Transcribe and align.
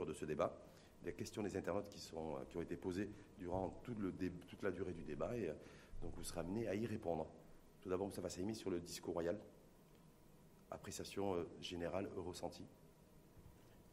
de 0.00 0.12
ce 0.12 0.24
débat, 0.24 0.56
les 1.04 1.12
questions 1.12 1.42
des 1.42 1.56
internautes 1.56 1.88
qui, 1.88 2.00
sont, 2.00 2.36
qui 2.48 2.56
ont 2.56 2.62
été 2.62 2.76
posées 2.76 3.10
durant 3.38 3.80
toute 3.82 4.62
la 4.62 4.70
durée 4.70 4.92
du 4.92 5.04
débat. 5.04 5.36
Et 5.36 5.50
donc 6.00 6.14
vous 6.16 6.24
serez 6.24 6.40
amené 6.40 6.68
à 6.68 6.74
y 6.74 6.86
répondre. 6.86 7.26
Tout 7.80 7.88
d'abord, 7.88 8.06
Moustapha 8.06 8.28
Saïmi 8.28 8.54
sur 8.54 8.70
le 8.70 8.80
discours 8.80 9.14
royal. 9.14 9.38
Appréciation 10.70 11.44
générale, 11.60 12.08
ressentie. 12.16 12.66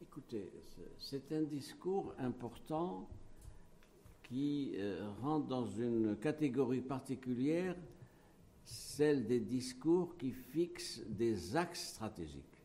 Écoutez, 0.00 0.50
c'est 0.98 1.30
un 1.32 1.42
discours 1.42 2.14
important 2.18 3.08
qui 4.22 4.76
rentre 5.20 5.46
dans 5.48 5.66
une 5.66 6.16
catégorie 6.16 6.80
particulière 6.80 7.76
celle 8.64 9.26
des 9.26 9.40
discours 9.40 10.16
qui 10.16 10.30
fixent 10.30 11.02
des 11.06 11.56
axes 11.56 11.88
stratégiques. 11.88 12.64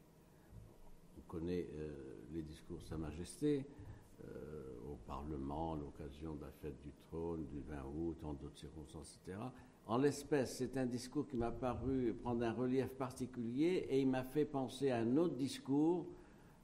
On 1.18 1.22
connaît 1.22 1.68
euh, 1.74 2.15
les 2.34 2.42
discours 2.42 2.78
de 2.78 2.84
Sa 2.84 2.98
Majesté 2.98 3.66
euh, 4.24 4.92
au 4.92 4.96
Parlement, 5.08 5.74
à 5.74 5.78
l'occasion 5.78 6.36
de 6.36 6.42
la 6.42 6.52
fête 6.62 6.82
du 6.82 6.92
trône 7.08 7.46
du 7.46 7.60
20 7.62 7.76
août, 7.96 8.18
en 8.24 8.34
d'autres 8.34 8.58
circonstances, 8.58 9.20
etc. 9.22 9.38
En 9.88 9.98
l'espèce, 9.98 10.58
c'est 10.58 10.78
un 10.78 10.86
discours 10.86 11.28
qui 11.28 11.38
m'a 11.38 11.52
paru 11.52 12.16
prendre 12.24 12.44
un 12.44 12.52
relief 12.52 12.90
particulier 12.90 13.88
et 13.90 14.02
il 14.02 14.08
m'a 14.08 14.24
fait 14.24 14.46
penser 14.46 14.90
à 14.90 14.98
un 14.98 15.18
autre 15.18 15.36
discours, 15.36 16.08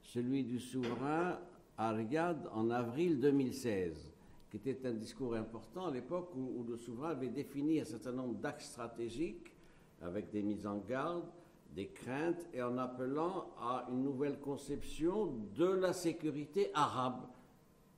celui 0.02 0.44
du 0.44 0.58
souverain 0.58 1.38
à 1.78 1.92
Riyad 1.92 2.48
en 2.52 2.70
avril 2.70 3.20
2016 3.20 4.12
qui 4.52 4.68
était 4.68 4.86
un 4.86 4.92
discours 4.92 5.34
important 5.34 5.86
à 5.86 5.90
l'époque 5.90 6.34
où, 6.36 6.62
le 6.68 6.76
souverain 6.76 7.10
avait 7.10 7.30
défini 7.30 7.80
un 7.80 7.86
certain 7.86 8.12
nombre 8.12 8.34
d'axes 8.34 8.66
stratégiques 8.66 9.50
avec 10.02 10.30
des 10.30 10.42
mises 10.42 10.66
en 10.66 10.76
garde, 10.76 11.24
des 11.74 11.88
craintes 11.88 12.46
et 12.52 12.62
en 12.62 12.76
appelant 12.78 13.46
à 13.58 13.86
une 13.90 14.02
nouvelle 14.02 14.38
conception 14.38 15.32
de 15.56 15.66
la 15.66 15.92
sécurité 15.92 16.70
arabe 16.74 17.22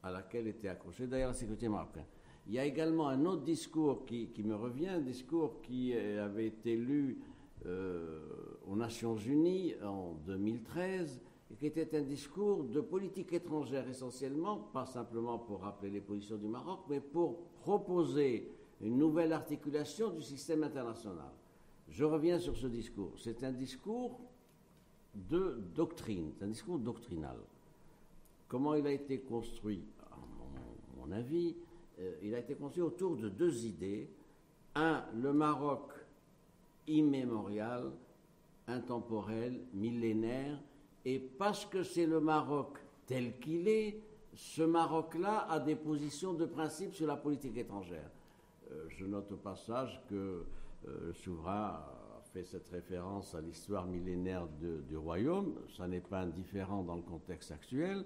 à 0.02 0.10
laquelle 0.10 0.46
était 0.46 0.68
accrochée 0.68 1.06
d'ailleurs 1.06 1.28
la 1.28 1.34
sécurité 1.34 1.68
marocaine. 1.68 2.04
Il 2.46 2.52
y 2.52 2.58
a 2.58 2.64
également 2.64 3.08
un 3.08 3.24
autre 3.24 3.42
discours 3.42 4.04
qui, 4.04 4.30
me 4.44 4.54
revient, 4.54 4.88
un 4.88 5.00
discours 5.00 5.62
qui 5.62 5.94
avait 5.94 6.46
été 6.46 6.76
lu 6.76 7.18
euh, 7.64 8.28
aux 8.66 8.76
Nations 8.76 9.16
Unies 9.16 9.74
en 9.82 10.12
2013 10.26 11.20
qui 11.58 11.66
était 11.66 11.96
un 11.96 12.02
discours 12.02 12.64
de 12.64 12.80
politique 12.80 13.32
étrangère 13.32 13.88
essentiellement, 13.88 14.58
pas 14.58 14.86
simplement 14.86 15.38
pour 15.38 15.60
rappeler 15.60 15.90
les 15.90 16.00
positions 16.00 16.36
du 16.36 16.48
Maroc, 16.48 16.80
mais 16.88 17.00
pour 17.00 17.38
proposer 17.60 18.50
une 18.80 18.98
nouvelle 18.98 19.32
articulation 19.32 20.10
du 20.10 20.22
système 20.22 20.64
international. 20.64 21.30
Je 21.94 22.02
reviens 22.02 22.40
sur 22.40 22.56
ce 22.56 22.66
discours. 22.66 23.12
C'est 23.18 23.44
un 23.44 23.52
discours 23.52 24.18
de 25.14 25.60
doctrine, 25.76 26.32
c'est 26.36 26.44
un 26.44 26.48
discours 26.48 26.80
doctrinal. 26.80 27.36
Comment 28.48 28.74
il 28.74 28.84
a 28.88 28.90
été 28.90 29.20
construit 29.20 29.84
À 30.10 30.16
mon, 30.98 31.12
avis, 31.12 31.54
euh, 32.00 32.16
il 32.20 32.34
a 32.34 32.40
été 32.40 32.56
construit 32.56 32.82
autour 32.82 33.16
de 33.16 33.28
deux 33.28 33.64
idées. 33.64 34.10
Un, 34.74 35.04
le 35.14 35.32
Maroc 35.32 35.92
immémorial, 36.88 37.92
intemporel, 38.66 39.60
millénaire, 39.72 40.58
et 41.04 41.20
parce 41.20 41.64
que 41.64 41.84
c'est 41.84 42.06
le 42.06 42.18
Maroc 42.18 42.76
tel 43.06 43.38
qu'il 43.38 43.68
est, 43.68 44.00
ce 44.34 44.62
Maroc-là 44.62 45.46
a 45.48 45.60
des 45.60 45.76
positions 45.76 46.34
de 46.34 46.44
principe 46.44 46.92
sur 46.92 47.06
la 47.06 47.16
politique 47.16 47.56
étrangère. 47.56 48.10
Euh, 48.72 48.86
je 48.88 49.06
note 49.06 49.30
au 49.30 49.36
passage 49.36 50.02
que 50.10 50.44
le 50.86 51.12
souverain 51.12 51.80
a 52.16 52.20
fait 52.32 52.44
cette 52.44 52.68
référence 52.68 53.34
à 53.34 53.40
l'histoire 53.40 53.86
millénaire 53.86 54.46
du 54.48 54.96
royaume. 54.96 55.54
Ça 55.76 55.86
n'est 55.86 56.00
pas 56.00 56.20
indifférent 56.20 56.82
dans 56.82 56.96
le 56.96 57.02
contexte 57.02 57.52
actuel. 57.52 58.04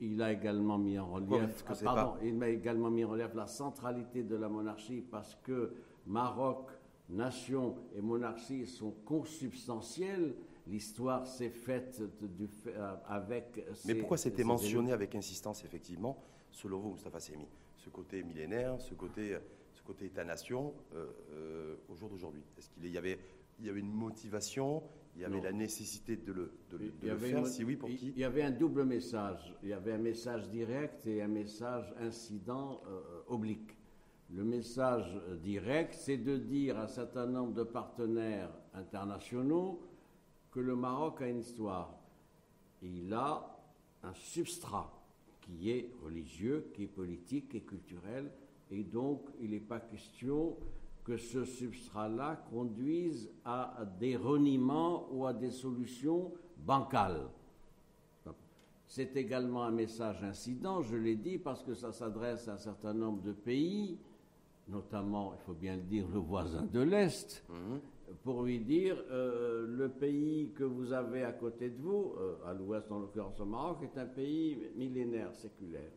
Il 0.00 0.20
a 0.20 0.32
également 0.32 0.78
mis 0.78 0.98
en 0.98 1.06
relief, 1.06 1.64
pardon, 1.84 2.14
il 2.24 2.42
a 2.42 2.48
également 2.48 2.90
mis 2.90 3.04
en 3.04 3.10
relief 3.10 3.34
la 3.34 3.46
centralité 3.46 4.24
de 4.24 4.34
la 4.34 4.48
monarchie 4.48 5.00
parce 5.00 5.36
que 5.36 5.72
Maroc, 6.06 6.70
nation 7.08 7.76
et 7.94 8.00
monarchie 8.00 8.66
sont 8.66 8.92
consubstantiels 9.04 10.34
l'histoire 10.66 11.26
s'est 11.26 11.50
faite 11.50 12.00
euh, 12.66 12.94
avec. 13.08 13.64
Mais 13.84 13.94
pourquoi 13.94 14.16
c'était 14.16 14.44
mentionné 14.44 14.92
avec 14.92 15.14
insistance, 15.14 15.64
effectivement, 15.64 16.22
selon 16.50 16.78
vous, 16.78 16.92
Mustafa 16.92 17.20
Semi 17.20 17.46
Ce 17.76 17.90
côté 17.90 18.22
millénaire, 18.22 18.80
ce 18.80 18.94
côté, 18.94 19.36
ce 19.82 19.86
côté 19.86 20.06
État-nation, 20.06 20.74
euh, 20.94 21.06
euh, 21.32 21.76
au 21.88 21.96
jour 21.96 22.08
d'aujourd'hui? 22.08 22.42
Est-ce 22.56 22.70
qu'il 22.70 22.86
y 22.86 22.98
avait, 22.98 23.18
il 23.58 23.66
y 23.66 23.70
avait 23.70 23.80
une 23.80 23.92
motivation? 23.92 24.82
Il 25.14 25.22
y 25.22 25.24
avait 25.24 25.40
la 25.42 25.52
nécessité 25.52 26.16
de 26.16 26.32
le, 26.32 26.54
de, 26.70 27.16
faire, 27.16 27.46
si 27.46 27.64
oui, 27.64 27.76
pour 27.76 27.88
qui? 27.90 28.12
Il 28.16 28.18
y 28.18 28.24
avait 28.24 28.42
un 28.42 28.50
double 28.50 28.84
message. 28.84 29.54
Il 29.62 29.68
y 29.68 29.72
avait 29.74 29.92
un 29.92 29.98
message 29.98 30.48
direct 30.48 31.06
et 31.06 31.20
un 31.20 31.28
message 31.28 31.92
incident 32.00 32.80
oblique. 33.26 33.76
Le 34.30 34.42
message 34.42 35.20
direct, 35.42 35.92
c'est 35.92 36.16
de 36.16 36.38
dire 36.38 36.78
à 36.78 36.84
un 36.84 36.88
certain 36.88 37.26
nombre 37.26 37.52
de 37.52 37.62
partenaires 37.62 38.50
internationaux 38.72 39.82
que 40.50 40.60
le 40.60 40.74
Maroc 40.76 41.20
a 41.20 41.28
une 41.28 41.40
histoire. 41.40 41.94
il 42.80 43.12
a 43.12 43.52
un 44.02 44.14
substrat 44.14 44.90
qui 45.42 45.70
est 45.70 45.90
religieux, 46.02 46.70
qui 46.74 46.84
est 46.84 46.88
politique, 46.88 47.54
et 47.54 47.60
culturel. 47.60 48.30
Et 48.72 48.84
donc, 48.84 49.20
il 49.38 49.50
n'est 49.50 49.60
pas 49.60 49.80
question 49.80 50.56
que 51.04 51.18
ce 51.18 51.44
substrat-là 51.44 52.42
conduise 52.50 53.30
à 53.44 53.86
des 54.00 54.16
reniements 54.16 55.08
ou 55.12 55.26
à 55.26 55.34
des 55.34 55.50
solutions 55.50 56.32
bancales. 56.56 57.28
C'est 58.86 59.14
également 59.16 59.64
un 59.64 59.70
message 59.70 60.22
incident, 60.22 60.80
je 60.80 60.96
l'ai 60.96 61.16
dit, 61.16 61.38
parce 61.38 61.62
que 61.62 61.74
ça 61.74 61.92
s'adresse 61.92 62.48
à 62.48 62.54
un 62.54 62.58
certain 62.58 62.94
nombre 62.94 63.22
de 63.22 63.32
pays, 63.32 63.98
notamment, 64.68 65.34
il 65.34 65.40
faut 65.44 65.54
bien 65.54 65.76
le 65.76 65.82
dire, 65.82 66.06
le 66.08 66.18
voisin 66.18 66.62
de 66.64 66.80
l'Est, 66.80 67.44
pour 68.22 68.42
lui 68.42 68.60
dire 68.60 68.96
euh, 69.10 69.66
le 69.66 69.88
pays 69.90 70.50
que 70.54 70.64
vous 70.64 70.92
avez 70.92 71.24
à 71.24 71.32
côté 71.32 71.68
de 71.68 71.78
vous, 71.78 72.14
euh, 72.18 72.36
à 72.46 72.54
l'ouest 72.54 72.90
en 72.90 73.00
l'occurrence 73.00 73.40
au 73.40 73.46
Maroc, 73.46 73.78
est 73.82 73.98
un 73.98 74.06
pays 74.06 74.58
millénaire, 74.76 75.34
séculaire, 75.34 75.90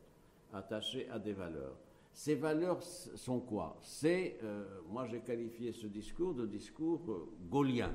attaché 0.53 1.09
à 1.09 1.19
des 1.19 1.33
valeurs. 1.33 1.75
Ces 2.15 2.35
valeurs 2.35 2.81
sont 2.81 3.41
quoi? 3.41 3.77
C'est, 3.81 4.37
euh, 4.41 4.63
moi 4.89 5.05
j'ai 5.05 5.19
qualifié 5.19 5.73
ce 5.73 5.85
discours 5.85 6.33
de 6.33 6.45
discours 6.45 7.27
gaulien. 7.51 7.93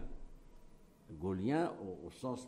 Gaulien 1.19 1.73
au, 2.05 2.11
sens 2.11 2.47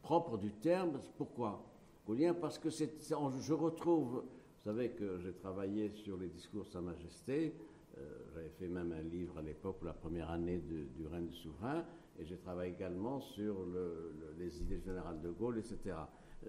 propre 0.00 0.38
du 0.38 0.52
terme. 0.54 0.98
Pourquoi? 1.18 1.62
Gaulien 2.06 2.32
parce 2.32 2.58
que 2.58 2.70
je 2.70 3.52
retrouve, 3.52 4.24
vous 4.24 4.64
savez 4.64 4.92
que 4.92 5.18
j'ai 5.18 5.34
travaillé 5.34 5.90
sur 5.90 6.16
les 6.16 6.28
discours 6.28 6.64
de 6.64 6.70
Sa 6.70 6.80
Majesté, 6.80 7.54
euh, 7.98 8.24
j'avais 8.32 8.48
fait 8.48 8.68
même 8.68 8.92
un 8.92 9.02
livre 9.02 9.36
à 9.36 9.42
l'époque, 9.42 9.80
la 9.82 9.92
première 9.92 10.30
année 10.30 10.60
du 10.60 11.06
règne 11.06 11.26
du 11.26 11.36
souverain, 11.36 11.84
et 12.18 12.24
j'ai 12.24 12.38
travaillé 12.38 12.72
également 12.72 13.20
sur 13.20 13.66
les 14.38 14.62
idées 14.62 14.80
générales 14.80 15.20
de 15.20 15.30
Gaulle, 15.30 15.58
etc. 15.58 15.94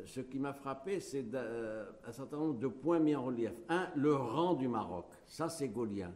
Ce 0.05 0.21
qui 0.21 0.39
m'a 0.39 0.53
frappé, 0.53 0.99
c'est 0.99 1.25
euh, 1.33 1.85
un 2.05 2.11
certain 2.11 2.37
nombre 2.37 2.59
de 2.59 2.67
points 2.67 2.99
mis 2.99 3.15
en 3.15 3.25
relief. 3.25 3.51
Un, 3.69 3.87
le 3.95 4.15
rang 4.15 4.53
du 4.53 4.67
Maroc. 4.67 5.05
Ça, 5.25 5.49
c'est 5.49 5.69
gaulien. 5.69 6.13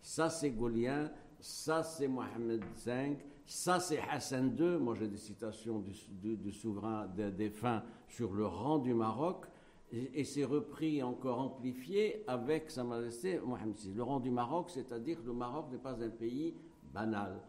Ça, 0.00 0.30
c'est 0.30 0.50
gaulien. 0.50 1.10
Ça, 1.40 1.82
c'est 1.82 2.08
Mohamed 2.08 2.62
V. 2.84 3.18
Ça, 3.44 3.80
c'est 3.80 4.00
Hassan 4.10 4.56
II. 4.58 4.78
Moi, 4.78 4.94
j'ai 4.94 5.08
des 5.08 5.16
citations 5.16 5.80
du, 5.80 6.52
souverain 6.52 7.06
défunt 7.36 7.82
sur 8.08 8.32
le 8.32 8.46
rang 8.46 8.78
du 8.78 8.94
Maroc 8.94 9.46
et, 9.90 10.22
c'est 10.24 10.44
repris 10.44 11.02
encore 11.02 11.40
amplifié 11.40 12.22
avec 12.26 12.70
Sa 12.70 12.84
Majesté 12.84 13.40
Mohamed 13.40 13.74
VI. 13.76 13.94
Le 13.94 14.02
rang 14.02 14.20
du 14.20 14.30
Maroc, 14.30 14.70
c'est-à-dire 14.70 15.18
que 15.20 15.26
le 15.26 15.32
Maroc 15.32 15.70
n'est 15.70 15.78
pas 15.78 16.02
un 16.02 16.10
pays 16.10 16.54
banal, 16.92 17.40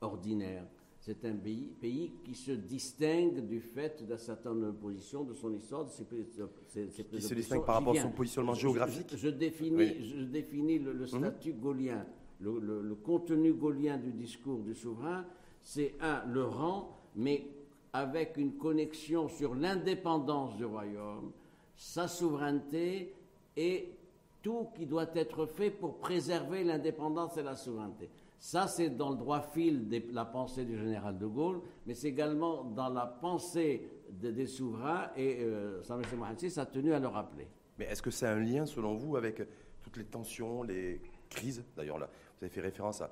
ordinaire. 0.00 0.64
C'est 1.08 1.24
un 1.24 1.36
pays, 1.36 1.72
pays, 1.80 2.12
qui 2.22 2.34
se 2.34 2.52
distingue 2.52 3.46
du 3.46 3.62
fait 3.62 4.06
d'un 4.06 4.18
certain 4.18 4.52
nombre 4.52 4.66
de 4.66 4.72
positions, 4.72 5.24
de 5.24 5.32
son 5.32 5.54
histoire, 5.54 5.86
de 5.86 5.90
ses, 5.90 6.04
Qui 6.04 7.22
se 7.22 7.32
distingue 7.32 7.64
par 7.64 7.76
rapport 7.76 7.96
à 7.96 8.02
son 8.02 8.10
positionnement 8.10 8.52
géographique 8.52 9.16
Je, 9.16 9.30
définis, 9.30 10.04
je 10.04 10.24
définis 10.24 10.78
le, 10.78 10.92
mhm. 10.92 11.06
statut 11.06 11.54
gaulien, 11.54 12.04
le, 12.42 12.58
le, 12.60 12.94
contenu 12.94 13.54
gaulien 13.54 13.96
du 13.96 14.12
discours 14.12 14.58
du 14.58 14.74
souverain. 14.74 15.24
C'est 15.62 15.94
un, 16.02 16.26
le 16.26 16.44
rang, 16.44 16.98
mais 17.16 17.46
avec 17.94 18.36
une 18.36 18.58
connexion 18.58 19.28
sur 19.28 19.54
l'indépendance 19.54 20.58
du 20.58 20.66
royaume, 20.66 21.32
sa 21.74 22.06
souveraineté 22.06 23.14
et 23.56 23.94
tout 24.42 24.66
qui 24.76 24.84
doit 24.84 25.08
être 25.14 25.46
fait 25.46 25.70
pour 25.70 26.00
préserver 26.00 26.64
l'indépendance 26.64 27.38
et 27.38 27.42
la 27.42 27.56
souveraineté. 27.56 28.10
Ça, 28.38 28.68
c'est 28.68 28.90
dans 28.90 29.10
le 29.10 29.16
droit 29.16 29.40
fil 29.40 29.88
de 29.88 30.00
la 30.12 30.24
pensée 30.24 30.64
du 30.64 30.78
général 30.78 31.18
de 31.18 31.26
Gaulle, 31.26 31.60
mais 31.86 31.94
c'est 31.94 32.08
également 32.08 32.64
dans 32.64 32.88
la 32.88 33.06
pensée 33.06 33.90
des 34.10 34.46
souverains, 34.46 35.10
et 35.16 35.42
euh, 35.42 35.82
Samuel 35.82 36.06
Mohamed 36.16 36.58
a 36.58 36.66
tenu 36.66 36.92
à 36.92 37.00
le 37.00 37.08
rappeler. 37.08 37.48
Mais 37.78 37.86
est-ce 37.86 38.02
que 38.02 38.10
c'est 38.10 38.26
un 38.26 38.38
lien, 38.38 38.64
selon 38.66 38.94
vous, 38.94 39.16
avec 39.16 39.42
toutes 39.82 39.96
les 39.96 40.04
tensions, 40.04 40.62
les 40.62 41.00
crises? 41.28 41.64
D'ailleurs, 41.76 41.98
là, 41.98 42.06
vous 42.06 42.44
avez 42.44 42.52
fait 42.52 42.60
référence 42.60 43.00
à, 43.00 43.10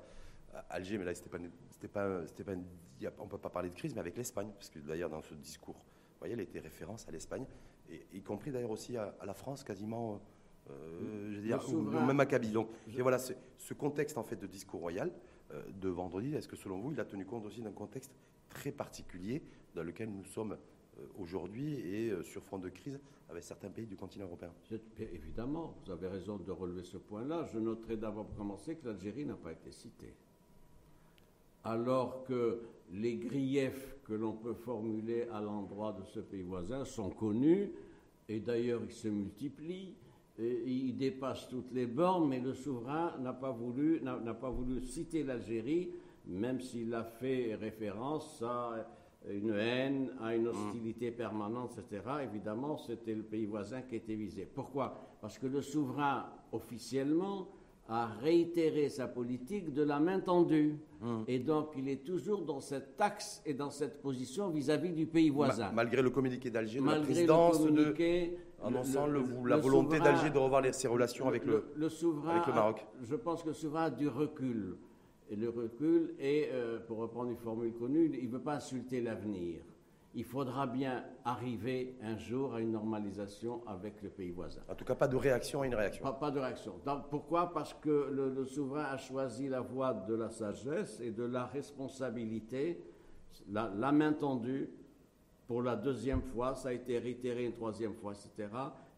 Alger, 0.69 0.97
mais 0.97 1.05
là, 1.05 1.13
c'était 1.13 1.29
pas, 1.87 2.07
on 3.19 3.23
ne 3.25 3.29
peut 3.29 3.37
pas 3.37 3.49
parler 3.49 3.69
de 3.69 3.75
crise, 3.75 3.93
mais 3.93 3.99
avec 3.99 4.17
l'Espagne, 4.17 4.49
parce 4.55 4.69
que 4.69 4.79
d'ailleurs, 4.79 5.09
dans 5.09 5.21
ce 5.21 5.35
discours, 5.35 5.75
vous 5.75 6.19
voyez, 6.19 6.33
a 6.33 6.41
été 6.41 6.59
référence 6.59 7.07
à 7.07 7.11
l'Espagne. 7.11 7.45
y 8.11 8.21
compris 8.23 8.51
d'ailleurs 8.51 8.71
aussi 8.71 8.97
à, 8.97 9.13
la 9.23 9.33
France, 9.33 9.63
quasiment, 9.63 10.19
je 10.69 11.35
veux 11.35 11.41
dire, 11.41 11.59
ou, 11.73 11.81
même 11.81 12.19
à. 12.19 12.25
Donc, 12.25 12.69
et 12.95 13.01
voilà, 13.01 13.17
ce 13.19 13.73
contexte 13.73 14.17
en 14.17 14.23
fait 14.23 14.35
de 14.35 14.47
discours 14.47 14.81
royal 14.81 15.11
de 15.81 15.89
vendredi, 15.89 16.35
est-ce 16.35 16.47
que 16.47 16.57
selon 16.57 16.79
vous, 16.79 16.91
il 16.91 16.99
a 16.99 17.05
tenu 17.05 17.25
compte 17.25 17.45
aussi 17.45 17.61
d'un 17.61 17.71
contexte 17.71 18.11
très 18.49 18.71
particulier 18.71 19.41
dans 19.75 19.83
lequel 19.83 20.09
nous 20.09 20.25
sommes 20.25 20.57
aujourd'hui 21.17 21.75
et 21.75 22.11
sur 22.23 22.43
front 22.43 22.57
de 22.59 22.69
crise 22.69 22.99
avec 23.29 23.43
certains 23.43 23.69
pays 23.69 23.85
du 23.85 23.95
continent 23.95 24.25
européen? 24.25 24.51
Évidemment, 24.99 25.75
vous 25.85 25.91
avez 25.91 26.07
raison 26.07 26.37
de 26.37 26.51
relever 26.51 26.83
ce 26.83 26.97
point-là. 26.97 27.45
Je 27.53 27.59
noterai 27.59 27.97
d'abord 27.97 28.25
pour 28.25 28.35
commencer 28.35 28.75
que 28.75 28.87
l'Algérie 28.87 29.25
n'a 29.25 29.35
pas 29.35 29.51
été 29.51 29.71
citée. 29.71 30.13
Alors 31.63 32.23
que 32.23 32.61
les 32.91 33.17
griefs 33.17 33.95
que 34.05 34.13
l'on 34.13 34.33
peut 34.33 34.53
formuler 34.53 35.27
à 35.33 35.41
l'endroit 35.41 35.91
de 35.93 36.03
ce 36.05 36.21
pays 36.21 36.41
voisin 36.41 36.85
sont 36.85 37.09
connus, 37.09 37.71
et 38.29 38.39
d'ailleurs 38.39 38.81
ils 38.83 38.93
se 38.93 39.09
multiplient, 39.09 39.95
et 40.39 40.63
ils 40.65 40.97
dépassent 40.97 41.47
toutes 41.49 41.71
les 41.71 41.87
bornes, 41.87 42.27
mais 42.29 42.39
le 42.39 42.53
souverain 42.53 43.13
n'a 43.19 43.33
pas 43.33 43.51
voulu, 43.51 44.01
n'a 44.01 44.33
pas 44.33 44.49
voulu 44.49 44.83
citer 44.83 45.23
l'Algérie, 45.23 45.91
même 46.27 46.59
s'il 46.61 46.93
a 46.93 47.03
fait 47.03 47.55
référence 47.55 48.43
à 48.43 48.87
une 49.29 49.53
haine, 49.53 50.11
à 50.21 50.35
une 50.35 50.47
hostilité 50.47 51.11
permanente, 51.11 51.77
etc., 51.79 52.01
évidemment, 52.23 52.77
c'était 52.77 53.15
le 53.15 53.23
pays 53.23 53.45
voisin 53.45 53.81
qui 53.81 53.95
était 53.95 54.15
visé. 54.15 54.45
Pourquoi? 54.45 55.17
Parce 55.21 55.37
que 55.37 55.47
le 55.47 55.61
souverain, 55.61 56.27
officiellement, 56.51 57.49
a 57.89 58.07
réitéré 58.21 58.89
sa 58.89 59.07
politique 59.07 59.73
de 59.73 59.81
la 59.81 59.99
main 59.99 60.19
tendue. 60.19 60.77
Hum. 61.01 61.23
Et 61.27 61.39
donc, 61.39 61.69
il 61.77 61.87
est 61.87 62.03
toujours 62.03 62.41
dans 62.41 62.59
cette 62.59 62.99
axe 62.99 63.41
et 63.45 63.53
dans 63.53 63.69
cette 63.69 64.01
position 64.01 64.49
vis-à-vis 64.49 64.91
du 64.91 65.05
pays 65.05 65.29
voisin. 65.29 65.71
malgré 65.73 66.01
le 66.01 66.09
communiqué 66.09 66.49
d'Alger, 66.49 66.81
la 66.81 66.99
présidence, 66.99 67.61
de, 68.59 68.65
annonçant 68.65 69.07
la 69.45 69.57
volonté 69.57 69.99
d'Alger 69.99 70.29
de 70.29 70.37
revoir 70.37 70.63
ses 70.73 70.87
relations 70.87 71.27
avec 71.27 71.45
le, 71.45 71.63
avec 71.75 72.47
Maroc. 72.47 72.85
je 73.01 73.15
pense 73.15 73.43
que 73.43 73.49
le 73.49 73.53
souverain 73.53 73.85
a 73.85 73.89
du 73.89 74.07
recul 74.07 74.77
et 75.29 75.35
le 75.35 75.49
recul 75.49 76.15
et, 76.19 76.49
euh, 76.51 76.79
pour 76.79 76.97
reprendre 76.97 77.29
une 77.31 77.37
formule 77.37 77.73
connue, 77.73 78.09
il 78.13 78.27
ne 78.27 78.31
veut 78.31 78.41
pas 78.41 78.55
insulter 78.55 79.01
l'avenir. 79.01 79.61
Il 80.13 80.23
faudra 80.23 80.65
bien 80.65 81.03
arriver 81.25 81.95
un 82.01 82.17
jour 82.17 82.55
à 82.55 82.61
une 82.61 82.71
normalisation 82.71 83.61
avec 83.67 84.01
le 84.01 84.09
pays 84.09 84.31
voisin. 84.31 84.61
En 84.67 84.73
tout 84.73 84.85
cas, 84.85 84.95
pas 84.95 85.07
de 85.07 85.15
réaction 85.15 85.61
à 85.61 85.67
une 85.67 85.75
réaction. 85.75 86.03
Pas, 86.11 86.31
de 86.31 86.39
réaction. 86.39 86.73
pourquoi? 87.11 87.53
Parce 87.53 87.73
que 87.75 88.09
le, 88.11 88.45
souverain 88.45 88.85
a 88.85 88.97
choisi 88.97 89.47
la 89.47 89.61
voie 89.61 89.93
de 89.93 90.15
la 90.15 90.29
sagesse 90.29 90.99
et 91.01 91.11
de 91.11 91.23
la 91.23 91.45
responsabilité, 91.45 92.81
la, 93.49 93.71
la 93.75 93.91
main 93.91 94.13
tendue, 94.13 94.69
pour 95.47 95.61
la 95.61 95.75
deuxième 95.75 96.21
fois, 96.21 96.53
ça 96.55 96.69
a 96.69 96.73
été 96.73 96.99
réitéré 96.99 97.45
une 97.45 97.53
troisième 97.53 97.93
fois, 97.93 98.13
etc. 98.13 98.49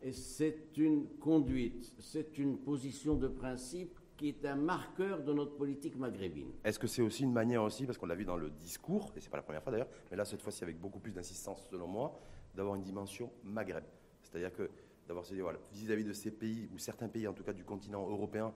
Et 0.01 0.11
c'est 0.11 0.77
une 0.77 1.07
conduite, 1.19 1.93
c'est 1.99 2.37
une 2.37 2.57
position 2.57 3.15
de 3.15 3.27
principe 3.27 3.99
qui 4.17 4.29
est 4.29 4.45
un 4.45 4.55
marqueur 4.55 5.23
de 5.23 5.31
notre 5.31 5.55
politique 5.55 5.95
maghrébine. 5.95 6.51
Est-ce 6.63 6.79
que 6.79 6.87
c'est 6.87 7.01
aussi 7.01 7.23
une 7.23 7.31
manière 7.31 7.63
aussi, 7.63 7.85
parce 7.85 7.97
qu'on 7.97 8.07
l'a 8.07 8.15
vu 8.15 8.25
dans 8.25 8.35
le 8.35 8.49
discours, 8.49 9.13
et 9.15 9.21
c'est 9.21 9.29
pas 9.29 9.37
la 9.37 9.43
première 9.43 9.63
fois 9.63 9.71
d'ailleurs, 9.71 9.87
mais 10.11 10.17
là 10.17 10.25
cette 10.25 10.41
fois-ci 10.41 10.63
avec 10.63 10.77
beaucoup 10.77 10.99
plus 10.99 11.13
d'insistance 11.13 11.67
selon 11.69 11.87
moi, 11.87 12.19
d'avoir 12.55 12.75
une 12.75 12.83
dimension 12.83 13.31
Maghreb. 13.43 13.83
C'est-à-dire 14.21 14.51
que 14.51 14.69
d'avoir 15.07 15.25
voilà, 15.41 15.59
vis-à-vis 15.71 16.03
de 16.03 16.13
ces 16.13 16.31
pays, 16.31 16.67
ou 16.73 16.77
certains 16.77 17.07
pays 17.07 17.27
en 17.27 17.33
tout 17.33 17.43
cas 17.43 17.53
du 17.53 17.63
continent 17.63 18.09
européen, 18.09 18.53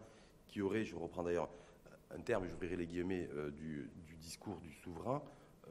qui 0.48 0.62
auraient, 0.62 0.84
je 0.84 0.96
reprends 0.96 1.24
d'ailleurs 1.24 1.50
un 2.12 2.20
terme, 2.22 2.46
j'ouvrirai 2.48 2.76
les 2.76 2.86
guillemets, 2.86 3.30
euh, 3.34 3.50
du, 3.52 3.90
discours 4.20 4.58
du 4.62 4.72
souverain, 4.72 5.22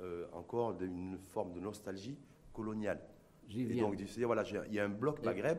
euh, 0.03 0.27
encore 0.33 0.77
une 0.81 1.19
forme 1.29 1.53
de 1.53 1.61
nostalgie 1.61 2.19
coloniale. 2.53 3.01
J'y 3.49 3.65
viens. 3.65 3.93
Et 3.93 3.97
donc, 3.97 4.09
voilà, 4.25 4.45
il 4.69 4.75
y 4.75 4.79
a 4.79 4.85
un 4.85 4.89
bloc 4.89 5.23
Maghreb 5.25 5.59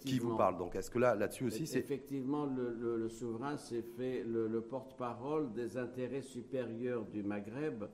qui 0.00 0.18
vous 0.18 0.36
parle. 0.36 0.58
Donc, 0.58 0.74
est-ce 0.74 0.90
que 0.90 0.98
là, 0.98 1.14
là-dessus 1.14 1.44
aussi, 1.44 1.66
c'est 1.66 1.78
effectivement 1.78 2.46
le, 2.46 3.08
souverain 3.08 3.56
s'est 3.56 3.82
fait 3.82 4.24
le, 4.24 4.60
porte-parole 4.60 5.52
des 5.52 5.76
intérêts 5.76 6.22
supérieurs 6.22 7.04
du 7.04 7.22
Maghreb 7.22 7.84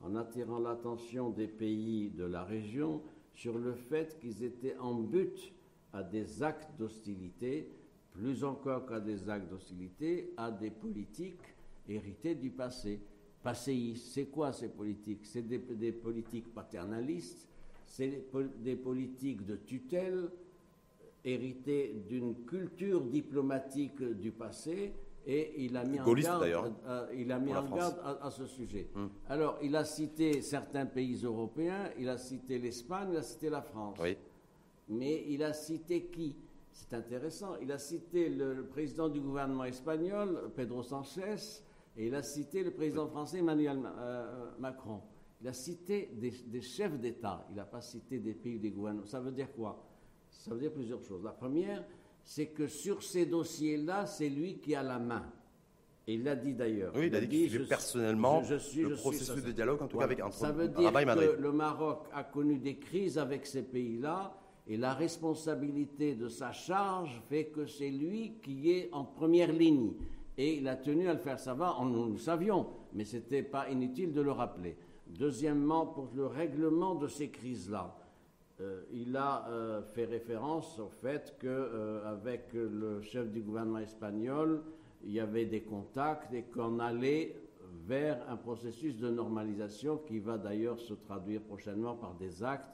en 0.00 0.16
attirant 0.16 0.58
l'attention 0.58 1.30
des 1.30 1.46
pays 1.46 2.10
de 2.10 2.24
la 2.24 2.42
région 2.42 3.02
sur 3.34 3.58
le 3.58 3.74
fait 3.74 4.18
qu'ils 4.18 4.42
étaient 4.42 4.76
en 4.78 4.94
but 4.94 5.54
à 5.92 6.02
des 6.02 6.42
actes 6.42 6.76
d'hostilité, 6.78 7.70
plus 8.10 8.44
encore 8.44 8.86
qu'à 8.86 9.00
des 9.00 9.28
actes 9.28 9.48
d'hostilité, 9.48 10.32
à 10.36 10.50
des 10.50 10.70
politiques 10.70 11.54
héritées 11.88 12.34
du 12.34 12.50
passé. 12.50 13.00
Passéistes, 13.42 14.12
c'est 14.12 14.26
quoi 14.26 14.52
ces 14.52 14.68
politiques? 14.68 15.24
C'est 15.24 15.42
des, 15.42 15.58
des, 15.58 15.92
politiques 15.92 16.52
paternalistes, 16.54 17.48
c'est 17.86 18.24
des 18.58 18.76
politiques 18.76 19.44
de 19.44 19.56
tutelle, 19.56 20.30
hérité 21.24 22.04
d'une 22.08 22.44
culture 22.44 23.00
diplomatique 23.02 24.02
du 24.02 24.30
passé 24.32 24.92
et 25.26 25.64
il 25.64 25.76
a 25.76 25.84
mis 25.84 26.00
en 26.00 26.12
garde, 26.12 26.72
à, 26.86 27.06
il 27.14 27.30
a 27.30 27.38
mis 27.38 27.54
en 27.54 27.64
garde 27.64 27.96
à, 28.20 28.30
ce 28.30 28.46
sujet. 28.46 28.88
Hum. 28.96 29.08
Alors, 29.28 29.56
il 29.62 29.76
a 29.76 29.84
cité 29.84 30.42
certains 30.42 30.86
pays 30.86 31.22
européens, 31.22 31.90
il 31.98 32.08
a 32.08 32.18
cité 32.18 32.58
l'Espagne, 32.58 33.10
il 33.12 33.16
a 33.18 33.22
cité 33.22 33.48
la 33.48 33.62
France. 33.62 33.98
Mais 34.88 35.24
il 35.28 35.42
a 35.44 35.52
cité 35.52 36.06
qui? 36.06 36.34
C'est 36.72 36.94
intéressant. 36.94 37.54
Il 37.60 37.70
a 37.70 37.78
cité 37.78 38.28
le, 38.30 38.64
président 38.64 39.08
du 39.08 39.20
gouvernement 39.20 39.64
espagnol, 39.64 40.50
Pedro 40.56 40.82
Sanchez, 40.82 41.62
et 41.96 42.06
il 42.06 42.14
a 42.14 42.22
cité 42.22 42.62
le 42.62 42.70
président 42.70 43.06
français, 43.08 43.38
Emmanuel 43.38 43.80
euh, 43.84 44.50
Macron. 44.58 45.00
Il 45.40 45.48
a 45.48 45.52
cité 45.52 46.10
des, 46.14 46.30
des 46.30 46.62
chefs 46.62 46.98
d'État. 46.98 47.46
Il 47.50 47.56
n'a 47.56 47.64
pas 47.64 47.80
cité 47.80 48.18
des 48.18 48.34
pays 48.34 48.58
des 48.58 48.70
gouvernements. 48.70 49.06
Ça 49.06 49.20
veut 49.20 49.32
dire 49.32 49.52
quoi? 49.52 49.84
Ça 50.30 50.52
veut 50.52 50.60
dire 50.60 50.72
plusieurs 50.72 51.02
choses. 51.02 51.22
La 51.22 51.32
première, 51.32 51.84
c'est 52.22 52.46
que 52.46 52.66
sur 52.66 53.02
ces 53.02 53.26
dossiers-là, 53.26 54.06
c'est 54.06 54.28
lui 54.28 54.58
qui 54.58 54.74
a 54.74 54.82
la 54.82 54.98
main. 54.98 55.30
Et 56.06 56.14
il 56.14 56.24
l'a 56.24 56.34
dit 56.34 56.54
d'ailleurs. 56.54 56.92
Oui, 56.96 57.06
il, 57.06 57.14
a 57.14 57.20
dit 57.20 57.28
qu'il 57.28 57.48
suivait 57.48 57.64
personnellement 57.66 58.42
je, 58.42 58.56
suis, 58.56 58.82
le 58.82 58.96
processus 58.96 59.42
de 59.42 59.52
dialogue, 59.52 59.82
en 59.82 59.86
tout 59.86 59.98
cas 59.98 60.04
avec 60.04 60.20
entre 60.20 60.36
Ça 60.36 60.50
veut 60.50 60.68
dire 60.68 60.92
que 60.92 61.40
le 61.40 61.52
Maroc 61.52 62.06
a 62.12 62.24
connu 62.24 62.58
des 62.58 62.76
crises 62.76 63.18
avec 63.18 63.46
ces 63.46 63.62
pays-là, 63.62 64.36
et 64.66 64.76
la 64.76 64.94
responsabilité 64.94 66.14
de 66.14 66.28
sa 66.28 66.52
charge 66.52 67.20
fait 67.28 67.46
que 67.46 67.66
c'est 67.66 67.90
lui 67.90 68.34
qui 68.42 68.70
est 68.70 68.88
en 68.92 69.04
première 69.04 69.52
ligne. 69.52 69.92
Et 70.38 70.56
il 70.56 70.68
a 70.68 70.76
tenu 70.76 71.08
à 71.08 71.14
le 71.14 71.18
faire 71.18 71.38
savoir, 71.38 71.84
nous 71.84 72.12
le 72.12 72.18
savions, 72.18 72.66
mais 72.94 73.04
ce 73.04 73.16
n'était 73.16 73.42
pas 73.42 73.68
inutile 73.68 74.12
de 74.12 74.20
le 74.20 74.32
rappeler. 74.32 74.76
Deuxièmement, 75.06 75.86
pour 75.86 76.08
le 76.14 76.26
règlement 76.26 76.94
de 76.94 77.06
ces 77.06 77.28
crises-là, 77.28 77.94
euh, 78.60 78.82
il 78.92 79.16
a 79.16 79.46
euh, 79.48 79.82
fait 79.82 80.04
référence 80.04 80.78
au 80.78 80.88
fait 80.88 81.36
qu'avec 81.40 82.54
euh, 82.54 82.68
le 82.70 83.02
chef 83.02 83.30
du 83.30 83.40
gouvernement 83.40 83.78
espagnol, 83.78 84.62
il 85.04 85.12
y 85.12 85.20
avait 85.20 85.46
des 85.46 85.62
contacts 85.62 86.32
et 86.32 86.42
qu'on 86.42 86.78
allait 86.78 87.36
vers 87.86 88.18
un 88.30 88.36
processus 88.36 88.96
de 88.96 89.10
normalisation 89.10 89.98
qui 90.06 90.18
va 90.18 90.38
d'ailleurs 90.38 90.78
se 90.78 90.94
traduire 90.94 91.40
prochainement 91.42 91.94
par 91.94 92.14
des 92.14 92.42
actes. 92.44 92.68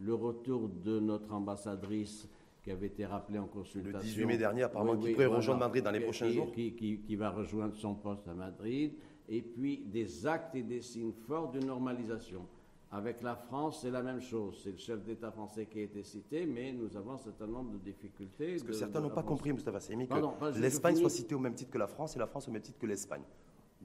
Le 0.00 0.14
retour 0.14 0.68
de 0.68 1.00
notre 1.00 1.32
ambassadrice 1.32 2.28
qui 2.62 2.70
avait 2.70 2.86
été 2.86 3.04
rappelée 3.04 3.38
en 3.38 3.46
consultation. 3.46 3.98
Le 3.98 4.04
18 4.04 4.24
mai 4.26 4.38
dernier, 4.38 4.62
apparemment, 4.62 4.96
qui 4.96 5.12
pourrait 5.12 5.26
rejoindre 5.26 5.60
Madrid 5.60 5.82
dans 5.82 5.90
les 5.90 6.00
prochains 6.00 6.30
jours. 6.30 6.52
Qui, 6.52 6.72
qui, 6.72 7.16
va 7.16 7.30
rejoindre 7.30 7.74
son 7.74 7.94
poste 7.94 8.28
à 8.28 8.34
Madrid. 8.34 8.92
Et 9.28 9.42
puis 9.42 9.78
des 9.78 10.26
actes 10.26 10.54
et 10.54 10.62
des 10.62 10.80
signes 10.80 11.12
forts 11.26 11.50
de 11.50 11.60
normalisation. 11.60 12.46
Avec 12.92 13.22
la 13.22 13.34
France, 13.34 13.80
c'est 13.80 13.90
la 13.90 14.02
même 14.02 14.20
chose. 14.20 14.60
C'est 14.62 14.72
le 14.72 14.76
chef 14.76 15.02
d'État 15.02 15.30
français 15.30 15.66
qui 15.66 15.78
a 15.78 15.82
été 15.82 16.02
cité, 16.02 16.44
mais 16.44 16.72
nous 16.72 16.94
avons 16.94 17.12
un 17.12 17.18
certain 17.18 17.46
nombre 17.46 17.72
de 17.72 17.78
difficultés. 17.78 18.50
Parce 18.52 18.62
que 18.64 18.72
certains 18.72 19.00
n'ont 19.00 19.10
pas 19.10 19.22
compris, 19.22 19.50
Moustapha 19.50 19.80
Semi, 19.80 20.06
que 20.06 20.60
l'Espagne 20.60 20.96
soit 20.96 21.08
citée 21.08 21.34
au 21.34 21.38
même 21.38 21.54
titre 21.54 21.70
que 21.70 21.78
la 21.78 21.86
France 21.86 22.16
et 22.16 22.18
la 22.18 22.26
France 22.26 22.48
au 22.48 22.50
même 22.50 22.60
titre 22.60 22.78
que 22.78 22.86
l'Espagne, 22.86 23.22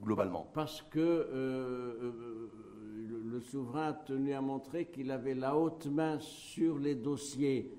globalement. 0.02 0.46
Parce 0.52 0.82
que 0.82 0.98
euh, 0.98 1.32
euh, 1.32 2.50
le, 3.24 3.40
souverain 3.40 3.88
a 3.88 3.92
tenu 3.94 4.34
à 4.34 4.42
montrer 4.42 4.84
qu'il 4.86 5.10
avait 5.10 5.34
la 5.34 5.56
haute 5.56 5.86
main 5.86 6.18
sur 6.20 6.78
les 6.78 6.94
dossiers 6.94 7.72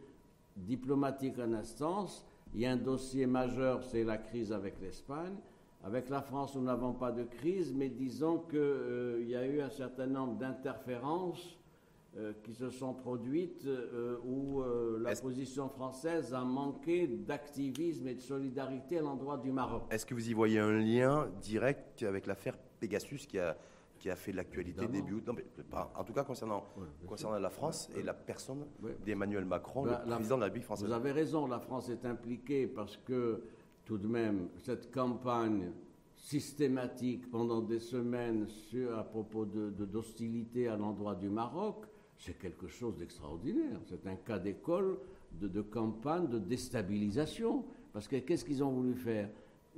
diplomatiques 0.65 1.39
en 1.39 1.53
instance. 1.53 2.25
Il 2.53 2.61
y 2.61 2.65
a 2.65 2.71
un 2.71 2.77
dossier 2.77 3.25
majeur, 3.25 3.83
c'est 3.83 4.03
la 4.03 4.17
crise 4.17 4.51
avec 4.51 4.79
l'Espagne. 4.81 5.35
Avec 5.83 6.09
la 6.09 6.21
France, 6.21 6.55
nous 6.55 6.63
n'avons 6.63 6.93
pas 6.93 7.11
de 7.11 7.23
crise, 7.23 7.73
mais 7.73 7.89
disons 7.89 8.39
qu'il 8.39 8.59
euh, 8.59 9.23
y 9.23 9.35
a 9.35 9.45
eu 9.45 9.61
un 9.61 9.69
certain 9.69 10.07
nombre 10.07 10.37
d'interférences 10.37 11.57
euh, 12.17 12.33
qui 12.43 12.53
se 12.53 12.69
sont 12.69 12.93
produites 12.93 13.65
euh, 13.65 14.17
où 14.25 14.61
la 14.99 15.15
position 15.15 15.69
française 15.69 16.33
a 16.33 16.43
manqué 16.43 17.07
d'activisme 17.07 18.07
et 18.07 18.15
de 18.15 18.19
solidarité 18.19 18.97
à 18.97 19.01
l'endroit 19.01 19.37
du 19.37 19.51
Maroc. 19.51 19.83
Est-ce 19.89 20.05
que 20.05 20.13
vous 20.13 20.29
y 20.29 20.33
voyez 20.33 20.59
un 20.59 20.79
lien 20.79 21.29
direct 21.41 22.03
avec 22.03 22.27
l'affaire 22.27 22.57
Pegasus 22.79 23.25
qui 23.25 23.39
a, 23.39 23.55
qui 23.99 24.09
a 24.09 24.15
fait 24.15 24.31
l'actualité 24.31 24.87
début 24.87 25.15
août 25.15 25.29
En 25.95 26.03
tout 26.03 26.13
cas, 26.13 26.23
concernant, 26.23 26.65
concernant 27.05 27.37
la 27.37 27.49
France 27.49 27.89
et 27.95 28.01
la 28.01 28.13
personne 28.13 28.65
d'Emmanuel 29.05 29.45
Macron, 29.45 29.85
le 29.85 30.15
président 30.15 30.35
de 30.35 30.41
la 30.41 30.45
République 30.45 30.65
française. 30.65 30.87
Vous 30.87 30.93
avez 30.93 31.11
raison, 31.11 31.47
la 31.47 31.59
France 31.59 31.89
est 31.89 32.05
impliquée 32.05 32.67
parce 32.67 32.97
que 32.97 33.43
tout 33.85 33.97
de 33.97 34.07
même 34.07 34.49
cette 34.57 34.91
campagne 34.91 35.71
systématique 36.15 37.29
pendant 37.29 37.61
des 37.61 37.79
semaines 37.79 38.47
sur, 38.47 38.97
à 38.97 39.03
propos 39.03 39.45
d'hostilité 39.45 40.65
de, 40.65 40.69
à 40.69 40.77
l'endroit 40.77 41.15
du 41.15 41.29
Maroc 41.29 41.85
c'est 42.19 42.37
quelque 42.37 42.67
chose 42.67 42.97
d'extraordinaire. 42.97 43.79
C'est 43.85 44.05
un 44.05 44.17
cas 44.17 44.39
d'école 44.39 44.99
de, 45.31 45.61
campagne 45.61 46.27
de 46.27 46.37
déstabilisation. 46.37 47.65
Parce 47.93 48.07
que 48.07 48.17
qu'est-ce 48.17 48.45
qu'ils 48.45 48.63
ont 48.63 48.71
voulu 48.71 48.93
faire? 48.93 49.29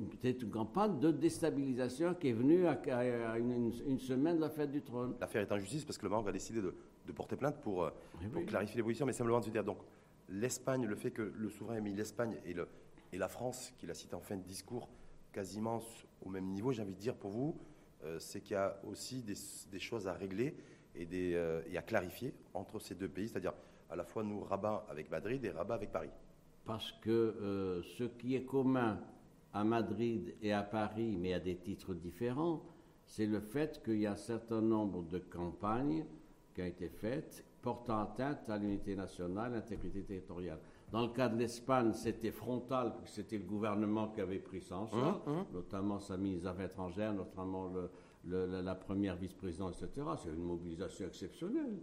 Peut-être 0.10 0.44
une 0.44 0.52
campagne 0.52 1.00
de 1.00 1.12
déstabilisation 1.12 2.14
qui 2.16 2.30
est 2.30 2.34
venue 2.34 2.68
à, 2.68 3.38
une, 3.38 4.00
semaine 4.00 4.38
de 4.38 4.42
la 4.42 4.50
fête 4.50 4.72
du 4.72 4.82
trône. 4.82 5.16
L'affaire 5.20 5.42
est 5.42 5.52
en 5.52 5.58
justice 5.58 5.86
parce 5.86 5.98
que 5.98 6.04
le 6.04 6.10
Maroc 6.10 6.28
a 6.28 6.32
décidé 6.32 6.62
de, 6.62 6.74
porter 7.14 7.36
plainte 7.36 7.58
pour, 7.62 7.84
euh, 7.84 7.90
pour 8.32 8.46
clarifier 8.46 8.78
les 8.78 8.84
positions, 8.84 9.06
mais 9.06 9.12
simplement 9.12 9.42
de 9.42 9.46
se 9.46 9.50
dire 9.50 9.66
donc 9.66 9.80
l'Espagne, 10.30 10.86
le 10.86 10.96
fait 10.96 11.12
que 11.12 11.34
le 11.36 11.50
souverain 11.50 11.76
ait 11.76 11.82
mis 11.82 11.94
l'Espagne 11.94 12.38
et, 12.46 12.56
et 13.12 13.18
la 13.18 13.28
France, 13.28 13.74
qu'il 13.78 13.92
a 13.92 13.94
cité 13.94 14.16
en 14.16 14.22
fin 14.22 14.38
de 14.38 14.44
discours, 14.44 14.88
quasiment 15.32 15.82
au 16.26 16.30
même 16.30 16.46
niveau, 16.46 16.72
j'ai 16.72 16.82
envie 16.82 16.96
de 16.96 17.00
dire 17.00 17.16
pour 17.16 17.32
vous, 17.32 17.58
euh, 18.04 18.18
c'est 18.20 18.42
qu'il 18.42 18.54
y 18.54 18.58
a 18.58 18.80
aussi 18.90 19.24
des, 19.24 19.80
choses 19.80 20.08
à 20.08 20.14
régler 20.14 20.56
et, 20.96 21.06
des, 21.06 21.34
euh, 21.36 21.62
et, 21.70 21.78
à 21.78 21.82
clarifier 21.82 22.34
entre 22.54 22.80
ces 22.80 22.96
deux 22.96 23.08
pays, 23.10 23.30
c'est-à-dire 23.30 23.54
à 23.90 23.96
la 23.96 24.04
fois 24.04 24.24
nous, 24.24 24.42
Rabat 24.42 24.86
avec 24.90 25.12
Madrid 25.12 25.44
et 25.46 25.52
Rabat 25.52 25.76
avec 25.76 25.92
Paris. 25.92 26.10
Parce 26.66 26.92
que 26.94 27.10
euh, 27.10 27.84
ce 27.98 28.06
qui 28.06 28.36
est 28.36 28.44
commun 28.44 29.00
à 29.54 29.64
Madrid 29.64 30.36
et 30.42 30.54
à 30.54 30.64
Paris, 30.64 31.18
mais 31.20 31.34
à 31.34 31.40
des 31.40 31.58
titres 31.58 31.94
différents, 31.94 32.64
c'est 33.06 33.26
le 33.26 33.40
fait 33.40 33.82
qu'il 33.84 34.00
y 34.00 34.06
a 34.06 34.14
un 34.14 34.18
certain 34.18 34.62
nombre 34.62 35.04
de 35.04 35.20
campagnes 35.20 36.06
qui 36.54 36.62
ont 36.62 36.66
été 36.66 36.90
faites 36.90 37.46
portant 37.62 38.00
atteinte 38.00 38.50
à 38.50 38.58
l'unité 38.58 38.96
nationale, 38.96 39.54
l'intégrité 39.54 40.02
territoriale. 40.02 40.60
Dans 40.92 41.04
le 41.04 41.10
cas 41.10 41.30
de 41.30 41.38
l'Espagne, 41.38 41.94
c'était 41.94 42.32
frontal, 42.32 42.96
puisque 42.98 43.16
c'était 43.16 43.38
le 43.38 43.46
gouvernement 43.46 44.10
qui 44.10 44.22
avait 44.22 44.40
pris 44.40 44.62
ça 44.62 44.78
en 44.78 44.88
charge, 44.88 45.22
mmh, 45.26 45.32
mmh. 45.32 45.46
notamment 45.54 46.00
sa 46.00 46.18
ministre 46.18 46.44
des 46.44 46.48
Affaires 46.48 46.66
étrangères, 46.66 47.14
notamment 47.14 47.72
la 48.26 48.76
première 48.76 49.16
vice-présidente, 49.16 49.76
etc. 49.82 50.08
C'est 50.22 50.30
une 50.30 50.44
mobilisation 50.44 51.06
exceptionnelle 51.06 51.78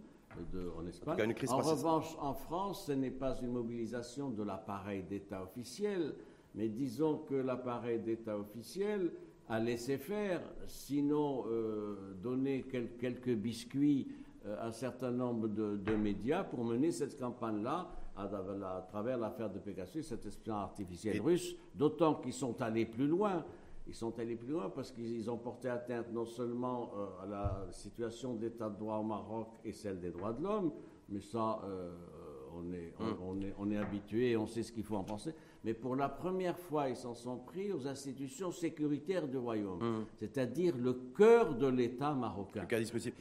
de, 0.53 0.69
en 0.77 0.85
Espagne. 0.85 1.35
En, 1.47 1.57
revanche, 1.57 2.15
en 2.19 2.33
France, 2.33 2.85
ce 2.85 2.91
n'est 2.91 3.11
pas 3.11 3.39
une 3.41 3.51
mobilisation 3.51 4.29
de 4.29 4.43
l'appareil 4.43 5.03
d'État 5.03 5.41
officiel, 5.41 6.13
mais 6.55 6.67
disons 6.69 7.17
que 7.17 7.35
l'appareil 7.35 7.99
d'État 7.99 8.37
officiel 8.37 9.11
a 9.47 9.59
laissé 9.59 9.97
faire, 9.97 10.41
sinon 10.67 11.45
euh, 11.47 12.13
donné 12.21 12.65
quelques 12.99 13.35
biscuits 13.35 14.07
euh, 14.45 14.57
à 14.59 14.67
un 14.67 14.71
certain 14.71 15.11
nombre 15.11 15.47
de 15.47 15.95
médias 15.95 16.43
pour 16.43 16.63
mener 16.63 16.91
cette 16.91 17.19
campagne-là 17.19 17.89
à, 18.19 18.85
travers 18.87 19.17
l'affaire 19.17 19.49
de 19.49 19.59
Pegasus, 19.59 20.03
cet 20.03 20.25
espion 20.25 20.55
artificiel 20.55 21.21
russe, 21.21 21.55
d'autant 21.75 22.15
qu'ils 22.15 22.33
sont 22.33 22.61
allés 22.61 22.85
plus 22.85 23.07
loin. 23.07 23.45
Ils 23.87 23.95
sont 23.95 24.17
allés 24.19 24.35
plus 24.35 24.51
loin 24.51 24.69
parce 24.69 24.91
qu'ils 24.91 25.29
ont 25.31 25.37
porté 25.37 25.67
atteinte 25.67 26.11
non 26.11 26.25
seulement 26.25 26.91
euh, 26.95 27.23
à 27.23 27.25
la 27.25 27.67
situation 27.71 28.35
d'état 28.35 28.69
de 28.69 28.77
droit 28.77 28.97
au 28.97 29.03
Maroc 29.03 29.47
et 29.63 29.71
celle 29.71 29.99
des 29.99 30.11
droits 30.11 30.33
de 30.33 30.43
l'homme, 30.43 30.71
mais 31.09 31.21
ça, 31.21 31.59
euh, 31.63 31.91
on, 32.55 32.71
est, 32.71 32.93
on, 32.99 33.41
est, 33.41 33.53
on 33.57 33.71
est 33.71 33.77
habitué 33.77 34.31
et 34.31 34.37
on 34.37 34.45
sait 34.45 34.61
ce 34.61 34.71
qu'il 34.71 34.83
faut 34.83 34.95
en 34.95 35.03
penser. 35.03 35.33
Mais 35.65 35.73
pour 35.73 35.95
la 35.95 36.07
première 36.07 36.57
fois, 36.57 36.87
ils 36.87 36.95
s'en 36.95 37.13
sont 37.13 37.37
pris 37.37 37.73
aux 37.73 37.85
institutions 37.85 38.51
sécuritaires 38.51 39.27
du 39.27 39.37
royaume, 39.37 39.81
hum. 39.81 40.05
c'est-à-dire 40.17 40.75
le 40.77 40.93
cœur 41.17 41.55
de 41.55 41.67
l'État 41.67 42.13
marocain. 42.13 42.65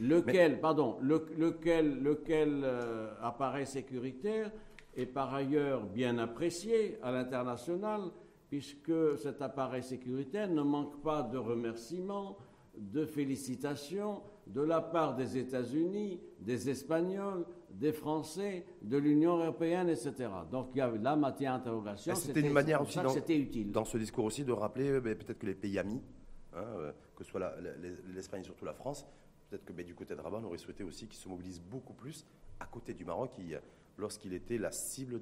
Lequel, 0.00 0.60
pardon, 0.60 0.98
lequel, 1.02 2.00
lequel 2.00 2.60
euh, 2.62 3.12
appareil 3.20 3.66
sécuritaire 3.66 4.52
est 4.96 5.06
par 5.06 5.34
ailleurs 5.34 5.84
bien 5.84 6.18
apprécié 6.18 6.98
à 7.02 7.10
l'international, 7.10 8.02
puisque 8.48 9.18
cet 9.18 9.42
appareil 9.42 9.82
sécuritaire 9.82 10.48
ne 10.48 10.62
manque 10.62 11.02
pas 11.02 11.22
de 11.22 11.38
remerciements, 11.38 12.36
de 12.76 13.04
félicitations 13.04 14.22
de 14.46 14.60
la 14.60 14.80
part 14.80 15.14
des 15.14 15.36
États-Unis, 15.36 16.20
des 16.40 16.70
Espagnols, 16.70 17.44
des 17.78 17.92
Français, 17.92 18.64
de 18.82 18.96
l'Union 18.96 19.38
européenne, 19.38 19.88
etc. 19.88 20.12
Donc 20.50 20.70
il 20.74 20.78
y 20.78 20.80
a 20.80 20.90
la 20.90 21.16
matière 21.16 21.58
d'interrogation. 21.58 22.14
C'était 22.14 22.40
une 22.40 22.52
manière 22.52 22.82
aussi, 22.82 22.98
dans, 22.98 23.14
utile. 23.14 23.70
dans 23.70 23.84
ce 23.84 23.98
discours 23.98 24.24
aussi, 24.24 24.44
de 24.44 24.52
rappeler 24.52 24.90
euh, 24.90 25.00
ben, 25.00 25.14
peut-être 25.14 25.38
que 25.38 25.46
les 25.46 25.54
pays 25.54 25.78
amis, 25.78 26.02
hein, 26.54 26.64
euh, 26.76 26.92
que 27.14 27.24
ce 27.24 27.30
soit 27.30 27.54
l'Espagne 28.12 28.40
et 28.40 28.44
surtout 28.44 28.64
la 28.64 28.74
France, 28.74 29.06
peut-être 29.48 29.64
que 29.64 29.72
du 29.82 29.94
côté 29.94 30.16
de 30.16 30.20
Rabat, 30.20 30.38
on 30.42 30.44
aurait 30.44 30.58
souhaité 30.58 30.82
aussi 30.82 31.06
qu'ils 31.06 31.20
se 31.20 31.28
mobilisent 31.28 31.60
beaucoup 31.60 31.94
plus 31.94 32.26
à 32.58 32.66
côté 32.66 32.94
du 32.94 33.04
Maroc, 33.04 33.30
qui 33.30 33.54
lorsqu'il 33.96 34.34
était 34.34 34.58
la 34.58 34.72
cible 34.72 35.20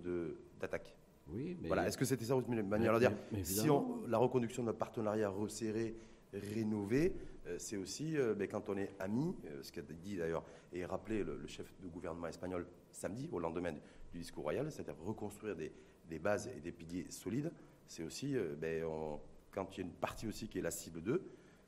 d'attaque. 0.58 0.96
Oui, 1.28 1.56
mais 1.60 1.68
voilà. 1.68 1.86
Est-ce 1.86 1.98
que 1.98 2.04
c'était 2.04 2.24
ça 2.24 2.34
une 2.34 2.62
manière 2.62 2.94
de 2.94 3.00
dire 3.00 3.12
Si 3.42 3.68
on, 3.68 4.06
la 4.06 4.16
reconduction 4.18 4.62
d'un 4.62 4.72
partenariat 4.72 5.28
resserré, 5.28 5.96
rénové, 6.32 7.12
euh, 7.14 7.35
c'est 7.58 7.76
aussi 7.76 8.16
euh, 8.16 8.34
ben, 8.34 8.48
quand 8.48 8.68
on 8.68 8.76
est 8.76 8.94
amis, 8.98 9.34
euh, 9.46 9.62
ce 9.62 9.72
qu'a 9.72 9.82
dit 9.82 10.16
d'ailleurs 10.16 10.44
et 10.72 10.84
rappelé 10.84 11.22
le, 11.22 11.46
chef 11.46 11.66
de 11.80 11.88
gouvernement 11.88 12.26
espagnol 12.26 12.66
samedi, 12.90 13.28
au 13.32 13.38
lendemain 13.38 13.72
du, 13.72 14.18
discours 14.18 14.44
royal, 14.44 14.70
c'est-à-dire 14.70 14.96
reconstruire 15.04 15.56
des, 15.56 16.18
bases 16.18 16.48
et 16.56 16.60
des 16.60 16.72
piliers 16.72 17.10
solides. 17.10 17.52
C'est 17.86 18.02
aussi, 18.02 18.34
ben, 18.58 18.82
quand 19.50 19.76
il 19.76 19.80
y 19.80 19.82
a 19.82 19.86
une 19.86 19.92
partie 19.92 20.26
aussi 20.26 20.48
qui 20.48 20.58
est 20.58 20.62
la 20.62 20.70
cible 20.70 21.02
d'eux, 21.02 21.22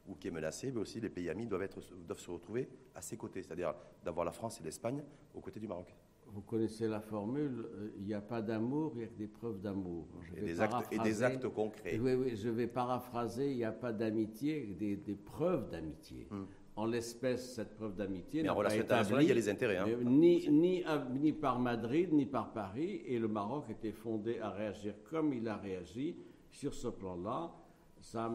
ou 0.06 0.14
qui 0.14 0.28
est 0.28 0.30
menacée, 0.30 0.72
mais 0.72 0.80
aussi 0.80 1.00
les 1.00 1.10
pays 1.10 1.28
amis 1.28 1.46
doivent 1.46 1.68
se 1.68 2.30
retrouver 2.30 2.68
à 2.94 3.02
ses 3.02 3.18
côtés, 3.18 3.42
c'est-à-dire 3.42 3.74
d'avoir 4.02 4.24
la 4.24 4.32
France 4.32 4.58
et 4.60 4.64
l'Espagne 4.64 5.04
aux 5.34 5.40
côtés 5.40 5.60
du 5.60 5.68
Maroc 5.68 5.94
vous 6.32 6.40
connaissez 6.42 6.88
la 6.88 7.00
formule, 7.00 7.66
euh, 7.74 7.90
il 7.98 8.04
n'y 8.04 8.14
a 8.14 8.20
pas 8.20 8.42
d'amour, 8.42 8.92
il 8.96 9.00
y 9.00 9.04
a 9.04 9.08
que 9.08 9.18
des 9.18 9.26
preuves 9.26 9.60
d'amour. 9.60 10.06
Et, 10.36 10.42
des 10.42 11.22
actes, 11.22 11.48
concrets. 11.48 11.98
Oui, 11.98 12.14
oui, 12.14 12.36
je 12.36 12.48
vais 12.48 12.66
paraphraser, 12.66 13.50
il 13.50 13.56
n'y 13.56 13.64
a 13.64 13.72
pas 13.72 13.92
d'amitié, 13.92 14.76
des, 14.78 14.96
des 14.96 15.14
preuves 15.14 15.68
d'amitié. 15.70 16.26
Hmm. 16.30 16.44
En 16.76 16.86
l'espèce, 16.86 17.54
cette 17.54 17.74
preuve 17.74 17.96
d'amitié 17.96 18.42
Mais 18.44 18.50
en 18.50 18.54
relation 18.54 18.82
internationale, 18.82 19.24
il 19.24 19.28
y 19.28 19.32
a 19.32 19.34
les 19.34 19.48
intérêts. 19.48 19.78
Hein, 19.78 19.86
ni, 20.04 20.48
ni, 20.48 20.84
ni, 21.18 21.32
par 21.32 21.58
Madrid, 21.58 22.12
ni 22.12 22.24
par 22.24 22.52
Paris. 22.52 23.02
Et 23.04 23.18
le 23.18 23.26
Maroc 23.26 23.64
était 23.68 23.90
fondé 23.90 24.38
à 24.38 24.50
réagir 24.50 24.94
comme 25.10 25.32
il 25.32 25.48
a 25.48 25.56
réagi 25.56 26.16
sur 26.52 26.74
ce 26.74 26.86
plan-là. 26.86 27.52
Ça, 28.00 28.30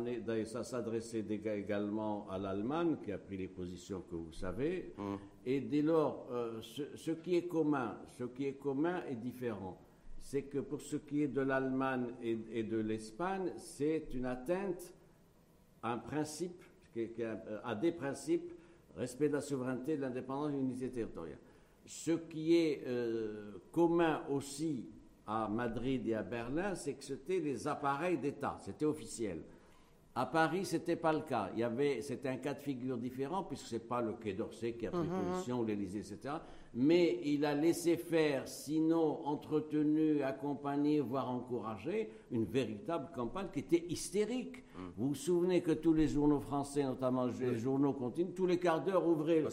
ça 0.46 0.64
s'adressait 0.64 1.26
également 1.30 2.30
à 2.30 2.38
l'Allemagne, 2.38 2.98
qui 3.04 3.12
a 3.12 3.18
pris 3.18 3.38
les 3.38 3.48
positions 3.48 4.02
que 4.02 4.16
vous 4.16 4.34
savez. 4.34 4.94
Hum. 4.98 5.18
Et 5.46 5.62
dès 5.62 5.82
lors, 5.82 6.28
euh, 6.32 6.62
ce, 6.62 7.12
qui 7.12 7.36
est 7.36 7.48
commun, 7.48 7.98
ce 8.18 8.26
qui 8.26 8.46
est 8.46 8.54
commun 8.54 9.04
est 9.10 9.16
différent. 9.16 9.80
C'est 10.22 10.44
que 10.44 10.60
pour 10.60 10.82
ce 10.82 10.96
qui 10.98 11.24
est 11.24 11.28
de 11.28 11.42
l'Allemagne 11.42 12.08
et, 12.22 12.64
de 12.64 12.78
l'Espagne, 12.78 13.52
c'est 13.58 14.14
une 14.14 14.26
atteinte 14.26 14.94
à 15.82 15.94
un 15.94 15.98
principe, 15.98 16.64
à 17.64 17.76
des 17.76 17.92
principes, 17.92 18.54
respect 18.96 19.28
de 19.28 19.34
la 19.34 19.42
souveraineté, 19.42 19.98
de 19.98 20.02
l'indépendance 20.02 20.52
et 20.52 20.54
de 20.54 20.58
l'unité 20.60 20.90
territoriale. 20.90 21.40
Ce 21.86 22.12
qui 22.12 22.56
est 22.56 22.84
euh, 22.88 23.58
commun 23.74 24.24
aussi 24.30 24.93
à 25.26 25.48
Madrid 25.48 26.08
et 26.08 26.16
à 26.16 26.24
Berlin, 26.24 26.76
c'est 26.76 26.94
que 26.94 27.04
c'était 27.04 27.40
les 27.40 27.68
appareils 27.68 28.18
d'État, 28.18 28.58
c'était 28.60 28.86
officiel. 28.86 29.42
À 30.16 30.26
Paris, 30.28 30.66
ce 30.66 30.76
n'était 30.76 30.96
pas 30.96 31.12
le 31.12 31.22
cas. 31.22 31.50
Il 31.54 31.60
y 31.60 31.64
avait, 31.64 32.02
c'était 32.02 32.30
un 32.30 32.38
cas 32.38 32.54
de 32.54 32.60
figure 32.60 32.98
différent, 32.98 33.44
puisque 33.44 33.66
ce 33.66 33.76
n'est 33.76 33.82
pas 33.82 34.02
le 34.02 34.14
Quai 34.14 34.34
d'Orsay 34.34 34.74
qui 34.74 34.86
a 34.86 34.92
pris 34.92 35.08
mhm. 35.08 35.32
position, 35.32 35.64
l'Élysée, 35.64 36.00
etc. 36.00 36.36
Mais 36.76 37.20
il 37.24 37.46
a 37.46 37.54
laissé 37.54 37.98
faire, 37.98 38.48
sinon 38.48 39.26
entretenu, 39.26 40.24
accompagné, 40.24 41.00
voire 41.02 41.30
encouragé, 41.30 42.10
une 42.32 42.46
véritable 42.46 43.10
campagne 43.14 43.48
qui 43.54 43.60
était 43.60 43.86
hystérique. 43.90 44.64
Mhm. 44.76 44.92
Vous 44.98 45.08
vous 45.10 45.16
souvenez 45.16 45.62
que 45.62 45.72
tous 45.72 45.94
les 45.94 46.08
journaux 46.08 46.40
français, 46.40 46.84
notamment 46.84 47.26
les 47.28 47.58
journaux 47.60 47.94
continus, 47.94 48.34
tous 48.36 48.48
les 48.48 48.58
quarts 48.58 48.84
d'heure 48.84 49.06
ouvraient, 49.08 49.44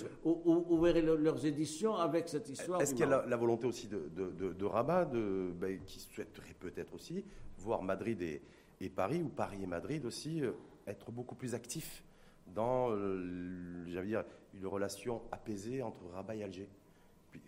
leurs 1.02 1.44
éditions 1.44 1.94
avec 1.94 2.28
cette 2.28 2.48
histoire. 2.48 2.80
Est-ce 2.80 2.94
qu'il 2.94 3.06
y 3.06 3.12
a 3.12 3.26
la, 3.26 3.36
volonté 3.36 3.66
aussi 3.66 3.86
de, 3.88 4.64
Rabat, 4.64 5.04
ben, 5.04 5.78
qui 5.84 6.00
souhaiterait 6.00 6.56
peut-être 6.58 6.94
aussi 6.94 7.22
voir 7.58 7.82
Madrid 7.82 8.22
et 8.22 8.40
et 8.80 8.88
Paris, 8.88 9.22
ou 9.22 9.28
Paris 9.28 9.62
et 9.62 9.66
Madrid 9.66 10.04
aussi, 10.06 10.42
euh, 10.42 10.52
être 10.86 11.12
beaucoup 11.12 11.34
plus 11.34 11.54
actifs 11.54 12.02
dans, 12.46 12.90
euh, 12.90 13.84
dire, 13.84 14.24
une 14.54 14.66
relation 14.66 15.22
apaisée 15.30 15.82
entre 15.82 16.00
Rabat 16.12 16.36
et 16.36 16.42
Alger? 16.42 16.68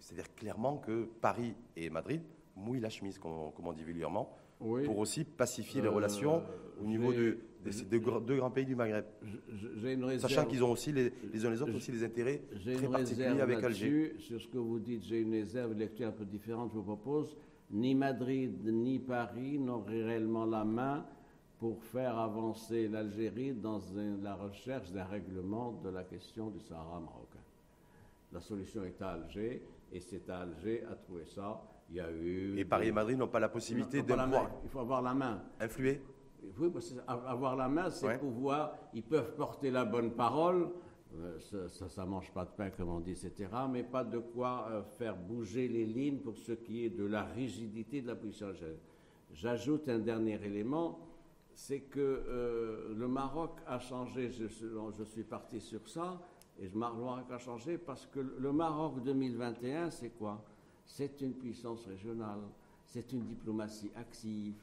C'est-à-dire 0.01 0.35
clairement 0.35 0.79
que 0.79 1.09
Paris 1.21 1.55
et 1.77 1.91
Madrid 1.91 2.23
mouillent 2.57 2.81
la 2.81 2.91
chemise, 2.91 3.19
comme, 3.19 3.33
on 3.65 3.73
dit 3.73 3.85
vulgairement, 3.85 4.35
pour 4.59 4.99
aussi 4.99 5.25
pacifier 5.25 5.81
les 5.81 5.89
euh, 5.89 5.93
relations 5.93 6.43
au 6.81 6.87
niveau 6.87 7.13
de, 7.13 7.39
ces 7.71 7.85
deux, 7.85 7.99
grands 7.99 8.51
pays 8.51 8.67
du 8.67 8.75
Maghreb. 8.75 9.05
Sachant 10.19 10.47
qu'ils 10.47 10.63
ont 10.63 10.71
aussi, 10.71 10.93
les, 10.93 11.13
uns 11.45 11.51
les 11.51 11.63
autres, 11.63 11.75
aussi 11.75 11.93
des 11.93 12.05
intérêts 12.05 12.43
très 12.65 12.89
particuliers 12.89 13.41
avec 13.41 13.63
Alger. 13.63 14.15
Sur 14.19 14.41
ce 14.41 14.49
que 14.49 14.59
vous 14.59 14.79
dites, 14.79 15.05
j'ai 15.05 15.21
une 15.21 15.33
réserve, 15.33 15.73
une 15.73 15.79
lecture 15.79 16.09
un 16.09 16.13
peu 16.13 16.25
différente, 16.25 16.71
je 16.71 16.77
vous 16.77 16.83
propose. 16.83 17.37
Ni 17.71 17.95
Madrid 17.95 18.61
ni 18.65 18.99
Paris 18.99 19.59
n'auraient 19.59 20.03
réellement 20.03 20.45
la 20.45 20.65
main 20.65 21.07
pour 21.59 21.83
faire 21.83 22.19
avancer 22.19 22.89
l'Algérie 22.89 23.55
dans 23.55 23.81
la 24.21 24.35
recherche 24.35 24.91
d'un 24.91 25.05
règlement 25.05 25.81
de 25.83 25.89
la 25.89 26.03
question 26.03 26.51
du 26.51 26.61
Sahara 26.61 27.01
marocain. 27.01 27.39
La 28.33 28.41
solution 28.41 28.85
est 28.85 29.01
à 29.01 29.11
Alger, 29.11 29.63
et 29.93 30.01
c'est 30.01 30.29
à 30.31 30.41
Alger 30.41 30.85
à 30.91 30.95
trouver 30.95 31.25
ça. 31.27 31.63
Il 31.91 31.97
y 31.97 32.01
a 32.01 32.11
eu. 32.11 32.59
Et 32.59 32.65
Paris 32.65 32.89
et 32.89 32.93
Madrid 32.93 33.19
n'ont 33.19 33.29
pas 33.29 33.41
la 33.41 33.49
possibilité 33.49 34.03
de 34.03 34.13
pouvoir. 34.15 34.51
Il 34.65 34.71
faut 34.71 34.81
avoir 34.81 35.03
la 35.03 35.15
main. 35.15 35.43
Influer 35.61 36.01
Oui, 36.59 36.71
avoir 37.07 37.57
la 37.57 37.69
main, 37.69 37.91
c'est 37.91 38.19
pouvoir. 38.19 38.75
Ils 38.95 39.03
peuvent 39.03 39.35
porter 39.35 39.71
la 39.71 39.85
bonne 39.85 40.13
parole, 40.13 40.71
euh, 41.21 41.39
ça 41.69 42.05
ne 42.05 42.11
mange 42.11 42.33
pas 42.33 42.45
de 42.45 42.51
pain, 42.51 42.71
comme 42.71 42.89
on 42.89 43.01
dit, 43.01 43.13
etc. 43.13 43.51
Mais 43.71 43.83
pas 43.83 44.05
de 44.05 44.19
quoi 44.19 44.69
euh, 44.71 44.83
faire 44.83 45.17
bouger 45.17 45.69
les 45.69 45.85
lignes 45.85 46.19
pour 46.19 46.37
ce 46.39 46.53
qui 46.53 46.85
est 46.85 46.91
de 46.91 47.05
la 47.05 47.25
rigidité 47.25 48.01
de 48.01 48.07
la 48.07 48.17
position 48.17 48.49
J'ajoute 49.33 49.89
un 49.89 49.99
dernier 49.99 50.41
élément, 50.45 51.01
c'est 51.55 51.81
que 51.81 52.01
euh, 52.01 52.95
le 52.95 53.09
Maroc 53.09 53.59
a 53.67 53.79
changé, 53.79 54.31
je, 54.31 54.47
je, 54.47 55.05
suis 55.05 55.25
parti 55.25 55.61
sur 55.61 55.87
ça, 55.89 56.21
et 56.61 56.69
le 56.69 56.79
Maroc 56.79 57.31
a 57.31 57.39
changé 57.39 57.79
parce 57.79 58.07
que 58.07 58.21
le 58.21 58.53
Maroc 58.53 59.03
2021, 59.03 59.91
c'est 59.91 60.11
quoi? 60.11 60.45
C'est 60.85 61.21
une 61.21 61.35
puissance 61.35 61.87
régionale, 61.87 62.41
c'est 62.85 63.13
une 63.13 63.25
diplomatie 63.25 63.91
active, 63.97 64.55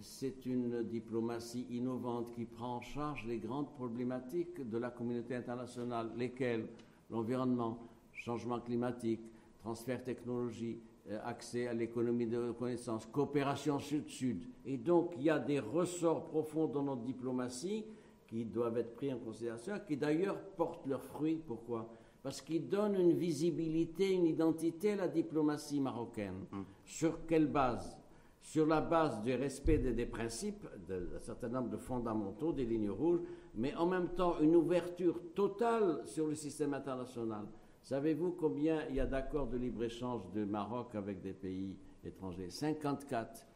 c'est 0.00 0.46
une 0.46 0.82
diplomatie 0.84 1.66
innovante 1.70 2.32
qui 2.32 2.44
prend 2.44 2.76
en 2.76 2.80
charge 2.80 3.24
les 3.26 3.38
grandes 3.38 3.70
problématiques 3.70 4.68
de 4.68 4.78
la 4.78 4.90
communauté 4.90 5.34
internationale, 5.34 6.10
lesquelles 6.16 6.66
l'environnement, 7.10 7.78
changement 8.12 8.60
climatique, 8.60 9.20
transfert 9.60 10.02
technologie, 10.04 10.78
euh, 11.10 11.18
accès 11.24 11.66
à 11.66 11.74
l'économie 11.74 12.26
de 12.26 12.52
connaissance, 12.52 13.06
coopération 13.06 13.78
sud-sud. 13.78 14.44
Et 14.64 14.76
donc, 14.76 15.14
il 15.16 15.24
y 15.24 15.30
a 15.30 15.38
des 15.38 15.58
ressorts 15.58 16.24
profonds 16.26 16.66
dans 16.66 16.82
notre 16.82 17.02
diplomatie 17.02 17.84
qui 18.30 18.44
doivent 18.44 18.78
être 18.78 18.94
pris 18.94 19.12
en 19.12 19.18
considération, 19.18 19.74
qui 19.86 19.96
d'ailleurs 19.96 20.40
portent 20.56 20.86
leurs 20.86 21.02
fruits. 21.02 21.42
Pourquoi? 21.44 21.92
Parce 22.22 22.40
qu'ils 22.40 22.68
donnent 22.68 22.94
une 22.94 23.12
visibilité, 23.12 24.12
une 24.12 24.26
identité 24.26 24.92
à 24.92 24.96
la 24.96 25.08
diplomatie 25.08 25.80
marocaine. 25.80 26.46
Hum. 26.52 26.64
Sur 26.84 27.26
quelle 27.26 27.48
base? 27.48 27.98
Sur 28.40 28.66
la 28.66 28.80
base 28.80 29.20
du 29.22 29.34
respect 29.34 29.78
des, 29.78 30.06
principes, 30.06 30.66
d'un 30.88 31.18
certain 31.18 31.48
nombre 31.48 31.70
de 31.70 31.76
fondamentaux, 31.76 32.52
des 32.52 32.64
lignes 32.64 32.90
rouges, 32.90 33.20
mais 33.54 33.74
en 33.74 33.86
même 33.86 34.08
temps 34.10 34.38
une 34.40 34.56
ouverture 34.56 35.20
totale 35.34 36.02
sur 36.06 36.26
le 36.26 36.34
système 36.34 36.72
international. 36.72 37.46
Savez-vous 37.82 38.32
combien 38.32 38.86
il 38.88 38.96
y 38.96 39.00
a 39.00 39.06
d'accords 39.06 39.48
de 39.48 39.56
libre-échange 39.56 40.22
du 40.32 40.46
Maroc 40.46 40.94
avec 40.94 41.20
des 41.20 41.32
pays 41.32 41.76
étrangers? 42.04 42.50
54. 42.50 43.46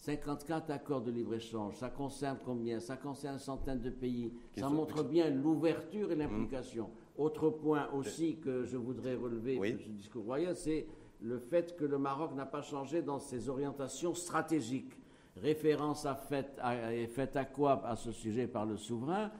54 0.00 0.70
accords 0.70 1.02
de 1.02 1.10
libre-échange. 1.10 1.74
Ça 1.76 1.90
concerne 1.90 2.38
combien? 2.44 2.80
Ça 2.80 2.96
concerne 2.96 3.34
une 3.34 3.40
centaine 3.40 3.80
de 3.80 3.90
pays. 3.90 4.32
Ça 4.58 4.68
montre 4.68 5.02
bien 5.04 5.28
l'ouverture 5.30 6.10
et 6.10 6.16
l'implication. 6.16 6.84
Mmh. 6.84 7.22
Autre 7.22 7.50
point 7.50 7.88
aussi 7.92 8.36
que 8.38 8.64
je 8.64 8.76
voudrais 8.76 9.14
relever 9.14 9.58
de 9.58 9.78
ce 9.78 9.88
discours 9.90 10.24
royal, 10.24 10.56
c'est 10.56 10.86
le 11.20 11.38
fait 11.38 11.76
que 11.76 11.84
le 11.84 11.98
Maroc 11.98 12.34
n'a 12.34 12.46
pas 12.46 12.62
changé 12.62 13.02
dans 13.02 13.18
ses 13.18 13.50
orientations 13.50 14.14
stratégiques. 14.14 14.94
Référence 15.36 16.06
est 16.06 17.06
faite 17.06 17.36
à 17.36 17.44
quoi? 17.44 17.86
À 17.86 17.94
ce 17.96 18.10
sujet 18.10 18.46
par 18.46 18.64
le 18.64 18.76
souverain 18.76 19.30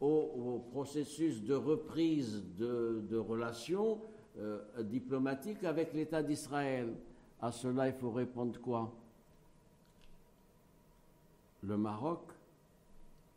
au, 0.00 0.64
processus 0.70 1.42
de 1.42 1.54
reprise 1.54 2.44
de, 2.56 3.16
relations 3.16 4.00
euh, 4.38 4.60
diplomatiques 4.82 5.64
avec 5.64 5.92
l'État 5.94 6.22
d'Israël. 6.22 6.94
À 7.40 7.52
cela, 7.52 7.88
il 7.88 7.94
faut 7.94 8.10
répondre 8.10 8.58
quoi? 8.60 8.92
Le 11.66 11.76
Maroc 11.76 12.32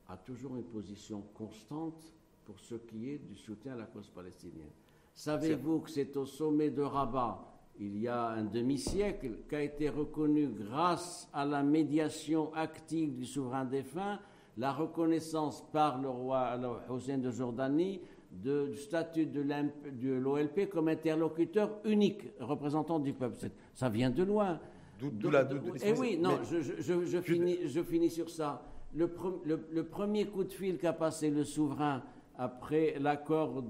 a 0.09 0.17
toujours 0.17 0.55
une 0.55 0.63
position 0.63 1.23
constante 1.33 2.13
pour 2.45 2.59
ce 2.59 2.75
qui 2.75 3.11
est 3.11 3.17
du 3.17 3.35
soutien 3.35 3.73
à 3.73 3.77
la 3.77 3.85
cause 3.85 4.09
palestinienne. 4.09 4.71
Savez-vous 5.13 5.79
que 5.79 5.89
c'est 5.89 6.15
au 6.17 6.25
sommet 6.25 6.69
de 6.69 6.81
Rabat 6.81 7.57
il 7.79 7.99
y 7.99 8.07
a 8.07 8.29
un 8.29 8.43
demi-siècle, 8.43 9.39
qu'a 9.47 9.61
été 9.61 9.89
reconnu 9.89 10.47
grâce 10.47 11.29
à 11.33 11.45
la 11.45 11.61
médiation 11.63 12.53
active 12.53 13.15
du 13.15 13.25
souverain 13.25 13.65
défunt, 13.65 14.19
la 14.57 14.73
reconnaissance 14.73 15.63
par 15.71 16.01
le 16.01 16.09
roi 16.09 16.57
Hussein 16.89 17.19
de 17.19 17.29
Jordanie 17.29 18.01
du 18.31 18.75
statut 18.75 19.27
de 19.27 20.11
l'OLP 20.13 20.69
comme 20.69 20.87
interlocuteur 20.87 21.77
unique, 21.85 22.23
représentant 22.39 22.99
du 22.99 23.13
peuple. 23.13 23.35
Ça 23.73 23.89
vient 23.89 24.09
de 24.09 24.23
loin. 24.23 24.59
D'où 24.99 25.29
la. 25.29 25.47
Eh 25.83 25.93
oui, 25.93 26.17
non, 26.17 26.39
je, 26.43 27.21
finis, 27.21 27.57
je, 27.65 27.81
finis, 27.83 28.09
sur 28.09 28.29
ça. 28.29 28.63
Le, 28.95 29.09
le 29.71 29.83
premier 29.83 30.27
coup 30.27 30.43
de 30.43 30.51
fil 30.51 30.77
qu'a 30.77 30.93
passé 30.93 31.29
le 31.29 31.43
souverain 31.43 32.01
après 32.37 32.97
l'accord 32.99 33.63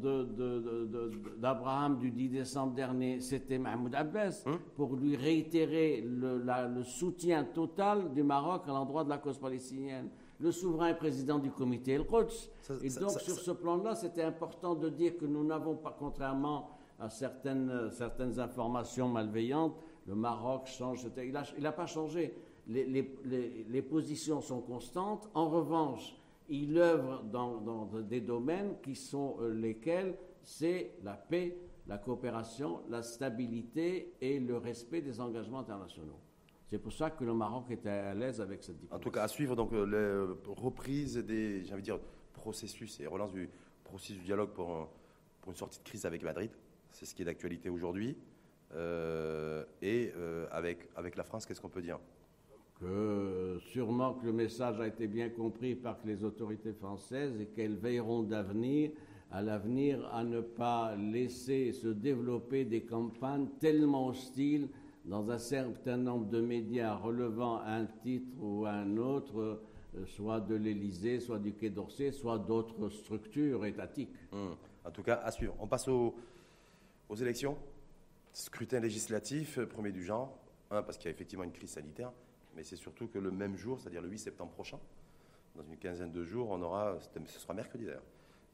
d'Abraham 1.37 1.97
du 1.99 2.11
10 2.11 2.29
décembre 2.29 2.73
dernier, 2.73 3.21
c'était 3.21 3.57
Mahmoud 3.57 3.95
Abbas, 3.95 4.43
hein? 4.45 4.59
pour 4.75 4.95
lui 4.97 5.15
réitérer 5.15 6.03
le, 6.05 6.83
soutien 6.83 7.45
total 7.45 8.13
du 8.13 8.23
Maroc 8.23 8.63
à 8.67 8.71
l'endroit 8.71 9.05
de 9.05 9.09
la 9.09 9.19
cause 9.19 9.37
palestinienne. 9.37 10.09
Le 10.39 10.51
souverain 10.51 10.89
est 10.89 10.97
président 10.97 11.39
du 11.39 11.49
comité 11.49 11.93
El-Quds. 11.93 12.49
Et 12.83 12.89
donc, 12.89 13.11
sur 13.11 13.35
ce 13.35 13.51
plan-là, 13.51 13.95
c'était 13.95 14.23
important 14.23 14.75
de 14.75 14.89
dire 14.89 15.17
que 15.17 15.25
nous 15.25 15.45
n'avons 15.45 15.75
pas, 15.75 15.95
contrairement 15.97 16.69
à 16.99 17.09
certaines, 17.09 17.89
certaines 17.91 18.39
informations 18.39 19.07
malveillantes, 19.07 19.77
le 20.07 20.15
Maroc 20.15 20.67
change. 20.67 21.05
Il 21.17 21.61
n'a 21.63 21.71
pas 21.71 21.85
changé. 21.85 22.33
les 22.67 23.81
positions 23.81 24.41
sont 24.41 24.61
constantes. 24.61 25.29
En 25.33 25.49
revanche, 25.49 26.15
il 26.49 26.77
œuvre 26.77 27.23
dans, 27.23 27.85
des 28.01 28.21
domaines 28.21 28.75
qui 28.81 28.95
sont 28.95 29.37
euh, 29.41 29.53
lesquels 29.53 30.17
c'est 30.43 30.93
la 31.03 31.13
paix, 31.13 31.57
la 31.87 31.97
coopération, 31.97 32.81
la 32.89 33.01
stabilité 33.01 34.13
et 34.21 34.39
le 34.39 34.57
respect 34.57 35.01
des 35.01 35.19
engagements 35.19 35.59
internationaux. 35.59 36.19
C'est 36.67 36.79
pour 36.79 36.93
ça 36.93 37.09
que 37.11 37.23
le 37.23 37.33
Maroc 37.33 37.65
est 37.69 37.85
à 37.85 38.13
l'aise 38.13 38.41
avec 38.41 38.63
cette 38.63 38.77
diplomatie. 38.77 39.01
En 39.01 39.03
tout 39.03 39.11
cas, 39.11 39.23
à 39.23 39.27
suivre 39.27 39.55
donc 39.55 39.73
euh, 39.73 39.85
les 39.85 40.51
reprises 40.53 41.17
des, 41.17 41.63
j'ai 41.63 41.73
envie 41.73 41.81
de 41.81 41.85
dire, 41.85 41.99
processus 42.33 42.99
et 42.99 43.07
relance 43.07 43.31
du 43.31 43.49
processus 43.83 44.17
du 44.17 44.25
dialogue 44.25 44.51
pour, 44.51 44.89
pour 45.41 45.51
une 45.51 45.57
sortie 45.57 45.79
de 45.79 45.83
crise 45.83 46.05
avec 46.05 46.23
Madrid. 46.23 46.51
C'est 46.91 47.05
ce 47.05 47.15
qui 47.15 47.21
est 47.21 47.25
d'actualité 47.25 47.69
aujourd'hui. 47.69 48.17
Euh, 48.75 49.63
et 49.81 50.11
avec, 50.51 50.89
avec 50.95 51.15
la 51.15 51.23
France, 51.23 51.45
qu'est-ce 51.45 51.61
qu'on 51.61 51.69
peut 51.69 51.81
dire? 51.81 51.99
Que 52.79 53.57
sûrement 53.59 54.13
que 54.13 54.25
le 54.25 54.33
message 54.33 54.79
a 54.79 54.87
été 54.87 55.07
bien 55.07 55.29
compris 55.29 55.73
par 55.75 55.97
les 56.05 56.23
autorités 56.23 56.73
françaises 56.73 57.39
et 57.41 57.47
qu'elles 57.47 57.75
veilleront 57.75 58.23
d'avenir, 58.23 58.91
à 59.31 59.41
l'avenir 59.41 60.07
à 60.13 60.23
ne 60.23 60.41
pas 60.41 60.95
laisser 60.95 61.71
se 61.71 61.87
développer 61.87 62.65
des 62.65 62.81
campagnes 62.83 63.47
tellement 63.59 64.07
hostiles 64.07 64.69
dans 65.05 65.31
un 65.31 65.37
certain 65.37 65.97
nombre 65.97 66.27
de 66.29 66.41
médias 66.41 66.95
relevant 66.95 67.61
un 67.61 67.85
titre 67.85 68.31
ou 68.39 68.65
un 68.65 68.97
autre, 68.97 69.39
euh, 69.95 70.05
soit 70.05 70.41
de 70.41 70.55
l'Élysée, 70.55 71.19
soit 71.19 71.39
du 71.39 71.53
Quai 71.53 71.69
d'Orsay, 71.69 72.11
soit 72.11 72.37
d'autres 72.37 72.89
structures 72.89 73.65
étatiques. 73.65 74.13
Hum. 74.31 74.55
En 74.85 74.91
tout 74.91 75.03
cas, 75.03 75.15
à 75.23 75.31
suivre. 75.31 75.55
On 75.59 75.67
passe 75.67 75.87
aux, 75.87 76.13
aux 77.09 77.15
élections. 77.15 77.57
Scrutin 78.37 78.79
législatif, 78.79 79.59
premier 79.65 79.91
du 79.91 80.03
genre. 80.03 80.37
Un, 80.69 80.83
parce 80.83 80.97
qu'il 80.97 81.05
y 81.05 81.07
a 81.07 81.11
effectivement 81.11 81.43
une 81.43 81.51
crise 81.51 81.71
sanitaire 81.71 82.11
mais 82.57 82.63
c'est 82.63 82.75
surtout 82.75 83.07
que 83.07 83.19
le 83.19 83.29
même 83.29 83.55
jour, 83.55 83.79
c'est-à-dire 83.79 84.01
le 84.01 84.09
8 84.09 84.17
septembre 84.17 84.51
prochain, 84.51 84.79
dans 85.55 85.63
une 85.63 85.77
quinzaine 85.77 86.11
de 86.11 86.25
jours, 86.25 86.49
on 86.49 86.61
aura, 86.63 86.97
ce 86.99 87.39
sera 87.39 87.53
mercredi 87.53 87.85
d'ailleurs, 87.85 88.03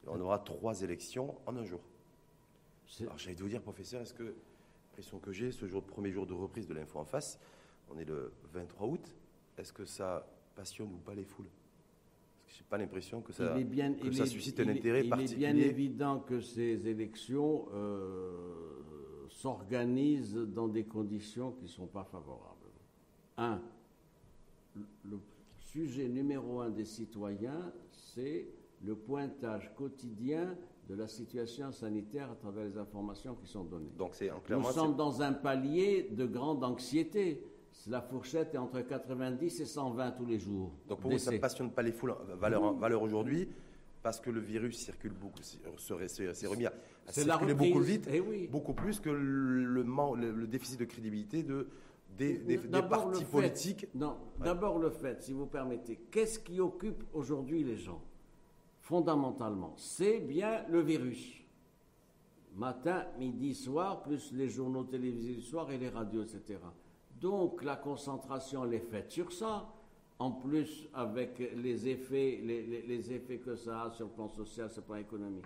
on 0.06 0.20
aura 0.20 0.38
trois 0.38 0.82
élections 0.82 1.34
en 1.46 1.56
un 1.56 1.64
jour. 1.64 1.80
Alors 3.00 3.16
j'allais 3.16 3.34
vous 3.36 3.48
dire, 3.48 3.62
professeur, 3.62 4.02
est-ce 4.02 4.12
que, 4.12 4.34
l'impression 4.90 5.18
que 5.18 5.32
j'ai, 5.32 5.50
ce 5.50 5.66
jour, 5.66 5.82
premier 5.82 6.12
jour 6.12 6.26
de 6.26 6.34
reprise 6.34 6.66
de 6.66 6.74
l'info 6.74 6.98
en 6.98 7.06
face, 7.06 7.40
on 7.90 7.98
est 7.98 8.04
le 8.04 8.30
23 8.52 8.86
août, 8.86 9.14
est-ce 9.56 9.72
que 9.72 9.86
ça 9.86 10.26
passionne 10.54 10.92
ou 10.92 10.98
pas 10.98 11.14
les 11.14 11.24
foules? 11.24 11.48
Je 12.46 12.58
n'ai 12.58 12.66
pas 12.68 12.76
l'impression 12.76 13.22
que 13.22 13.32
ça, 13.32 13.56
ça 14.12 14.26
suscite 14.26 14.60
un 14.60 14.68
intérêt 14.68 15.04
particulier. 15.04 15.36
Il 15.38 15.44
est 15.44 15.52
bien 15.52 15.56
évident 15.56 16.20
que 16.20 16.40
ces 16.40 16.86
élections 16.88 17.68
euh, 17.72 18.82
s'organisent 19.34 20.36
dans 20.36 20.68
des 20.68 20.84
conditions 20.84 21.52
qui 21.52 21.64
ne 21.64 21.68
sont 21.68 21.86
pas 21.86 22.04
favorables. 22.04 22.70
Un, 23.36 23.60
le 25.04 25.18
sujet 25.58 26.08
numéro 26.08 26.60
un 26.60 26.70
des 26.70 26.84
citoyens, 26.84 27.72
c'est 27.90 28.46
le 28.84 28.94
pointage 28.94 29.72
quotidien 29.74 30.56
de 30.88 30.94
la 30.94 31.08
situation 31.08 31.72
sanitaire 31.72 32.30
à 32.30 32.34
travers 32.36 32.64
les 32.64 32.78
informations 32.78 33.34
qui 33.34 33.46
sont 33.46 33.64
données. 33.64 33.90
Donc 33.98 34.14
c'est 34.14 34.30
Nous 34.50 34.62
sommes 34.70 34.94
dans 34.94 35.20
un 35.20 35.32
palier 35.32 36.10
de 36.12 36.26
grande 36.26 36.62
anxiété. 36.62 37.42
La 37.88 38.00
fourchette 38.00 38.54
est 38.54 38.58
entre 38.58 38.80
90 38.82 39.60
et 39.60 39.64
120 39.66 40.12
tous 40.12 40.26
les 40.26 40.38
jours. 40.38 40.70
Donc 40.88 41.00
pour 41.00 41.10
vous, 41.10 41.18
ça 41.18 41.32
ne 41.32 41.38
passionne 41.38 41.70
pas 41.72 41.82
les 41.82 41.92
foules, 41.92 42.14
valeur, 42.38 42.74
valeur 42.74 43.02
aujourd'hui, 43.02 43.48
parce 44.04 44.20
que 44.20 44.28
le 44.28 44.40
virus 44.40 44.76
circule 44.76 45.14
beaucoup, 45.14 45.40
s'est 45.42 46.46
remis 46.46 46.66
à, 46.66 46.72
circuler 47.08 47.54
beaucoup 47.54 47.80
vite, 47.80 48.06
eh 48.12 48.20
oui. 48.20 48.46
beaucoup 48.48 48.74
plus 48.74 49.00
que 49.00 49.08
le, 49.08 49.82
le 49.82 50.46
déficit 50.46 50.78
de 50.78 50.84
crédibilité 50.84 51.42
de 51.42 51.66
des, 52.18 52.36
des, 52.36 52.58
partis 52.58 53.24
politiques. 53.24 53.88
Non, 53.94 54.18
d'abord 54.38 54.78
le 54.78 54.90
fait, 54.90 55.22
si 55.22 55.32
vous 55.32 55.46
permettez, 55.46 55.96
qu'est-ce 56.10 56.38
qui 56.38 56.60
occupe 56.60 57.02
aujourd'hui 57.14 57.64
les 57.64 57.78
gens? 57.78 58.02
Fondamentalement, 58.82 59.72
c'est 59.78 60.20
bien 60.20 60.66
le 60.68 60.80
virus. 60.82 61.42
Matin, 62.54 63.06
midi, 63.18 63.54
soir, 63.54 64.02
plus 64.02 64.32
les 64.32 64.50
journaux 64.50 64.84
télévisés 64.84 65.36
du 65.36 65.42
soir 65.42 65.72
et 65.72 65.78
les 65.78 65.88
radios, 65.88 66.22
etc. 66.22 66.60
Donc 67.20 67.64
la 67.64 67.76
concentration, 67.76 68.64
elle 68.66 68.74
est 68.74 68.90
faite 68.90 69.10
sur 69.10 69.32
ça. 69.32 69.72
En 70.18 70.30
plus, 70.30 70.88
avec 70.94 71.38
les 71.56 71.88
effets, 71.88 72.40
les, 72.42 72.82
les 72.86 73.12
effets 73.12 73.38
que 73.38 73.56
ça 73.56 73.82
a 73.82 73.90
sur 73.90 74.06
le 74.06 74.12
plan 74.12 74.28
social, 74.28 74.70
sur 74.70 74.82
le 74.82 74.86
plan 74.86 74.96
économique. 74.96 75.44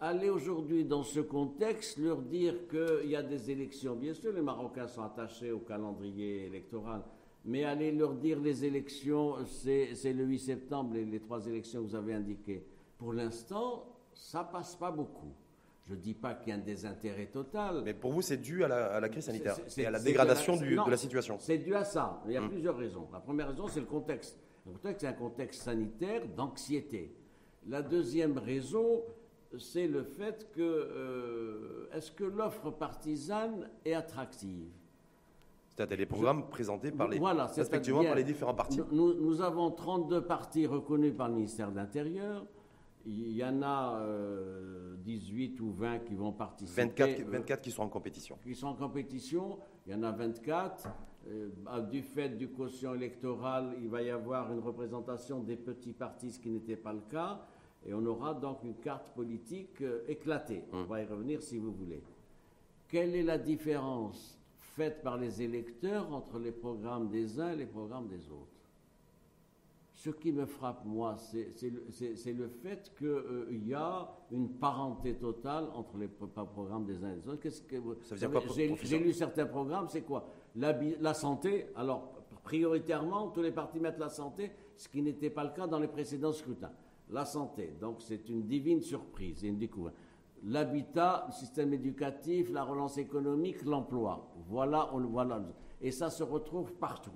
aller 0.00 0.30
aujourd'hui 0.30 0.84
dans 0.84 1.02
ce 1.02 1.20
contexte, 1.20 1.98
leur 1.98 2.22
dire 2.22 2.68
qu'il 2.68 3.10
y 3.10 3.16
a 3.16 3.22
des 3.22 3.50
élections. 3.50 3.96
Bien 3.96 4.14
sûr, 4.14 4.32
les 4.32 4.40
Marocains 4.40 4.88
sont 4.88 5.02
attachés 5.02 5.52
au 5.52 5.60
calendrier 5.60 6.46
électoral, 6.46 7.02
mais 7.44 7.64
aller 7.64 7.92
leur 7.92 8.14
dire 8.14 8.40
les 8.40 8.64
élections, 8.64 9.36
c'est 9.46 10.12
le 10.12 10.24
8 10.24 10.38
septembre, 10.38 10.94
les, 10.94 11.04
les, 11.04 11.20
trois 11.20 11.46
élections 11.46 11.82
que 11.82 11.88
vous 11.88 11.94
avez 11.94 12.14
indiquées. 12.14 12.64
Pour 12.98 13.12
l'instant, 13.12 13.84
ça 14.12 14.44
passe 14.44 14.74
pas 14.76 14.90
beaucoup. 14.90 15.32
Je 15.90 15.96
ne 15.96 16.00
dis 16.00 16.14
pas 16.14 16.34
qu'il 16.34 16.50
y 16.50 16.52
a 16.52 16.54
un 16.54 16.58
désintérêt 16.58 17.26
total. 17.26 17.82
Mais 17.84 17.94
pour 17.94 18.12
vous, 18.12 18.22
c'est 18.22 18.36
dû 18.36 18.62
à 18.62 18.68
la, 18.68 19.08
crise 19.08 19.24
sanitaire 19.24 19.56
et 19.76 19.86
à 19.86 19.90
la 19.90 19.98
dégradation 19.98 20.56
de 20.56 20.88
la 20.88 20.96
situation 20.96 21.36
C'est 21.40 21.58
dû 21.58 21.74
à 21.74 21.82
ça. 21.82 22.22
Il 22.26 22.32
y 22.32 22.36
a 22.36 22.40
hum. 22.40 22.48
plusieurs 22.48 22.76
raisons. 22.76 23.08
La 23.12 23.18
première 23.18 23.48
raison, 23.48 23.66
c'est 23.66 23.80
le 23.80 23.86
contexte. 23.86 24.38
Le 24.66 24.72
contexte, 24.74 25.00
c'est 25.00 25.08
un 25.08 25.14
contexte 25.14 25.62
sanitaire 25.62 26.28
d'anxiété. 26.28 27.12
La 27.66 27.82
deuxième 27.82 28.38
raison, 28.38 29.02
c'est 29.58 29.88
le 29.88 30.04
fait 30.04 30.48
que 30.52 30.60
euh, 30.60 31.88
est-ce 31.92 32.12
que 32.12 32.22
l'offre 32.22 32.70
partisane 32.70 33.68
est 33.84 33.94
attractive? 33.94 34.70
C'est-à-dire 35.70 35.98
les 35.98 36.06
programmes 36.06 36.48
présentés 36.48 36.92
par 36.92 37.08
les, 37.08 37.18
voilà, 37.18 37.46
respectivement 37.46 38.04
par 38.04 38.14
les 38.14 38.24
différents 38.24 38.54
partis. 38.54 38.80
Nous, 38.92 39.14
nous, 39.14 39.40
avons 39.40 39.72
32 39.72 40.22
partis 40.22 40.66
reconnus 40.66 41.14
par 41.16 41.28
le 41.28 41.34
ministère 41.34 41.72
de 41.72 41.76
l'Intérieur. 41.76 42.46
Il 43.06 43.32
y 43.32 43.44
en 43.44 43.62
a 43.62 44.02
18 44.98 45.60
euh, 45.60 45.64
ou 45.64 45.72
20 45.72 46.00
qui 46.00 46.14
vont 46.14 46.32
participer. 46.32 46.82
24, 46.82 47.22
24 47.22 47.62
qui 47.62 47.70
sont 47.70 47.82
en 47.82 47.88
compétition. 47.88 48.38
Qui 48.42 48.54
sont 48.54 48.68
en 48.68 48.74
compétition. 48.74 49.58
Il 49.86 49.92
y 49.92 49.94
en 49.94 50.02
a 50.02 50.12
24. 50.12 50.88
Euh, 51.28 51.80
du 51.90 52.02
fait 52.02 52.30
du 52.30 52.48
quotient 52.48 52.94
électoral, 52.94 53.74
il 53.82 53.88
va 53.88 54.02
y 54.02 54.10
avoir 54.10 54.50
une 54.52 54.60
représentation 54.60 55.40
des 55.40 55.56
petits 55.56 55.92
partis, 55.92 56.32
ce 56.32 56.40
qui 56.40 56.50
n'était 56.50 56.76
pas 56.76 56.92
le 56.92 57.02
cas. 57.10 57.40
Et 57.86 57.94
on 57.94 58.04
aura 58.06 58.34
donc 58.34 58.62
une 58.64 58.74
carte 58.76 59.10
politique 59.10 59.80
euh, 59.82 60.02
éclatée. 60.08 60.64
On 60.72 60.80
hum. 60.80 60.86
va 60.86 61.02
y 61.02 61.06
revenir 61.06 61.42
si 61.42 61.58
vous 61.58 61.72
voulez. 61.72 62.02
Quelle 62.88 63.14
est 63.14 63.22
la 63.22 63.38
différence 63.38 64.38
faite 64.56 65.02
par 65.02 65.16
les 65.16 65.42
électeurs 65.42 66.12
entre 66.12 66.38
les 66.38 66.52
programmes 66.52 67.08
des 67.08 67.38
uns 67.38 67.52
et 67.52 67.56
les 67.56 67.66
programmes 67.66 68.08
des 68.08 68.28
autres? 68.30 68.49
Ce 70.00 70.08
qui 70.08 70.32
me 70.32 70.46
frappe, 70.46 70.86
moi, 70.86 71.16
c'est 71.18 71.52
le, 72.32 72.48
fait 72.48 72.90
qu'il 72.96 73.06
euh, 73.06 73.60
y 73.66 73.74
a 73.74 74.10
une 74.30 74.48
parenté 74.48 75.12
totale 75.16 75.66
entre 75.74 75.98
les 75.98 76.08
programmes 76.08 76.86
des 76.86 77.04
uns 77.04 77.12
et 77.12 77.16
des 77.16 77.28
autres. 77.28 77.40
Qu'est-ce 77.40 77.60
que 77.60 77.76
J'ai 78.82 78.98
lu 78.98 79.12
certains 79.12 79.44
programmes, 79.44 79.88
c'est 79.90 80.00
quoi? 80.00 80.26
La, 80.56 80.74
la 81.00 81.12
santé, 81.12 81.66
alors 81.76 82.14
prioritairement, 82.42 83.28
tous 83.28 83.42
les 83.42 83.52
partis 83.52 83.78
mettent 83.78 83.98
la 83.98 84.08
santé, 84.08 84.52
ce 84.74 84.88
qui 84.88 85.02
n'était 85.02 85.28
pas 85.28 85.44
le 85.44 85.50
cas 85.50 85.66
dans 85.66 85.78
les 85.78 85.88
précédents 85.88 86.32
scrutins 86.32 86.72
la 87.10 87.26
santé. 87.26 87.74
Donc 87.78 88.00
c'est 88.00 88.30
une 88.30 88.46
divine 88.46 88.80
surprise 88.80 89.44
et 89.44 89.48
une 89.48 89.58
découverte. 89.58 89.96
L'habitat, 90.44 91.26
le 91.28 91.32
système 91.34 91.74
éducatif, 91.74 92.50
la 92.50 92.64
relance 92.64 92.96
économique, 92.96 93.62
l'emploi. 93.64 94.32
Voilà, 94.48 94.88
on, 94.94 95.00
voilà. 95.00 95.42
Et 95.82 95.90
ça 95.90 96.08
se 96.08 96.22
retrouve 96.22 96.72
partout. 96.72 97.10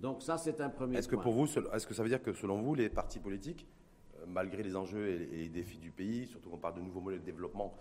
Donc 0.00 0.22
ça, 0.22 0.38
c'est 0.38 0.60
un 0.60 0.70
premier 0.70 0.98
est-ce 0.98 1.08
Que 1.08 1.16
pour 1.16 1.32
vous, 1.32 1.46
est-ce 1.46 1.86
que 1.86 1.94
ça 1.94 2.02
veut 2.02 2.08
dire 2.08 2.22
que 2.22 2.32
selon 2.32 2.60
vous, 2.60 2.74
les 2.74 2.88
partis 2.88 3.20
politiques, 3.20 3.66
euh, 4.16 4.24
malgré 4.26 4.62
les 4.62 4.74
enjeux 4.74 5.08
et 5.08 5.18
les 5.18 5.48
défis 5.48 5.78
du 5.78 5.90
pays, 5.90 6.26
surtout 6.26 6.48
qu'on 6.48 6.58
parle 6.58 6.76
de 6.76 6.80
nouveaux 6.80 7.00
modèles 7.00 7.20
de 7.20 7.24
développement 7.26 7.74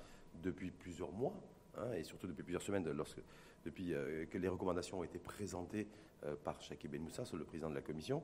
depuis 0.44 0.70
plusieurs 0.72 1.12
mois, 1.12 1.34
hein, 1.78 1.94
et 1.94 2.04
surtout 2.04 2.28
depuis 2.28 2.44
plusieurs 2.44 2.62
semaines, 2.62 2.90
lorsque, 2.92 3.22
depuis 3.64 3.94
euh, 3.94 4.26
que 4.26 4.38
les 4.38 4.50
recommandations 4.50 5.00
ont 5.00 5.04
été 5.04 5.18
présentées 5.18 5.88
euh, 6.26 6.36
par 6.44 6.62
Chaki 6.62 6.88
Ben 6.90 7.02
Moussa, 7.02 7.24
le 7.34 7.46
président 7.46 7.70
de 7.70 7.76
la 7.76 7.82
Commission, 7.82 8.22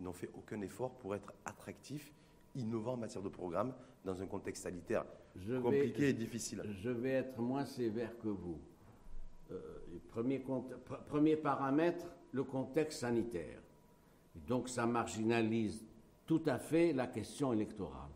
n'ont 0.00 0.12
fait 0.12 0.30
aucun 0.36 0.60
effort 0.60 0.94
pour 0.98 1.14
être 1.14 1.32
attractifs 1.44 2.12
innovant 2.54 2.94
en 2.94 2.98
matière 2.98 3.22
de 3.22 3.28
programme 3.28 3.72
dans 4.04 4.20
un 4.22 4.26
contexte 4.26 4.64
sanitaire 4.64 5.04
compliqué 5.62 6.10
et 6.10 6.12
difficile. 6.12 6.62
Je 6.82 6.90
vais 6.90 7.12
être 7.12 7.38
moins 7.40 7.64
sévère 7.64 8.18
que 8.18 8.28
vous. 8.28 8.58
Euh, 9.50 9.60
premier, 10.08 10.44
premier 11.08 11.36
paramètre, 11.36 12.06
le 12.32 12.44
contexte 12.44 13.00
sanitaire. 13.00 13.60
Donc 14.46 14.68
ça 14.68 14.86
marginalise 14.86 15.84
tout 16.26 16.42
à 16.46 16.58
fait 16.58 16.92
la 16.92 17.06
question 17.06 17.52
électorale. 17.52 18.10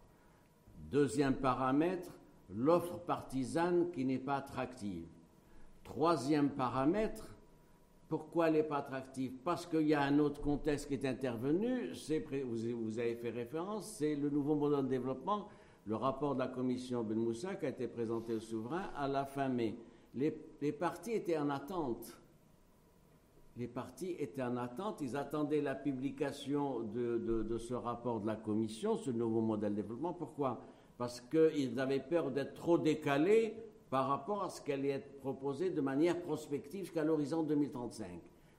Deuxième 0.90 1.36
paramètre, 1.36 2.10
l'offre 2.54 2.98
partisane 2.98 3.90
qui 3.90 4.04
n'est 4.04 4.18
pas 4.18 4.36
attractive. 4.36 5.06
Troisième 5.82 6.50
paramètre, 6.50 7.26
pourquoi 8.08 8.48
elle 8.48 8.54
n'est 8.54 8.62
pas 8.62 8.78
attractive? 8.78 9.32
Parce 9.42 9.66
qu'il 9.66 9.88
y 9.88 9.94
a 9.94 10.02
un 10.02 10.18
autre 10.18 10.42
contexte 10.42 10.86
qui 10.88 10.94
est 10.94 11.06
intervenu, 11.06 11.90
vous 12.74 12.98
avez 12.98 13.14
fait 13.14 13.30
référence, 13.30 13.86
c'est 13.86 14.14
le 14.14 14.28
nouveau 14.28 14.54
modèle 14.54 14.84
de 14.84 14.90
développement, 14.90 15.48
le 15.86 15.96
rapport 15.96 16.34
de 16.34 16.40
la 16.40 16.48
commission 16.48 17.02
Ben 17.02 17.18
Moussa 17.18 17.54
qui 17.56 17.66
a 17.66 17.70
été 17.70 17.88
présenté 17.88 18.34
au 18.34 18.40
souverain 18.40 18.90
à 18.94 19.08
la 19.08 19.24
fin 19.24 19.48
mai. 19.48 19.74
Les, 20.14 20.36
les 20.60 20.72
partis 20.72 21.12
étaient 21.12 21.38
en 21.38 21.48
attente. 21.48 22.21
Les 23.56 23.68
partis 23.68 24.16
étaient 24.18 24.42
en 24.42 24.56
attente, 24.56 25.00
ils 25.02 25.16
attendaient 25.16 25.60
la 25.60 25.74
publication 25.74 26.80
de, 26.80 27.58
ce 27.58 27.74
rapport 27.74 28.20
de 28.20 28.26
la 28.26 28.36
commission, 28.36 28.96
ce 28.96 29.10
nouveau 29.10 29.42
modèle 29.42 29.74
de 29.74 29.82
développement. 29.82 30.14
Pourquoi? 30.14 30.60
Parce 30.96 31.20
qu'ils 31.20 31.78
avaient 31.78 32.00
peur 32.00 32.30
d'être 32.30 32.54
trop 32.54 32.78
décalés 32.78 33.54
par 33.90 34.08
rapport 34.08 34.42
à 34.42 34.48
ce 34.48 34.62
qu'elle 34.62 34.80
allait 34.80 34.88
être 34.90 35.18
proposé 35.20 35.68
de 35.68 35.82
manière 35.82 36.22
prospective 36.22 36.84
jusqu'à 36.84 37.04
l'horizon 37.04 37.42
2035. 37.42 38.06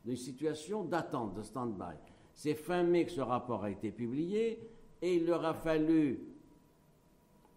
Une 0.05 0.15
situation 0.15 0.83
d'attente, 0.83 1.33
de 1.33 1.41
stand-by. 1.41 1.95
C'est 2.35 2.53
fin 2.53 2.83
mai 2.83 3.05
que 3.05 3.11
ce 3.11 3.21
rapport 3.21 3.63
a 3.63 3.71
été 3.71 3.91
publié 3.91 4.69
et 5.01 5.15
il 5.15 5.25
leur 5.25 5.43
a 5.43 5.55
fallu, 5.55 6.19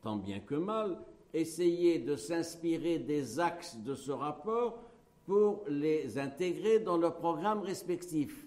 tant 0.01 0.16
bien 0.16 0.40
que 0.40 0.55
mal, 0.55 0.99
essayer 1.35 1.99
de 1.99 2.16
s'inspirer 2.16 2.99
des 2.99 3.40
axes 3.40 3.77
de 3.77 3.94
ce 3.94 4.11
rapport 4.11 4.86
pour 5.27 5.65
les 5.69 6.19
intégrer 6.19 6.79
dans 6.79 6.97
leurs 6.97 7.17
programmes 7.17 7.61
respectifs 7.61 8.47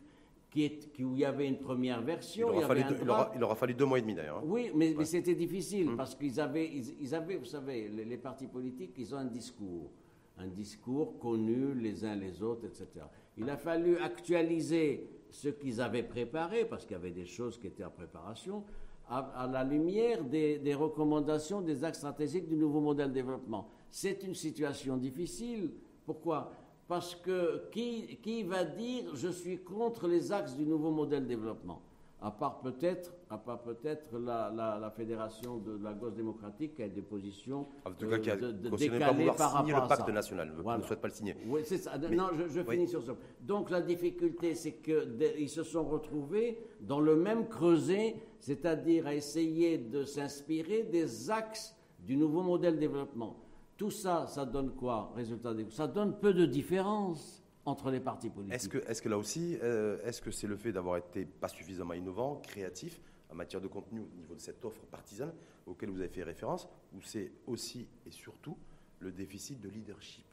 qui 0.50 0.80
où 1.04 1.13
il 1.13 1.20
y 1.20 1.26
avait 1.26 1.48
une 1.48 1.60
première 1.60 2.02
version. 2.02 2.52
Il 2.52 2.58
aura, 2.58 2.68
fallu, 2.68 2.84
deux, 2.84 3.44
aura 3.44 3.56
fallu 3.56 3.74
deux 3.74 3.86
mois 3.86 4.00
et 4.00 4.02
demi 4.02 4.15
d'ailleurs. 4.15 4.38
Hein. 4.39 4.44
Oui, 4.46 4.72
mais, 4.74 4.96
c'était 5.06 5.36
difficile 5.36 5.89
hum. 5.89 5.98
parce 5.98 6.15
qu'ils 6.15 6.39
avaient, 6.39 6.68
ils, 6.68 7.13
avaient, 7.13 7.38
vous 7.38 7.46
savez, 7.46 7.88
les, 7.88 8.18
partis 8.18 8.48
politiques, 8.48 8.94
ils 8.98 9.13
ont 9.13 9.20
un 9.20 9.26
discours, 9.26 9.92
un 10.38 10.48
discours 10.48 11.20
connu 11.20 11.76
les 11.76 12.04
uns 12.04 12.15
les 12.15 12.42
autres, 12.42 12.65
etc. 12.65 13.06
Il 13.38 13.50
a 13.50 13.58
fallu 13.58 13.98
actualiser 14.00 15.08
ce 15.30 15.50
qu'ils 15.50 15.80
avaient 15.82 16.04
préparé 16.04 16.65
parce 16.65 16.86
qu'il 16.86 16.94
y 16.94 17.00
avait 17.00 17.12
des 17.12 17.28
choses 17.28 17.60
qui 17.60 17.68
étaient 17.68 17.86
en 17.86 17.92
préparation 17.92 18.63
à, 19.08 19.50
la 19.52 19.63
lumière 19.63 20.24
des, 20.24 20.60
des, 20.60 20.76
recommandations 20.76 21.62
des 21.62 21.84
axes 21.84 21.98
stratégiques 21.98 22.48
du 22.48 22.56
nouveau 22.56 22.80
modèle 22.80 23.10
de 23.10 23.13
développement. 23.13 23.68
C'est 23.89 24.24
une 24.24 24.36
situation 24.36 24.98
difficile. 24.98 25.72
Pourquoi? 26.06 26.52
Parce 26.89 27.13
que 27.13 27.69
qui, 27.71 28.17
qui, 28.17 28.41
va 28.43 28.65
dire 28.65 29.15
je 29.15 29.30
suis 29.30 29.60
contre 29.60 30.08
les 30.08 30.32
axes 30.32 30.56
du 30.56 30.65
nouveau 30.65 30.89
modèle 30.89 31.23
de 31.23 31.28
développement? 31.30 31.82
À 32.21 32.32
part 32.32 32.60
peut-être, 32.60 33.13
à 33.30 33.38
part 33.38 33.62
peut-être 33.62 34.17
la, 34.19 34.52
la, 34.52 34.91
fédération 34.91 35.58
de, 35.60 35.82
la 35.82 35.93
gauche 35.93 36.15
démocratique 36.15 36.75
qui 36.75 36.84
a 36.84 36.89
des 36.89 37.04
positions 37.04 37.67
en 37.86 37.91
tout 37.91 38.10
cas, 38.10 38.17
qui 38.17 38.30
a 38.30 38.36
de, 38.36 38.52
de 38.52 38.69
décalées 38.75 39.28
pas 39.28 39.34
par 39.36 39.58
signer 39.60 39.73
le 39.73 39.88
pacte 39.88 40.10
national. 40.10 40.54
ne 40.58 40.82
souhaite 40.82 40.99
pas 40.99 41.08
le 41.08 41.13
signer. 41.13 41.38
Oui, 41.47 41.62
c'est 41.63 41.78
ça. 41.78 41.97
non, 41.97 42.32
je, 42.49 42.62
finis 42.63 42.89
sur 42.89 43.04
ça. 43.04 43.13
Donc 43.39 43.69
la 43.69 43.82
difficulté, 43.82 44.54
c'est 44.56 44.82
qu'ils 44.82 45.47
se 45.47 45.63
sont 45.63 45.86
retrouvés 45.86 46.60
dans 46.82 46.99
le 46.99 47.15
même 47.15 47.47
creuset, 47.47 48.15
c'est-à-dire 48.39 49.08
à 49.08 49.13
essayer 49.13 49.78
de 49.78 50.04
s'inspirer 50.04 50.84
des 50.84 51.30
axes 51.30 51.73
du 51.99 52.17
nouveau 52.17 52.41
modèle 52.41 52.75
de 52.75 52.80
développement. 52.82 53.38
Tout 53.80 53.92
ça, 53.92 54.28
ça 54.28 54.46
donne 54.46 54.76
quoi 54.76 55.10
Résultat 55.15 55.54
Ça 55.70 55.88
donne 55.88 56.20
peu 56.20 56.34
de 56.34 56.46
différence 56.46 57.42
entre 57.63 57.89
les 57.92 58.02
partis 58.02 58.30
politiques. 58.30 58.54
Est-ce 58.54 58.68
que, 58.68 58.78
est 58.78 59.10
là 59.10 59.18
aussi, 59.18 59.58
euh, 59.63 60.04
est-ce 60.04 60.22
que 60.22 60.32
c'est 60.32 60.48
le 60.48 60.58
fait 60.58 60.74
d'avoir 60.74 60.98
été 60.98 61.24
pas 61.24 61.48
suffisamment 61.48 61.94
innovant, 61.94 62.36
créatif 62.44 63.00
en 63.32 63.36
matière 63.36 63.62
de 63.62 63.68
contenu 63.68 64.02
au 64.02 64.18
niveau 64.18 64.36
de 64.36 64.42
cette 64.42 64.65
offre 64.65 64.86
partisane 64.88 65.32
auquel 65.65 65.92
vous 65.92 66.02
avez 66.02 66.10
fait 66.10 66.24
référence, 66.24 66.68
ou 66.94 67.02
c'est 67.02 67.32
aussi 67.48 67.88
et 68.06 68.12
surtout 68.12 68.58
le 69.00 69.13
déficit 69.13 69.62
de 69.62 69.70
leadership 69.70 70.26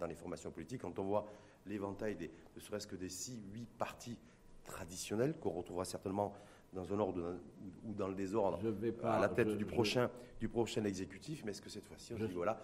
dans 0.00 0.06
les 0.06 0.14
formations 0.14 0.50
politiques? 0.50 0.80
Quand 0.80 0.98
on 0.98 1.04
voit 1.04 1.26
l'éventail 1.66 2.16
des, 2.16 2.30
ne 2.56 2.60
serait-ce 2.60 2.86
que 2.86 2.96
des 2.96 3.10
6-8 3.10 3.66
partis 3.76 4.16
traditionnels 4.64 5.36
qu'on 5.40 5.50
retrouvera 5.50 5.84
certainement 5.84 6.32
dans 6.74 6.92
un 6.92 6.98
ordre 6.98 7.36
ou 7.84 7.94
dans 7.94 8.08
le 8.08 8.14
désordre 8.14 8.58
à 9.04 9.20
la 9.20 9.28
tête 9.28 9.56
du, 9.56 9.64
prochain, 9.64 10.10
du 10.40 10.48
prochain 10.48 10.84
exécutif, 10.84 11.42
mais 11.44 11.52
est-ce 11.52 11.62
que 11.62 11.70
cette 11.70 11.86
fois-ci, 11.86 12.14
on 12.14 12.24
dit 12.24 12.32
voilà, 12.34 12.58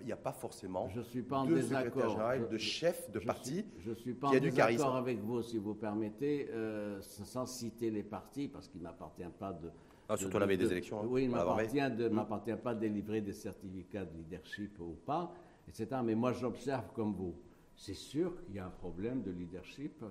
il 0.00 0.06
n'y 0.06 0.12
a 0.12 0.16
pas 0.16 0.32
forcément 0.32 0.88
je 0.88 1.00
suis 1.00 1.22
pas 1.22 1.38
en 1.38 1.46
de 1.46 1.60
secrétaire 1.60 2.10
général, 2.10 2.48
de 2.48 2.58
chef 2.58 3.10
de 3.10 3.18
parti 3.18 3.64
Je 3.80 3.90
ne 3.90 3.94
suis 3.94 4.14
pas 4.14 4.28
en 4.28 4.30
désaccord 4.32 4.96
avec 4.96 5.18
vous, 5.18 5.42
si 5.42 5.58
vous 5.58 5.74
permettez, 5.74 6.48
euh, 6.50 7.00
sans 7.02 7.46
citer 7.46 7.90
les 7.90 8.02
partis, 8.02 8.48
parce 8.48 8.68
qu'il 8.68 8.80
ne 8.80 8.86
m'appartient 8.86 9.24
pas 9.38 9.52
de... 9.52 9.68
Ah, 10.08 10.16
surtout 10.16 10.38
la 10.38 10.46
veille 10.46 10.58
des 10.58 10.70
élections. 10.70 11.00
Hein, 11.00 11.06
oui, 11.08 11.24
il 11.24 11.30
ne 11.30 12.08
m'appartient 12.08 12.54
pas 12.62 12.74
de 12.74 12.80
délivrer 12.80 13.20
des 13.20 13.32
certificats 13.32 14.04
de 14.04 14.16
leadership 14.16 14.78
ou 14.78 14.96
pas, 15.04 15.32
etc. 15.66 16.00
Mais 16.04 16.14
moi, 16.14 16.32
j'observe 16.32 16.92
comme 16.94 17.12
vous. 17.12 17.34
C'est 17.74 17.94
sûr 17.94 18.40
qu'il 18.44 18.54
y 18.54 18.58
a 18.60 18.66
un 18.66 18.70
problème 18.70 19.22
de 19.22 19.32
leadership 19.32 20.04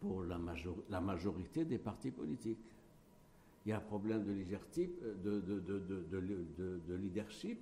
pour 0.00 0.22
la, 0.22 0.40
la 0.88 1.00
majorité 1.02 1.66
des 1.66 1.78
partis 1.78 2.10
politiques 2.10 2.58
il 3.64 3.70
y 3.70 3.72
a 3.72 3.76
un 3.76 3.80
problème 3.80 4.24
de 4.24 4.32
leadership, 4.32 5.02
de, 5.24 5.40
de, 5.40 5.60
de, 5.60 6.80
de 6.88 6.94
leadership 6.94 7.60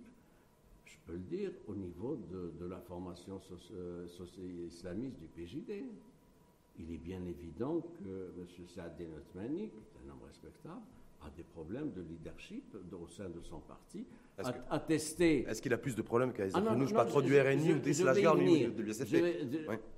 Je 0.84 0.96
peux 1.06 1.12
le 1.12 1.18
dire 1.18 1.52
au 1.66 1.74
niveau 1.74 2.16
de, 2.16 2.66
la 2.66 2.80
formation 2.80 3.40
islamiste 4.66 5.16
du 5.18 5.26
PJD. 5.26 5.84
Il 6.78 6.92
est 6.92 6.98
bien 6.98 7.22
évident 7.24 7.80
que 7.80 8.32
M. 8.38 8.46
Saadé 8.66 9.06
Notmani, 9.06 9.68
qui 9.68 9.76
est 9.76 10.06
un 10.06 10.12
homme 10.12 10.22
respectable, 10.26 10.80
a 11.22 11.30
des 11.36 11.42
problèmes 11.42 11.92
de 11.92 12.00
leadership 12.00 12.74
au 12.92 13.06
sein 13.06 13.28
de 13.28 13.40
son 13.42 13.60
parti. 13.60 14.06
Attester. 14.70 15.44
Est-ce 15.46 15.60
qu'il 15.60 15.74
a 15.74 15.78
plus 15.78 15.94
de 15.94 16.00
problèmes 16.00 16.32
qu'à 16.32 16.44
ah 16.54 16.62
pas 16.94 17.04
trop 17.04 17.20
du 17.20 17.38
RNI 17.38 17.74
ou 17.74 17.78
des 17.78 17.92
Slashgard 17.92 18.36
ou 18.36 18.38
de 18.38 18.82
l'USFP 18.82 19.16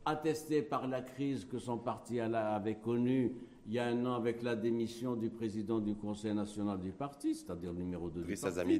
Attesté 0.05 0.62
par 0.62 0.88
la 0.88 1.01
crise 1.01 1.45
que 1.45 1.59
son 1.59 1.79
parti 1.79 2.19
avait 2.19 2.75
connue 2.77 3.37
il 3.66 3.72
y 3.75 3.79
a 3.79 3.87
un 3.87 4.05
an 4.07 4.14
avec 4.14 4.42
la 4.42 4.57
démission 4.57 5.14
du 5.14 5.31
président 5.31 5.79
du 5.79 5.94
Conseil 5.94 6.35
national 6.35 6.81
du 6.81 6.90
parti, 6.90 7.35
c'est-à-dire 7.35 7.72
le 7.72 7.79
numéro 7.79 8.11
2 8.11 8.22
du 8.22 8.35
parti, 8.35 8.75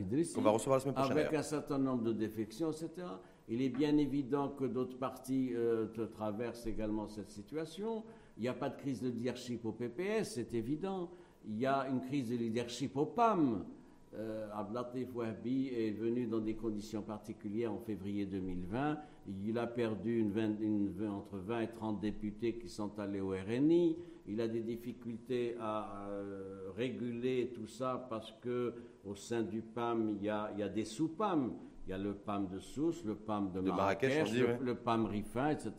Idrissi, 0.00 0.34
qu'on 0.34 0.40
va 0.40 0.50
recevoir 0.50 0.78
la 0.78 0.80
semaine 0.80 0.94
prochaine. 0.94 1.18
Avec 1.18 1.34
un 1.34 1.42
certain 1.42 1.78
nombre 1.78 2.04
de 2.04 2.12
défections, 2.12 2.70
etc. 2.70 3.06
Il 3.48 3.60
est 3.60 3.68
bien 3.68 3.96
évident 3.98 4.48
que 4.48 4.64
d'autres 4.64 4.96
partis 4.96 5.50
euh, 5.54 5.86
traversent 6.14 6.66
également 6.66 7.06
cette 7.06 7.30
situation. 7.30 8.02
Il 8.38 8.42
n'y 8.42 8.48
a 8.48 8.54
pas 8.54 8.70
de 8.70 8.76
crise 8.76 9.02
de 9.02 9.08
leadership 9.08 9.64
au 9.66 9.72
PPS, 9.72 10.34
c'est 10.34 10.54
évident. 10.54 11.10
Il 11.46 11.58
y 11.58 11.66
a 11.66 11.86
une 11.90 12.00
crise 12.00 12.30
de 12.30 12.36
leadership 12.36 12.96
au 12.96 13.04
PAM. 13.04 13.66
Euh, 14.16 14.48
Ablatif 14.54 15.14
Wahbi 15.14 15.68
est 15.68 15.90
venu 15.90 16.26
dans 16.26 16.38
des 16.38 16.54
conditions 16.54 17.02
particulières 17.02 17.72
en 17.72 17.78
février 17.78 18.24
2020. 18.24 18.96
Il 19.44 19.58
a 19.58 19.66
perdu 19.66 20.20
une 20.20 21.08
entre 21.08 21.36
20 21.36 21.60
et 21.60 21.68
30 21.68 22.00
députés 22.00 22.54
qui 22.54 22.68
sont 22.68 22.98
allés 22.98 23.20
au 23.20 23.30
RNI. 23.30 23.96
Il 24.26 24.40
a 24.40 24.48
des 24.48 24.60
difficultés 24.60 25.56
à, 25.60 26.08
euh, 26.08 26.70
réguler 26.76 27.52
tout 27.54 27.66
ça 27.66 28.06
parce 28.08 28.32
que 28.40 28.72
au 29.04 29.14
sein 29.14 29.42
du 29.42 29.60
PAM, 29.60 30.16
il 30.16 30.22
y 30.24 30.30
a, 30.30 30.50
il 30.54 30.60
y 30.60 30.62
a 30.62 30.68
des 30.68 30.84
sous-PAM. 30.84 31.52
Il 31.86 31.90
y 31.90 31.92
a 31.92 31.98
le 31.98 32.14
PAM 32.14 32.48
de 32.48 32.58
Sousse, 32.58 33.04
le 33.04 33.14
PAM 33.14 33.52
de, 33.52 33.60
Marrakech, 33.60 34.32
le, 34.60 34.74
PAM 34.74 35.04
Rifin, 35.04 35.50
etc. 35.50 35.72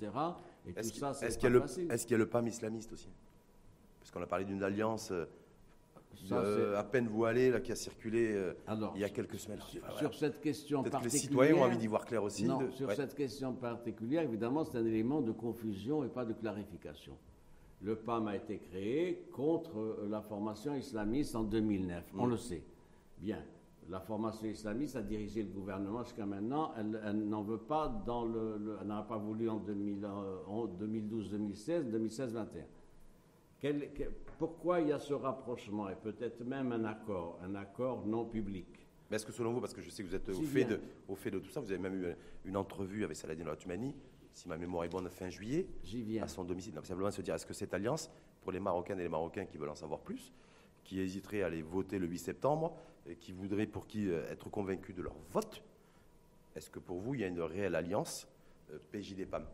Et 0.68 0.74
tout 0.74 0.84
ça, 0.84 1.14
c'est 1.16 1.26
Est-ce 1.26 1.38
qu'il 1.40 1.50
y, 2.12 2.14
a 2.14 2.18
le 2.18 2.30
PAM 2.30 2.46
islamiste 2.46 2.94
aussi? 2.94 3.10
Parce 4.00 4.12
qu'on 4.12 4.22
a 4.22 4.28
parlé 4.28 4.46
d'une 4.46 4.62
alliance 4.62 5.12
euh, 6.32 6.78
à 6.78 6.84
peine 6.84 7.08
voilée 7.08 7.50
là, 7.50 7.60
qui 7.60 7.72
a 7.72 7.76
circulé 7.76 8.34
euh, 8.34 8.54
il 8.94 9.02
y 9.02 9.04
a 9.04 9.10
quelques 9.10 9.40
semaines. 9.40 9.60
Sur, 9.98 10.14
cette 10.14 10.40
question 10.42 10.84
particulière... 10.84 11.10
que 11.10 11.14
les 11.14 11.20
citoyens 11.20 11.56
ont 11.56 11.64
envie 11.64 11.78
d'y 11.78 11.88
voir 11.88 12.06
clair 12.06 12.24
aussi. 12.24 12.46
Non, 12.46 12.72
sur 12.72 12.92
cette 12.92 13.16
question 13.16 13.54
particulière, 13.54 14.22
évidemment, 14.22 14.64
c'est 14.64 14.78
un 14.78 14.86
élément 14.86 15.22
de 15.22 15.32
confusion 15.32 16.04
et 16.04 16.10
pas 16.10 16.26
de 16.26 16.34
clarification. 16.34 17.18
Le 17.82 17.96
PAM 17.96 18.28
a 18.28 18.36
été 18.36 18.58
créé 18.58 19.28
contre 19.32 19.78
euh, 19.78 20.08
la 20.10 20.22
formation 20.22 20.76
islamiste 20.76 21.36
en 21.36 21.44
2009, 21.44 22.14
on 22.18 22.26
le 22.26 22.38
sait. 22.38 22.64
Bien, 23.20 23.44
la 23.90 24.00
formation 24.00 24.48
islamiste 24.48 24.96
a 24.96 25.02
dirigé 25.02 25.44
le 25.44 25.50
gouvernement 25.50 26.04
jusqu'à 26.04 26.26
maintenant. 26.26 26.74
Elle, 26.78 27.28
n'en 27.28 27.44
veut 27.44 27.60
pas 27.60 27.88
dans 28.06 28.26
le, 28.26 28.78
elle 28.82 28.88
n'a 28.88 29.04
pas 29.04 29.18
voulu 29.18 29.50
en, 29.50 29.58
2012, 29.58 31.30
2016, 31.30 31.90
2016, 31.90 32.34
2021. 33.62 33.80
pourquoi 34.40 34.82
il 34.82 34.88
y 34.90 34.92
a 34.92 35.00
ce 35.00 35.14
rapprochement 35.14 35.88
et 35.90 35.96
peut-être 35.96 36.44
même 36.44 36.72
un 36.72 36.84
accord, 36.86 37.40
un 37.44 37.56
accord 37.56 38.06
non 38.08 38.26
public? 38.26 38.66
Mais 39.10 39.18
est-ce 39.18 39.26
que 39.26 39.32
selon 39.32 39.54
vous, 39.54 39.62
parce 39.62 39.74
que 39.74 39.82
je 39.82 39.90
sais 39.92 40.02
que 40.04 40.08
vous 40.08 40.16
êtes 40.16 40.30
au 40.30 40.42
fait, 40.42 40.66
de, 40.66 40.80
au 41.08 41.16
fait 41.16 41.30
de 41.30 41.38
tout 41.38 41.50
ça, 41.50 41.60
vous 41.60 41.72
avez 41.72 41.82
même 41.82 41.94
eu 41.94 42.16
une 42.46 42.58
entrevue 42.58 43.04
avec 43.04 43.16
Saladin 43.16 43.46
Lattumani, 43.46 43.94
si 44.36 44.50
ma 44.50 44.58
mémoire 44.58 44.84
est 44.84 44.90
bonne, 44.90 45.10
fin 45.10 45.30
juillet, 45.30 45.66
à 46.22 46.28
son 46.28 46.44
domicile. 46.44 46.74
Donc 46.74 46.86
simplement 46.86 47.10
se 47.10 47.22
dire, 47.22 47.34
est-ce 47.34 47.46
que 47.46 47.54
cette 47.54 47.74
alliance, 47.74 48.12
pour 48.42 48.52
les 48.52 48.60
Marocains 48.60 48.98
et 48.98 49.04
les 49.04 49.10
Marocains 49.10 49.46
qui 49.46 49.58
veulent 49.58 49.70
en 49.70 49.76
savoir 49.76 50.02
plus, 50.02 50.34
qui 50.84 51.00
hésiteraient 51.00 51.42
à 51.42 51.48
aller 51.48 51.62
voter 51.62 51.98
le 51.98 52.06
8 52.06 52.18
septembre, 52.20 52.76
et 53.08 53.16
qui 53.16 53.32
voudraient 53.32 53.66
pour 53.66 53.88
qui 53.88 54.10
euh, 54.10 54.30
être 54.30 54.50
convaincus 54.50 54.94
de 54.94 55.02
leur 55.02 55.16
vote, 55.32 55.64
est-ce 56.54 56.70
que 56.70 56.80
pour 56.80 57.00
vous, 57.00 57.16
il 57.16 57.22
y 57.22 57.24
a 57.24 57.28
une 57.28 57.42
réelle 57.42 57.76
alliance 57.76 58.28
euh, 58.72 58.78
PJD-PAM 58.92 59.46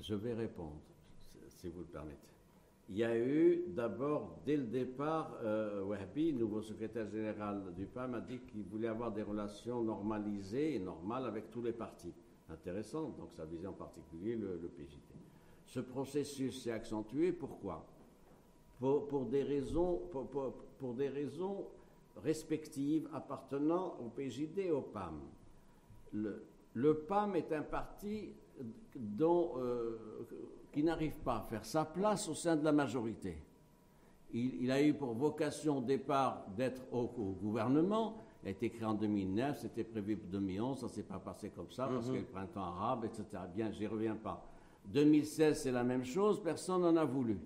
Je 0.00 0.14
vais 0.14 0.34
répondre, 0.34 0.80
si 1.48 1.68
vous 1.68 1.80
le 1.80 1.86
permettez. 1.86 2.26
Il 2.88 2.96
y 2.96 3.04
a 3.04 3.16
eu 3.16 3.62
d'abord, 3.68 4.40
dès 4.44 4.56
le 4.56 4.64
départ, 4.64 5.38
euh, 5.44 5.84
Wahbi, 5.84 6.32
nouveau 6.32 6.62
secrétaire 6.62 7.08
général 7.08 7.72
du 7.76 7.86
PAM, 7.86 8.14
a 8.14 8.20
dit 8.20 8.40
qu'il 8.40 8.64
voulait 8.64 8.88
avoir 8.88 9.12
des 9.12 9.22
relations 9.22 9.84
normalisées 9.84 10.74
et 10.74 10.78
normales 10.80 11.26
avec 11.26 11.52
tous 11.52 11.62
les 11.62 11.72
partis. 11.72 12.12
Intéressant, 12.52 13.10
donc 13.10 13.32
ça 13.32 13.44
visait 13.44 13.66
en 13.66 13.72
particulier 13.72 14.34
le, 14.34 14.70
PJD. 14.76 15.00
Ce 15.66 15.80
processus 15.80 16.62
s'est 16.62 16.72
accentué, 16.72 17.32
pourquoi? 17.32 17.86
Pour, 18.80 19.26
des 19.26 19.42
raisons, 19.42 20.00
respectives 22.16 23.08
appartenant 23.12 23.96
au 24.00 24.08
PJD 24.08 24.58
et 24.58 24.70
au 24.70 24.82
PAM. 24.82 25.20
Le, 26.12 26.94
PAM 27.06 27.36
est 27.36 27.52
un 27.52 27.62
parti 27.62 28.30
dont, 28.96 29.52
euh, 29.58 30.26
qui 30.72 30.82
n'arrive 30.82 31.18
pas 31.20 31.36
à 31.36 31.42
faire 31.42 31.64
sa 31.64 31.84
place 31.84 32.28
au 32.28 32.34
sein 32.34 32.56
de 32.56 32.64
la 32.64 32.72
majorité. 32.72 33.36
Il, 34.32 34.70
a 34.70 34.80
eu 34.80 34.94
pour 34.94 35.14
vocation 35.14 35.78
au 35.78 35.80
départ 35.80 36.46
d'être 36.56 36.82
au, 36.92 37.06
gouvernement, 37.42 38.24
a 38.44 38.50
été 38.50 38.70
créé 38.70 38.84
en 38.86 38.94
2009, 38.94 39.58
c'était 39.58 39.84
prévu 39.84 40.16
pour 40.16 40.30
2011, 40.30 40.78
ça 40.78 40.86
ne 40.86 40.90
s'est 40.90 41.02
pas 41.02 41.18
passé 41.18 41.50
comme 41.50 41.70
ça, 41.70 41.86
parce 41.86 42.06
mhm. 42.06 42.14
que 42.14 42.18
le 42.18 42.24
printemps 42.24 42.62
arabe, 42.64 43.04
etc. 43.04 43.24
Bien, 43.54 43.70
j'y 43.70 43.86
reviens 43.86 44.16
pas. 44.16 44.46
2016, 44.86 45.62
c'est 45.62 45.72
la 45.72 45.84
même 45.84 46.04
chose, 46.04 46.42
personne 46.42 46.82
n'en 46.82 46.96
a 46.96 47.04
voulu. 47.04 47.38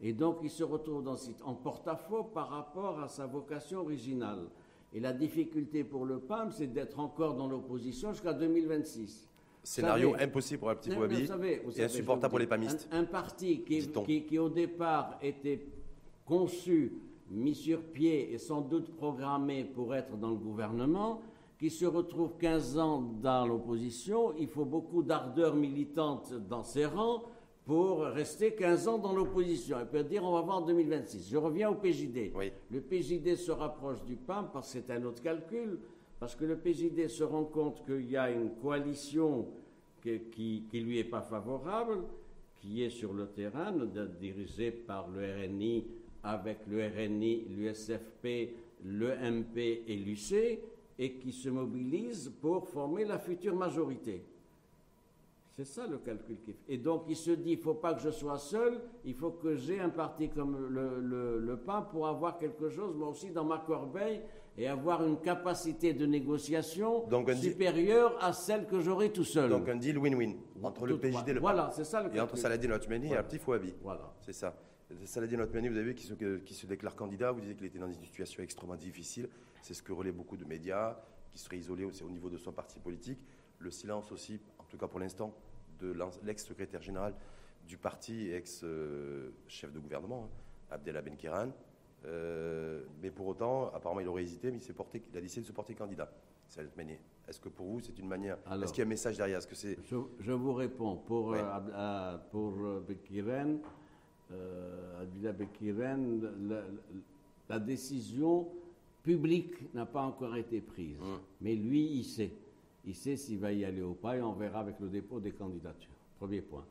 Et 0.00 0.12
donc, 0.12 0.38
il 0.42 0.50
se 0.50 0.64
retrouve 0.64 1.04
dans, 1.04 1.16
en 1.44 1.54
porte-à-faux 1.54 2.24
par 2.24 2.48
rapport 2.48 3.00
à 3.00 3.08
sa 3.08 3.26
vocation 3.26 3.80
originale. 3.80 4.48
Et 4.92 5.00
la 5.00 5.12
difficulté 5.12 5.84
pour 5.84 6.04
le 6.04 6.18
PAM, 6.18 6.50
c'est 6.50 6.66
d'être 6.66 6.98
encore 6.98 7.34
dans 7.34 7.46
l'opposition 7.46 8.12
jusqu'à 8.12 8.32
2026. 8.32 9.28
Scénario 9.62 10.14
impossible 10.18 10.58
pour 10.58 10.70
un 10.70 10.74
petit 10.74 10.90
Wabi 10.90 11.28
et 11.76 11.84
insupportable 11.84 12.30
pour 12.30 12.40
les 12.40 12.48
PAMistes. 12.48 12.88
Un, 12.90 13.04
parti 13.04 13.62
qui, 13.62 13.86
qui, 13.88 14.24
qui, 14.24 14.38
au 14.38 14.48
départ, 14.48 15.18
était 15.22 15.64
conçu, 16.26 16.92
mis 17.30 17.54
sur 17.54 17.82
pied 17.82 18.32
et 18.32 18.38
sans 18.38 18.60
doute 18.60 18.94
programmé 18.96 19.64
pour 19.64 19.94
être 19.94 20.16
dans 20.16 20.30
le 20.30 20.36
gouvernement, 20.36 21.20
qui 21.58 21.70
se 21.70 21.86
retrouve 21.86 22.36
15 22.38 22.78
ans 22.78 23.02
dans 23.22 23.46
l'opposition, 23.46 24.34
il 24.36 24.48
faut 24.48 24.64
beaucoup 24.64 25.02
d'ardeur 25.02 25.54
militante 25.54 26.34
dans 26.48 26.64
ses 26.64 26.86
rangs 26.86 27.22
pour 27.64 28.00
rester 28.00 28.54
15 28.54 28.88
ans 28.88 28.98
dans 28.98 29.12
l'opposition. 29.12 29.78
Il 29.80 29.86
peut 29.86 30.02
dire 30.02 30.24
on 30.24 30.32
va 30.32 30.40
voir 30.40 30.58
en 30.58 30.66
2026. 30.66 31.28
Je 31.30 31.36
reviens 31.36 31.70
au 31.70 31.76
PJD. 31.76 32.32
Le 32.70 32.80
PJD 32.80 33.36
se 33.36 33.52
rapproche 33.52 34.02
du 34.04 34.16
PAM 34.16 34.50
parce 34.52 34.72
que 34.72 34.80
c'est 34.80 34.90
un 34.92 35.04
autre 35.04 35.22
calcul, 35.22 35.78
parce 36.18 36.34
que 36.34 36.44
le 36.44 36.56
PJD 36.56 37.08
se 37.08 37.22
rend 37.22 37.44
compte 37.44 37.84
qu'il 37.86 38.10
y 38.10 38.16
a 38.16 38.30
une 38.30 38.50
coalition 38.56 39.46
qui 40.02 40.66
ne 40.72 40.80
lui 40.80 40.98
est 40.98 41.04
pas 41.04 41.22
favorable, 41.22 42.02
qui 42.56 42.82
est 42.82 42.90
sur 42.90 43.12
le 43.12 43.28
terrain, 43.28 43.72
dirigée 44.18 44.72
par 44.72 45.08
le 45.08 45.20
RNI, 45.20 45.86
avec 46.24 46.58
le 46.66 46.86
RNI, 46.86 47.46
l'USFP, 47.48 48.54
le 48.84 49.14
MP 49.14 49.82
et 49.86 49.96
l'UC, 49.96 50.60
et 50.98 51.14
qui 51.14 51.32
se 51.32 51.48
mobilise 51.48 52.32
pour 52.40 52.68
former 52.68 53.04
la 53.04 53.18
future 53.18 53.54
majorité. 53.54 54.24
C'est 55.56 55.66
ça 55.66 55.86
le 55.86 55.98
calcul 55.98 56.38
qu'il 56.44 56.54
fait. 56.54 56.72
Et 56.72 56.78
donc 56.78 57.04
il 57.08 57.16
se 57.16 57.30
dit, 57.32 57.52
il 57.52 57.58
ne 57.58 57.62
faut 57.62 57.74
pas 57.74 57.92
que 57.92 58.00
je 58.00 58.10
sois 58.10 58.38
seul, 58.38 58.80
il 59.04 59.14
faut 59.14 59.30
que 59.30 59.54
j'ai 59.54 59.80
un 59.80 59.90
parti 59.90 60.30
comme 60.30 60.68
le, 60.70 61.38
le, 61.38 61.56
PAN 61.56 61.82
pour 61.82 62.06
avoir 62.08 62.38
quelque 62.38 62.70
chose, 62.70 62.94
moi 62.96 63.08
aussi, 63.08 63.30
dans 63.30 63.44
ma 63.44 63.58
corbeille, 63.58 64.22
et 64.56 64.66
avoir 64.66 65.04
une 65.06 65.18
capacité 65.18 65.92
de 65.92 66.06
négociation 66.06 67.04
supérieure 67.34 68.16
à 68.20 68.32
celle 68.32 68.66
que 68.66 68.80
j'aurai 68.80 69.10
tout 69.12 69.24
seul. 69.24 69.50
Donc 69.50 69.68
un 69.68 69.76
deal 69.76 69.98
win-win 69.98 70.36
entre 70.62 70.86
le 70.86 70.98
PJD 70.98 71.28
et 71.28 71.32
le 71.34 71.40
PAN. 71.40 71.52
Voilà, 71.52 71.70
c'est 71.74 71.84
ça 71.84 71.98
le 71.98 72.04
calcul. 72.04 72.18
Et 72.18 72.22
entre 72.22 72.36
Saladin 72.36 72.70
Otmani 72.70 73.12
et 73.12 73.16
un 73.16 73.22
petit 73.22 73.38
Fouabi. 73.38 73.74
Voilà. 73.82 74.14
C'est 74.22 74.32
ça. 74.32 74.54
Saladin 75.04 75.40
Otmani, 75.40 75.68
vous 75.68 75.76
avez 75.76 75.86
vu, 75.86 75.94
qui 75.94 76.06
se, 76.06 76.14
qui 76.14 76.54
se 76.54 76.66
déclare 76.66 76.96
candidat, 76.96 77.32
vous 77.32 77.40
disiez 77.40 77.54
qu'il 77.54 77.66
était 77.66 77.78
dans 77.78 77.88
une 77.88 77.94
situation 77.94 78.42
extrêmement 78.42 78.76
difficile. 78.76 79.28
C'est 79.60 79.74
ce 79.74 79.82
que 79.82 79.92
relaient 79.92 80.12
beaucoup 80.12 80.36
de 80.36 80.44
médias, 80.44 80.96
qui 81.30 81.38
seraient 81.38 81.58
isolés 81.58 81.84
aussi 81.84 82.02
au 82.02 82.10
niveau 82.10 82.28
de 82.28 82.36
son 82.36 82.52
parti 82.52 82.78
politique. 82.78 83.18
Le 83.58 83.70
silence 83.70 84.10
aussi 84.12 84.40
en 84.58 84.64
tout 84.64 84.78
cas 84.78 84.88
pour 84.88 85.00
l'instant, 85.00 85.34
de 85.80 85.94
l'ex-secrétaire 86.22 86.82
général 86.82 87.14
du 87.66 87.76
parti 87.76 88.28
et 88.28 88.36
ex-chef 88.36 89.72
de 89.72 89.78
gouvernement, 89.78 90.24
hein, 90.24 90.74
Abdellah 90.74 91.02
Benkiran. 91.02 91.52
Euh, 92.04 92.82
mais 93.00 93.10
pour 93.10 93.26
autant, 93.26 93.72
apparemment, 93.72 94.00
il 94.00 94.08
aurait 94.08 94.22
hésité, 94.22 94.50
mais 94.50 94.58
il, 94.58 94.74
porté, 94.74 95.02
il 95.12 95.16
a 95.16 95.20
décidé 95.20 95.42
de 95.42 95.46
se 95.46 95.52
porter 95.52 95.74
candidat. 95.74 96.10
Est-ce 97.28 97.40
que 97.40 97.48
pour 97.48 97.66
vous, 97.66 97.80
c'est 97.80 97.98
une 97.98 98.08
manière 98.08 98.38
Est-ce 98.62 98.72
qu'il 98.72 98.80
y 98.80 98.82
a 98.82 98.86
un 98.86 98.88
message 98.88 99.16
derrière? 99.16 99.38
Est-ce 99.38 99.46
que 99.46 99.54
c'est 99.54 99.78
je, 99.84 100.32
vous 100.32 100.52
réponds. 100.52 100.96
Pour, 100.96 101.34
euh, 101.34 102.18
pour 102.30 102.54
euh, 102.60 102.80
Bekiren, 104.32 105.00
Abdellah 105.00 105.32
Bekiren, 105.32 106.64
la, 107.48 107.58
décision 107.58 108.48
publique 109.02 109.74
n'a 109.74 109.84
pas 109.84 110.02
encore 110.02 110.36
été 110.36 110.60
prise. 110.60 110.98
Hum. 111.00 111.20
Mais 111.40 111.54
lui, 111.54 111.84
il 111.98 112.04
sait 112.04 112.32
il 112.84 112.94
sait 112.94 113.16
s'il 113.16 113.38
va 113.38 113.52
y 113.52 113.64
aller 113.64 113.82
ou 113.82 113.94
pas 113.94 114.16
et 114.16 114.22
on 114.22 114.32
verra 114.32 114.60
avec 114.60 114.80
le 114.80 114.88
dépôt 114.88 115.20
des 115.20 115.32
candidatures. 115.32 115.92
Premier 116.18 116.40
point. 116.40 116.64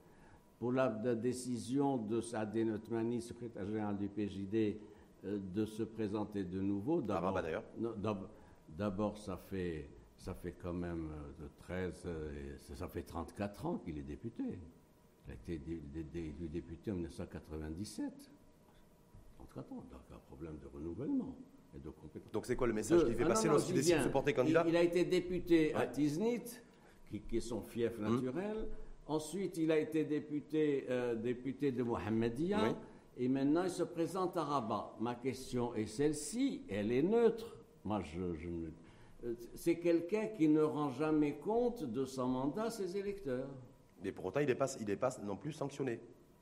Pour 0.59 0.71
la, 0.71 0.89
décision 1.15 1.97
de 1.97 2.21
Sadé 2.21 2.63
Notmani, 2.65 3.21
secrétaire 3.21 3.65
général 3.65 3.97
du 3.97 4.07
PJD, 4.07 4.77
euh, 5.25 5.39
de 5.53 5.65
se 5.65 5.83
présenter 5.83 6.43
de 6.43 6.59
nouveau, 6.59 7.01
d'abord, 7.01 7.39
d'abord 8.69 9.17
ça 9.17 9.37
fait 9.37 9.89
ça 10.17 10.35
fait 10.35 10.53
quand 10.61 10.73
même 10.73 11.09
euh, 11.11 11.43
de 11.43 11.49
13, 11.57 12.03
euh, 12.05 12.55
ça 12.75 12.87
fait 12.87 13.01
34 13.01 13.65
ans 13.65 13.77
qu'il 13.77 13.97
est 13.97 14.03
député. 14.03 14.43
Il 15.27 15.31
a 15.31 15.33
été 15.35 15.53
élu 15.53 16.47
député 16.47 16.91
en 16.91 16.95
1997. 16.95 18.31
34 19.37 19.71
ans, 19.71 19.75
donc 19.91 20.01
un 20.13 20.19
problème 20.27 20.57
de 20.61 20.67
renouvellement. 20.67 21.35
Et 21.75 21.79
de 21.79 21.89
compétences. 21.89 22.31
Donc 22.31 22.45
c'est 22.45 22.55
quoi 22.55 22.67
le 22.67 22.73
message 22.73 23.05
qu'il 23.05 23.15
fait 23.15 23.23
ah 23.23 23.27
passer 23.29 23.47
lorsqu'il 23.47 23.75
décide 23.75 23.99
de 23.99 24.03
se 24.03 24.09
porter 24.09 24.33
candidat 24.33 24.65
il, 24.67 24.75
a 24.75 24.83
été 24.83 25.05
député 25.05 25.73
à 25.73 25.87
Tiznit, 25.87 26.43
qui, 27.09 27.37
est 27.37 27.39
son 27.39 27.61
fief 27.61 27.97
hum. 27.97 28.15
naturel. 28.15 28.67
Ensuite, 29.07 29.57
il 29.57 29.71
a 29.71 29.79
été 29.79 30.03
député, 30.03 30.85
euh, 30.89 31.15
député 31.15 31.71
de 31.71 31.83
Mohamedia. 31.83 32.75
Et 33.17 33.27
maintenant, 33.27 33.63
il 33.63 33.69
se 33.69 33.83
présente 33.83 34.37
à 34.37 34.43
Rabat. 34.43 34.95
Ma 34.99 35.15
question 35.15 35.75
est 35.75 35.85
celle-ci, 35.85 36.63
elle 36.69 36.91
est 36.91 37.01
neutre. 37.01 37.57
Moi, 37.83 38.01
je, 38.01 38.21
euh, 38.21 39.35
c'est 39.55 39.79
quelqu'un 39.79 40.27
qui 40.27 40.47
ne 40.47 40.61
rend 40.61 40.89
jamais 40.91 41.37
compte 41.37 41.83
de 41.83 42.05
son 42.05 42.27
mandat 42.27 42.63
à 42.65 42.69
ses 42.69 42.97
électeurs. 42.97 43.49
Mais 44.03 44.11
pour 44.11 44.25
autant, 44.25 44.39
il 44.39 44.47
n'est 44.47 44.55
pas, 44.55 44.67
il 44.79 44.89
est 44.89 44.95
pas 44.95 45.15
non 45.23 45.35
plus 45.35 45.51
sanctionné. 45.51 45.99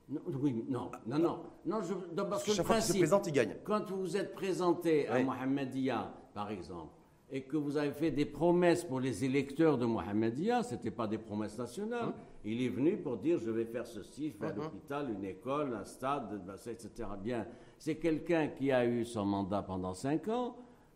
Non, 0.09 0.21
oui, 0.41 0.65
non, 0.67 0.89
non, 1.05 1.19
non. 1.19 1.39
non 1.65 1.81
je, 1.83 1.93
parce 2.23 2.43
que 2.43 2.51
chaque 2.51 2.65
fois 2.65 2.77
qu'il 2.77 2.85
se 2.85 2.97
présente, 2.97 3.27
il 3.27 3.33
gagne. 3.33 3.55
Quand 3.63 3.91
vous 3.91 4.17
êtes 4.17 4.33
présenté 4.33 5.07
à 5.07 5.21
Mohamedia, 5.21 6.11
par 6.33 6.49
exemple, 6.49 6.93
et 7.31 7.43
que 7.43 7.57
vous 7.57 7.77
avez 7.77 7.91
fait 7.91 8.11
des 8.11 8.25
promesses 8.25 8.83
pour 8.83 8.99
les 8.99 9.23
électeurs 9.23 9.77
de 9.77 9.85
Mohamedia, 9.85 10.63
ce 10.63 10.73
n'était 10.73 10.91
pas 10.91 11.07
des 11.07 11.19
promesses 11.19 11.57
nationales. 11.57 12.05
Hum. 12.05 12.13
Il 12.45 12.61
est 12.61 12.69
venu 12.69 12.97
pour 12.97 13.17
dire 13.17 13.37
je 13.37 13.51
vais 13.51 13.65
faire 13.65 13.85
ceci, 13.85 14.31
faire 14.31 14.51
hum, 14.51 14.57
hum. 14.57 14.63
l'hôpital, 14.63 15.11
une 15.11 15.25
école, 15.25 15.75
un 15.75 15.85
stade, 15.85 16.41
etc. 16.65 16.89
Bien, 17.21 17.45
c'est 17.77 17.97
quelqu'un 17.97 18.47
qui 18.47 18.71
a 18.71 18.85
eu 18.85 19.05
son 19.05 19.25
mandat 19.25 19.61
pendant 19.61 19.93
cinq 19.93 20.27
ans, 20.27 20.55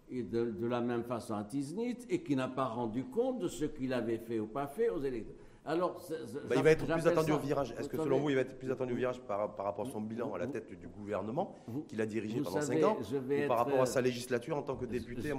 et 0.09 0.23
de, 0.23 0.65
la 0.65 0.81
même 0.81 1.03
façon 1.03 1.35
à 1.35 1.43
Tiznit, 1.43 1.97
et 2.09 2.23
qui 2.23 2.35
n'a 2.35 2.47
pas 2.47 2.65
rendu 2.65 3.05
compte 3.05 3.39
de 3.39 3.47
ce 3.47 3.65
qu'il 3.65 3.93
avait 3.93 4.17
fait 4.17 4.39
ou 4.39 4.47
pas 4.47 4.67
fait 4.67 4.89
aux 4.89 5.01
électeurs. 5.01 5.35
Alors, 5.65 6.01
bah, 6.49 6.55
il 6.57 6.61
va 6.61 6.71
être 6.71 6.85
plus 6.85 7.07
attendu 7.07 7.31
au 7.31 7.37
virage. 7.37 7.73
Est-ce 7.77 7.87
que 7.87 7.97
selon 7.97 8.19
vous, 8.19 8.29
il 8.29 8.35
va 8.35 8.41
être 8.41 8.57
plus 8.57 8.69
attendu 8.71 8.93
au 8.93 8.95
virage 8.97 9.21
par, 9.21 9.55
par 9.55 9.65
rapport 9.65 9.87
à 9.87 9.89
son 9.89 10.01
bilan 10.01 10.33
à 10.33 10.37
la 10.37 10.47
tête 10.47 10.77
du 10.77 10.87
gouvernement 10.87 11.55
qu'il 11.87 12.01
a 12.01 12.05
dirigé 12.05 12.41
pendant 12.41 12.61
5 12.61 12.83
ans, 12.83 12.97
ou 12.99 13.47
par 13.47 13.57
rapport 13.59 13.81
à 13.81 13.85
sa 13.85 14.01
législature 14.01 14.57
en 14.57 14.61
tant 14.61 14.75
que 14.75 14.85
député 14.85 15.31
à 15.31 15.35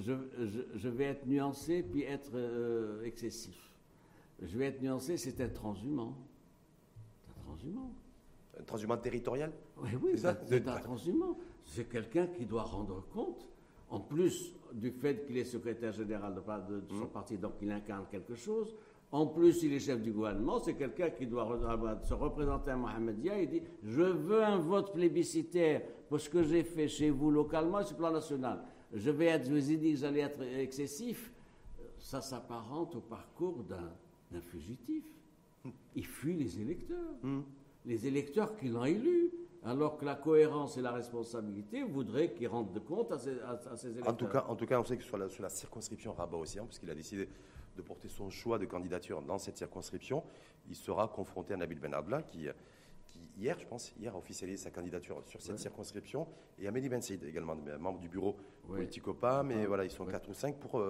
je, 0.00 0.12
je, 0.74 0.88
vais 0.88 1.04
être 1.04 1.26
nuancé 1.26 1.82
puis 1.82 2.02
être 2.04 2.30
euh, 2.34 3.04
excessif. 3.04 3.72
Je 4.40 4.56
vais 4.58 4.66
être 4.66 4.80
nuancé, 4.80 5.16
c'est 5.16 5.40
un 5.40 5.48
transhumant. 5.48 6.16
un 7.28 7.42
transhumant. 7.44 7.92
Un 8.58 8.62
transhumant 8.64 8.96
territorial 8.96 9.52
Oui, 9.76 9.90
oui, 10.02 10.12
c'est 10.16 10.66
un 10.66 10.78
transhumant. 10.80 11.36
C'est 11.64 11.88
quelqu'un 11.88 12.26
qui 12.26 12.46
doit 12.46 12.64
rendre 12.64 13.04
compte 13.12 13.48
en 13.92 14.00
plus 14.00 14.54
du 14.72 14.90
fait 14.90 15.26
qu'il 15.26 15.36
est 15.36 15.44
secrétaire 15.44 15.92
général 15.92 16.34
de, 16.34 16.82
son 16.88 17.04
mmh. 17.04 17.08
parti, 17.08 17.36
donc 17.36 17.52
il 17.60 17.70
incarne 17.70 18.06
quelque 18.10 18.34
chose, 18.34 18.74
en 19.12 19.26
plus 19.26 19.62
il 19.62 19.74
est 19.74 19.78
chef 19.78 20.00
du 20.00 20.10
gouvernement, 20.10 20.58
c'est 20.58 20.74
quelqu'un 20.74 21.10
qui 21.10 21.26
doit 21.26 22.00
se 22.02 22.14
représenter 22.14 22.70
à 22.70 22.76
Mohamedia 22.76 23.38
et 23.38 23.46
dit 23.46 23.62
Je 23.82 24.02
veux 24.02 24.42
un 24.42 24.56
vote 24.56 24.92
plébiscitaire 24.94 25.82
pour 26.08 26.18
ce 26.18 26.30
que 26.30 26.42
j'ai 26.42 26.64
fait 26.64 26.88
chez 26.88 27.10
vous 27.10 27.30
localement 27.30 27.80
et 27.80 27.84
sur 27.84 27.92
le 27.92 27.98
plan 27.98 28.10
national. 28.10 28.62
Je 28.94 29.10
vais 29.10 29.26
être, 29.26 29.46
je 29.46 29.52
vous 29.52 29.70
ai 29.70 29.76
dit 29.76 29.92
que 29.92 29.98
j'allais 29.98 30.20
être 30.20 30.42
excessif. 30.42 31.30
Ça 31.98 32.20
s'apparente 32.20 32.96
au 32.96 33.00
parcours 33.00 33.62
d'un 33.62 34.40
fugitif. 34.40 35.04
Il 35.94 36.06
fuit 36.06 36.34
les 36.34 36.60
électeurs. 36.60 37.14
Mmh. 37.22 37.40
Les 37.84 38.06
électeurs 38.06 38.56
qui 38.56 38.68
l'ont 38.68 38.84
élu 38.84 39.30
alors 39.64 39.96
que 39.96 40.04
la 40.04 40.16
cohérence 40.16 40.76
et 40.76 40.82
la 40.82 40.90
responsabilité 40.90 41.84
voudraient 41.84 42.32
qu'il 42.32 42.48
rende 42.48 42.82
compte 42.84 43.12
à 43.12 43.18
ses, 43.18 43.30
à, 43.40 43.60
électeurs. 43.84 44.08
En 44.08 44.14
tout, 44.14 44.26
cas, 44.26 44.44
en 44.48 44.56
tout 44.56 44.66
cas, 44.66 44.80
on 44.80 44.84
sait 44.84 44.96
que 44.96 45.04
sur 45.04 45.16
la, 45.16 45.28
sur 45.28 45.42
la 45.42 45.48
circonscription 45.48 46.12
Rabat 46.12 46.36
aussi, 46.36 46.58
hein, 46.58 46.64
puisqu'il 46.66 46.90
a 46.90 46.94
décidé 46.94 47.28
de 47.76 47.82
porter 47.82 48.08
son 48.08 48.30
choix 48.30 48.58
de 48.58 48.66
candidature 48.66 49.22
dans 49.22 49.38
cette 49.38 49.56
circonscription, 49.56 50.22
il 50.68 50.76
sera 50.76 51.08
confronté 51.08 51.54
à 51.54 51.56
Nabil 51.56 51.78
Ben 51.80 52.22
qui, 52.22 52.48
qui 53.06 53.20
hier, 53.36 53.58
je 53.58 53.66
pense, 53.66 53.92
hier 53.98 54.14
a 54.14 54.18
officialisé 54.18 54.64
sa 54.64 54.70
candidature 54.70 55.22
sur 55.26 55.40
cette 55.40 55.58
circonscription, 55.58 56.26
et 56.58 56.68
à 56.68 56.70
Mehdi 56.70 56.88
Ben 56.88 57.00
Saïd 57.00 57.24
également, 57.24 57.56
membre 57.78 57.98
du 58.00 58.08
bureau 58.08 58.36
ouais. 58.68 58.78
Politicopa, 58.78 59.42
mais 59.42 59.66
voilà, 59.66 59.84
ils 59.84 59.90
sont 59.90 60.04
4 60.04 60.28
ou 60.28 60.34
5 60.34 60.56
pour... 60.56 60.82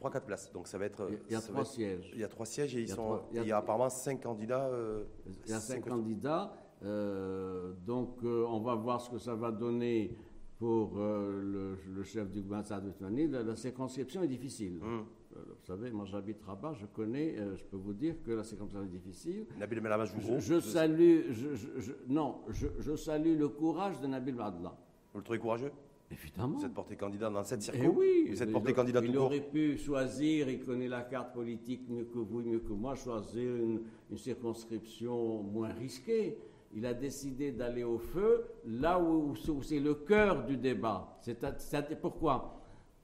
3-4 0.00 0.16
euh, 0.16 0.20
places. 0.20 0.52
Donc 0.52 0.68
ça 0.68 0.78
va 0.78 0.84
être. 0.86 1.10
Il 1.28 1.32
y 1.32 1.36
a 1.36 1.40
trois 1.40 1.64
sièges. 1.64 2.10
Il 2.14 2.20
y 2.20 2.24
a 2.24 2.28
trois 2.28 2.46
sièges 2.46 2.76
et 2.76 2.82
ils 2.82 2.88
sont. 2.88 3.20
il 3.32 3.44
y 3.44 3.52
a 3.52 3.58
apparemment 3.58 3.90
5 3.90 4.22
candidats. 4.22 4.68
Euh, 4.68 5.04
il 5.44 5.50
y 5.50 5.52
a 5.52 5.60
5 5.60 5.84
candidats. 5.84 6.52
Euh, 6.84 7.72
donc, 7.84 8.22
euh, 8.22 8.44
on 8.48 8.60
va 8.60 8.74
voir 8.74 9.00
ce 9.00 9.10
que 9.10 9.18
ça 9.18 9.34
va 9.34 9.50
donner 9.50 10.16
pour 10.58 10.98
le, 10.98 11.76
chef 12.04 12.30
du 12.30 12.42
gouvernement 12.42 12.80
de 13.00 13.38
La, 13.38 13.56
circonscription 13.56 14.22
est 14.22 14.28
difficile. 14.28 14.80
Hum. 14.82 15.06
Vous 15.46 15.66
savez, 15.66 15.90
moi 15.90 16.04
j'habite 16.04 16.42
Rabat, 16.42 16.74
je 16.74 16.86
connais, 16.86 17.36
je 17.56 17.64
peux 17.64 17.76
vous 17.76 17.92
dire 17.92 18.14
que 18.22 18.32
la 18.32 18.44
circonscription 18.44 18.84
est 18.84 18.98
difficile. 18.98 19.46
Nabil 19.58 19.80
je, 19.80 20.38
je 20.38 20.60
salue, 20.60 21.20
je, 21.30 21.92
non, 22.08 22.40
je, 22.48 22.96
salue 22.96 23.38
le 23.38 23.48
courage 23.48 24.00
de 24.00 24.06
Nabil 24.06 24.34
Badla. 24.34 24.76
Vous 25.12 25.18
le 25.18 25.24
trouvez 25.24 25.38
courageux? 25.38 25.72
Évidemment. 26.10 26.56
Vous 26.56 26.64
êtes 26.64 26.72
porté 26.72 26.96
candidat 26.96 27.28
dans 27.28 27.44
cette 27.44 27.60
circonscription 27.60 28.02
eh 28.02 28.24
oui, 28.24 28.30
Vous 28.30 28.42
êtes 28.42 28.50
porté 28.52 28.72
candidat 28.72 29.00
Il 29.04 29.16
aurait 29.18 29.42
pu 29.42 29.76
choisir, 29.76 30.48
il 30.48 30.64
connaît 30.64 30.88
la 30.88 31.02
carte 31.02 31.34
politique 31.34 31.82
mieux 31.88 32.04
que 32.04 32.18
vous, 32.18 32.40
mieux 32.40 32.60
que 32.60 32.72
moi, 32.72 32.94
choisir 32.94 33.56
une, 33.56 33.82
une 34.10 34.16
circonscription 34.16 35.42
moins 35.42 35.72
risquée 35.72 36.38
il 36.74 36.84
a 36.86 36.94
décidé 36.94 37.52
d'aller 37.52 37.84
au 37.84 37.98
feu 37.98 38.44
là 38.66 39.00
où, 39.00 39.34
c'est 39.62 39.80
le 39.80 39.94
cœur 39.94 40.44
du 40.44 40.56
débat. 40.56 41.18
C'est 41.20 42.00
pourquoi? 42.00 42.57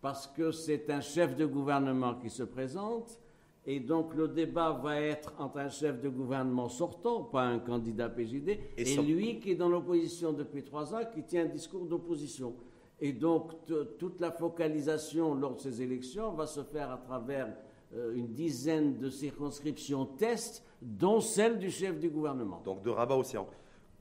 Parce 0.05 0.27
que 0.27 0.51
c'est 0.51 0.90
un 0.90 1.01
chef 1.01 1.35
de 1.35 1.47
gouvernement 1.47 2.17
qui 2.17 2.29
se 2.29 2.43
présente, 2.43 3.19
et 3.64 3.81
donc 3.81 4.14
le 4.14 4.29
débat 4.29 4.71
va 4.73 5.01
être 5.01 5.33
entre 5.38 5.61
un 5.61 5.71
chef 5.71 5.99
de 6.03 6.11
gouvernement 6.11 6.69
sortant, 6.69 7.23
pas 7.23 7.45
un 7.45 7.59
candidat 7.59 8.11
PJD, 8.11 8.59
et, 8.77 8.97
lui 8.99 9.40
qui 9.40 9.53
est 9.53 9.55
dans 9.55 9.71
l'opposition 9.71 10.35
depuis 10.35 10.62
trois 10.62 10.95
ans, 10.95 11.01
qui 11.11 11.23
tient 11.23 11.45
un 11.45 11.49
discours 11.49 11.87
d'opposition. 11.87 12.55
Et 13.01 13.14
donc 13.14 13.53
toute 13.99 14.21
la 14.21 14.31
focalisation 14.31 15.35
lors 15.35 15.57
de 15.57 15.61
ces 15.62 15.81
élections 15.81 16.33
va 16.33 16.47
se 16.47 16.62
faire 16.64 16.90
à 16.90 16.99
travers 16.99 17.57
euh, 17.95 18.14
une 18.14 18.35
dizaine 18.35 18.99
de 18.99 19.09
circonscriptions 19.09 20.05
tests, 20.05 20.62
dont 20.83 21.23
celle 21.23 21.59
du 21.59 21.71
chef 21.71 21.99
du 21.99 22.11
gouvernement. 22.11 22.61
Donc 22.62 22.83
de 22.83 22.90
Rabat 22.90 23.17
Océan. 23.17 23.49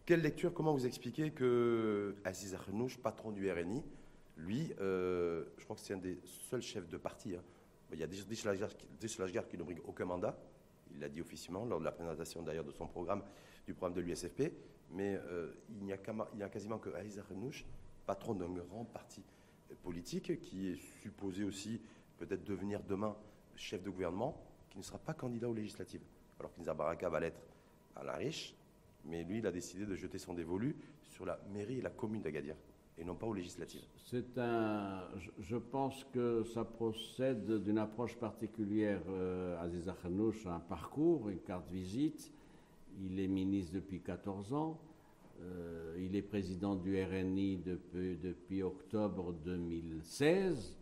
Quelle 0.06 0.20
lecture, 0.20 0.54
comment 0.54 0.74
vous 0.74 0.86
expliquez 0.86 1.32
que 1.32 2.14
Aziz 2.26 2.54
Arnouch, 2.56 2.98
patron 2.98 3.32
du 3.32 3.50
RNI, 3.50 3.82
lui, 4.38 4.74
euh, 4.80 5.46
je 5.58 5.64
crois 5.64 5.76
que 5.76 5.82
c'est 5.82 5.94
un 5.94 5.98
des 5.98 6.20
seuls 6.50 6.62
chefs 6.62 6.90
de 6.90 6.98
parti. 6.98 7.36
Hein. 7.36 7.44
Il 7.92 8.00
y 8.00 8.04
a 8.04 8.08
Dish 8.08 8.24
qui 8.26 9.58
ne 9.58 9.64
brigue 9.64 9.82
aucun 9.86 10.06
mandat. 10.06 10.38
Il 10.92 11.00
l'a 11.00 11.10
dit 11.10 11.22
officiellement 11.22 11.66
lors 11.66 11.80
de 11.80 11.86
la 11.86 11.92
présentation 11.92 12.42
d'ailleurs 12.42 12.64
de 12.64 12.72
son 12.72 12.88
programme, 12.88 13.24
du 13.68 13.74
programme 13.74 13.96
de 13.96 14.02
l'USFP. 14.02 14.52
Mais 14.92 15.16
euh, 15.16 15.52
il 15.70 15.84
n'y 15.84 15.94
a, 15.94 15.98
quasiment 16.50 16.80
que 16.80 16.90
Aziz 16.90 17.20
Arnouch, 17.20 17.66
patron 18.06 18.34
d'un 18.34 18.50
grand 18.50 18.86
parti 18.86 19.24
politique, 19.84 20.40
qui 20.42 20.70
est 20.70 20.76
supposé 21.02 21.44
aussi 21.44 21.82
peut-être 22.18 22.44
devenir 22.44 22.82
demain 22.84 23.16
chef 23.56 23.84
de 23.84 23.90
gouvernement, 23.90 24.44
qui 24.70 24.78
ne 24.78 24.84
sera 24.84 24.98
pas 24.98 25.14
candidat 25.14 25.50
aux 25.50 25.54
législatives. 25.54 26.04
Alors 26.40 26.54
qu'Inza 26.54 26.74
Baraka 26.74 27.10
va 27.10 27.20
l'être 27.20 27.42
à 27.96 28.04
la 28.04 28.16
riche, 28.16 28.56
mais 29.06 29.24
lui, 29.24 29.40
il 29.40 29.48
a 29.48 29.52
décidé 29.52 29.86
de 29.86 29.96
jeter 29.96 30.18
son 30.18 30.34
dévolu 30.34 30.76
sur 31.04 31.26
la 31.26 31.40
mairie 31.52 31.80
et 31.80 31.82
la 31.82 31.90
commune 31.90 32.22
d'Agadir, 32.22 32.56
et 32.98 33.04
non 33.04 33.16
pas 33.16 33.26
aux 33.26 33.34
législatives. 33.34 33.86
C'est 33.96 34.38
un, 34.38 35.04
je 35.40 35.58
pense 35.58 36.04
que 36.14 36.44
ça 36.44 36.64
procède 36.64 37.64
d'une 37.64 37.78
approche 37.80 38.16
particulière. 38.16 39.02
Euh, 39.10 39.62
Aziz 39.62 39.90
Akhanouch 39.90 40.46
a 40.46 40.56
un 40.56 40.60
parcours, 40.60 41.30
une 41.30 41.40
carte 41.40 41.70
visite. 41.72 42.32
Il 43.02 43.20
est 43.20 43.28
ministre 43.28 43.74
depuis 43.74 44.02
14 44.02 44.54
ans. 44.54 44.80
Euh, 45.42 45.96
il 46.00 46.16
est 46.16 46.22
président 46.22 46.76
du 46.76 47.02
RNI 47.04 47.58
depuis, 47.58 48.62
octobre 48.62 49.34
2016. 49.44 50.78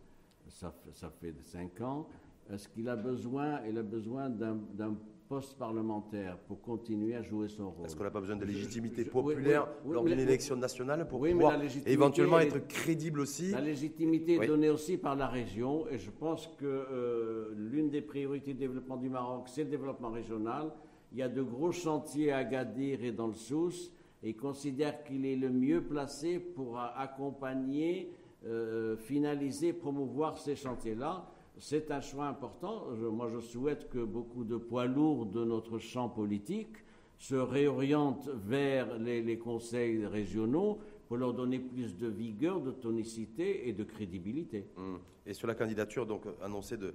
Ça, 0.48 0.74
fait 1.20 1.34
5 1.40 1.80
ans. 1.80 2.06
Est-ce 2.50 2.68
qu'il 2.68 2.88
a 2.88 2.96
besoin, 2.96 3.54
a 3.54 3.82
besoin 3.82 4.28
d'un 4.28 4.96
poste 5.32 5.56
parlementaire 5.56 6.36
pour 6.46 6.60
continuer 6.60 7.14
à 7.14 7.22
jouer 7.22 7.48
son 7.48 7.70
rôle. 7.70 7.86
Est-ce 7.86 7.96
qu'on 7.96 8.04
n'a 8.04 8.10
pas 8.10 8.20
besoin 8.20 8.36
de 8.36 8.44
légitimité 8.44 9.02
populaire 9.06 9.66
lors 9.88 10.04
d'une 10.04 10.18
élection 10.18 10.56
nationale 10.56 11.08
pour 11.08 11.20
pouvoir 11.20 11.58
éventuellement 11.86 12.38
être 12.38 12.58
crédible 12.68 13.20
aussi 13.20 13.50
La 13.50 13.62
légitimité 13.62 14.34
est 14.34 14.46
donnée 14.46 14.68
aussi 14.68 14.98
par 14.98 15.16
la 15.16 15.28
région 15.28 15.88
et 15.88 15.96
je 15.96 16.10
pense 16.10 16.48
que 16.58 16.66
euh, 16.66 17.54
l'une 17.56 17.88
des 17.88 18.02
priorités 18.02 18.52
de 18.52 18.58
développement 18.58 18.98
du 18.98 19.08
Maroc, 19.08 19.44
c'est 19.46 19.64
le 19.64 19.70
développement 19.70 20.10
régional. 20.10 20.70
Il 21.12 21.18
y 21.18 21.22
a 21.22 21.30
de 21.30 21.42
gros 21.42 21.72
chantiers 21.72 22.30
à 22.30 22.44
Gadir 22.44 23.02
et 23.02 23.12
dans 23.12 23.28
le 23.28 23.32
Sousse 23.32 23.90
et 24.22 24.28
il 24.28 24.36
considère 24.36 25.02
qu'il 25.02 25.24
est 25.24 25.36
le 25.36 25.48
mieux 25.48 25.82
placé 25.82 26.40
pour 26.40 26.78
accompagner, 26.78 28.12
euh, 28.44 28.98
finaliser, 28.98 29.72
promouvoir 29.72 30.36
ces 30.36 30.56
chantiers-là 30.56 31.26
c'est 31.58 31.90
un 31.90 32.00
choix 32.00 32.26
important. 32.26 32.86
moi, 33.12 33.28
je 33.28 33.40
souhaite 33.40 33.88
que 33.88 33.98
beaucoup 33.98 34.44
de 34.44 34.56
poids 34.56 34.86
lourds 34.86 35.26
de 35.26 35.44
notre 35.44 35.78
champ 35.78 36.08
politique 36.08 36.76
se 37.18 37.34
réorientent 37.34 38.28
vers 38.28 38.98
les, 38.98 39.38
conseils 39.38 40.04
régionaux 40.04 40.80
pour 41.06 41.18
leur 41.18 41.34
donner 41.34 41.60
plus 41.60 41.96
de 41.96 42.08
vigueur, 42.08 42.60
de 42.60 42.72
tonicité 42.72 43.68
et 43.68 43.72
de 43.72 43.84
crédibilité. 43.84 44.66
Hum. 44.76 44.98
Et 45.24 45.34
sur 45.34 45.46
la 45.46 45.54
candidature 45.54 46.04
donc 46.04 46.22
annoncée 46.42 46.76
de, 46.76 46.92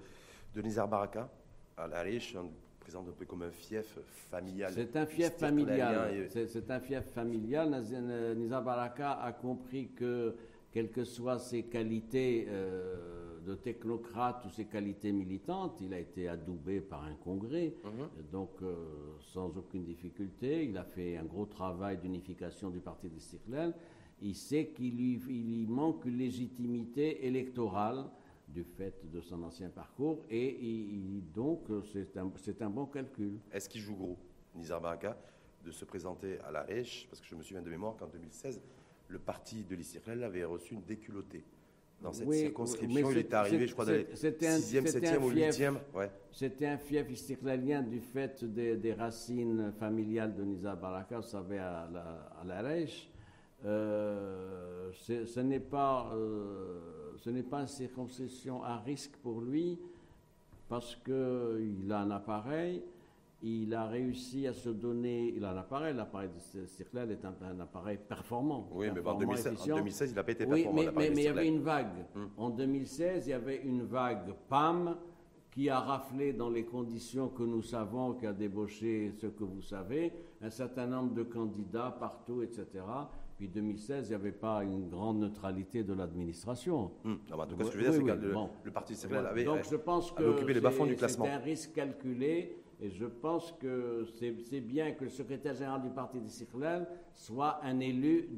de 0.54 0.62
Nizar 0.62 0.88
Baraka 0.88 1.30
à 1.78 1.88
la 1.88 2.02
riche, 2.02 2.36
on 2.36 2.50
présente 2.80 3.08
un 3.08 3.12
peu 3.12 3.26
comme 3.26 3.44
un 3.44 3.52
fief 3.52 3.98
familial. 4.30 4.72
C'est 4.74 4.96
un 4.98 5.06
fief 5.06 5.32
familial. 5.38 6.28
C'est 6.30 6.72
un 6.72 6.80
fief 6.80 7.06
familial. 7.06 7.84
Nizar 8.36 8.64
Baraka 8.64 9.14
a 9.22 9.32
compris 9.32 9.90
que, 9.96 10.36
quelles 10.72 10.92
que 10.92 11.06
soient 11.06 11.40
ses 11.40 11.64
qualités 11.64 12.48
euh, 12.50 13.27
de 13.48 13.56
technocrate 13.56 14.44
ou 14.46 14.50
ses 14.50 14.66
qualités 14.66 15.14
militantes, 15.14 15.80
il 15.82 15.94
a 15.94 16.00
été 16.00 16.28
adoubé 16.28 16.82
par 16.82 17.06
un 17.06 17.16
congrès, 17.16 17.74
mhm. 17.84 18.30
donc 18.30 18.52
euh, 18.62 18.76
sans 19.22 19.58
aucune 19.58 19.86
difficulté. 19.86 20.66
Il 20.66 20.78
a 20.78 20.84
fait 20.84 21.16
un 21.18 21.24
gros 21.24 21.46
travail 21.46 21.98
d'unification 21.98 22.70
du 22.70 22.80
parti 22.80 23.10
d'Istiklal. 23.10 23.74
Il 24.22 24.36
sait 24.36 24.68
qu'il 24.76 24.98
lui, 24.98 25.22
il 25.30 25.68
manque 25.70 26.04
une 26.06 26.18
légitimité 26.18 27.26
électorale 27.26 28.06
du 28.50 28.64
fait 28.64 29.10
de 29.12 29.22
son 29.22 29.42
ancien 29.44 29.70
parcours 29.70 30.26
et 30.30 30.58
donc 31.34 31.68
c'est 31.92 32.18
un, 32.18 32.32
un, 32.62 32.70
bon 32.70 32.86
calcul. 32.86 33.40
Est-ce 33.52 33.70
qu'il 33.70 33.82
joue 33.82 33.96
gros, 33.96 34.18
Nizar 34.56 34.82
Baraka, 34.82 35.18
de 35.64 35.72
se 35.72 35.86
présenter 35.86 36.40
à 36.40 36.52
la 36.52 36.64
Rèche 36.64 37.08
Parce 37.10 37.22
que 37.22 37.28
je 37.28 37.36
me 37.36 37.44
souviens 37.44 37.62
de 37.62 37.70
mémoire 37.70 37.96
qu'en 37.96 38.08
2016, 38.08 38.62
le 39.10 39.20
parti 39.20 39.64
de 39.64 39.76
l'Istiklal 39.76 40.24
avait 40.24 40.44
reçu 40.44 40.74
une 40.74 40.84
déculottée. 40.84 41.44
Dans 42.02 42.14
cette 42.14 42.32
circonscription, 42.32 43.12
il 43.12 43.18
est 43.18 43.34
arrivé, 43.34 43.68
je 43.68 43.74
crois, 43.74 43.86
dans 43.86 43.92
les 43.92 44.04
6e, 44.04 44.86
7e 44.86 45.18
ou 45.18 45.32
8e. 45.32 45.78
C'était 46.32 46.68
un 46.68 46.78
fief 46.78 47.10
istiklalien 47.10 47.82
du 47.82 48.00
fait 48.00 48.44
des, 48.46 48.94
racines 48.94 49.74
familiales 49.80 50.36
de 50.36 50.44
Nizar 50.44 50.78
Baraka, 50.78 51.18
vous 51.18 51.28
savez, 51.28 51.58
à 51.58 51.90
la, 51.92 52.32
à 52.40 52.46
la 52.46 52.62
Rèche. 52.62 53.10
Euh, 53.66 54.92
ce 54.94 55.40
n'est 55.40 55.60
pas, 55.60 56.12
euh, 56.14 57.14
ce 57.18 57.32
n'est 57.32 57.44
pas 57.44 57.62
une 57.62 57.68
circoncision 57.68 58.64
à 58.64 58.78
risque 58.78 59.16
pour 59.24 59.42
lui 59.42 59.80
parce 60.70 60.96
qu'il 60.96 61.92
a 61.92 62.00
un 62.00 62.12
appareil, 62.12 62.84
il 63.42 63.74
a 63.74 63.86
réussi 63.86 64.48
à 64.48 64.54
se 64.54 64.70
donner, 64.70 65.34
il 65.36 65.46
a 65.46 65.52
un 65.52 65.58
appareil, 65.58 65.96
l'appareil 65.96 66.30
de 66.30 66.66
Stirlel 66.66 67.12
est 67.12 67.24
un, 67.24 67.60
appareil 67.60 68.00
performant. 68.08 68.68
Oui, 68.72 68.88
mais 68.94 69.06
en 69.06 69.16
2016, 69.16 70.12
il 70.12 70.16
n'a 70.16 70.24
pas 70.24 70.32
été 70.32 70.46
performant. 70.46 70.80
Oui, 70.80 70.90
mais, 70.96 71.10
mais, 71.10 71.22
il 71.22 71.24
y 71.24 71.28
avait 71.28 71.48
une 71.48 71.62
vague. 71.62 72.06
Hmm. 72.16 72.26
En 72.36 72.50
2016, 72.50 73.28
il 73.28 73.30
y 73.30 73.34
avait 73.34 73.62
une 73.64 73.84
vague 73.84 74.34
PAM 74.50 74.98
qui 75.52 75.70
a 75.70 75.80
raflé 75.80 76.34
dans 76.34 76.50
les 76.50 76.66
conditions 76.66 77.30
que 77.30 77.44
nous 77.44 77.62
savons, 77.62 78.14
qui 78.14 78.26
a 78.26 78.34
débauché 78.34 79.12
ce 79.20 79.28
que 79.28 79.44
vous 79.44 79.62
savez, 79.62 80.14
un 80.42 80.50
certain 80.50 80.88
nombre 80.88 81.14
de 81.14 81.24
candidats 81.24 81.96
partout, 82.00 82.42
etc. 82.42 82.66
Puis 83.38 83.48
2016, 83.48 84.08
il 84.08 84.10
n'y 84.10 84.16
avait 84.16 84.32
pas 84.32 84.64
une 84.64 84.90
grande 84.90 85.20
neutralité 85.20 85.84
de 85.84 85.94
l'administration. 85.94 86.92
Hum. 87.06 87.20
En 87.32 87.46
tout 87.46 87.56
cas, 87.56 87.66
ce 87.66 87.70
que 87.70 87.74
je 87.74 87.78
veux 87.78 87.92
dire, 87.92 87.94
c'est 87.94 88.04
que 88.04 88.66
le, 88.66 88.72
Parti 88.72 88.96
socialiste 88.96 89.30
avait, 89.30 89.44
Donc, 89.44 89.64
je 89.70 89.76
pense 89.76 90.12
que 90.12 90.24
occupé 90.24 90.56
les 90.56 90.62
bas-fonds 90.62 90.88
du 90.88 90.96
classement. 90.96 91.26
C'est 91.26 91.32
un 91.32 91.38
risque 91.38 91.74
calculé. 91.74 92.64
Et 92.80 92.92
je 92.92 93.06
pense 93.06 93.54
que 93.54 94.06
c'est 94.20 94.62
bien 94.62 94.92
que 94.92 95.06
le 95.06 95.10
secrétaire 95.10 95.56
général 95.56 95.82
du 95.82 95.90
Parti 95.90 96.20
des 96.20 96.30
Circlales 96.30 96.88
soit 97.16 97.60
un 97.64 97.80
élu 97.80 98.30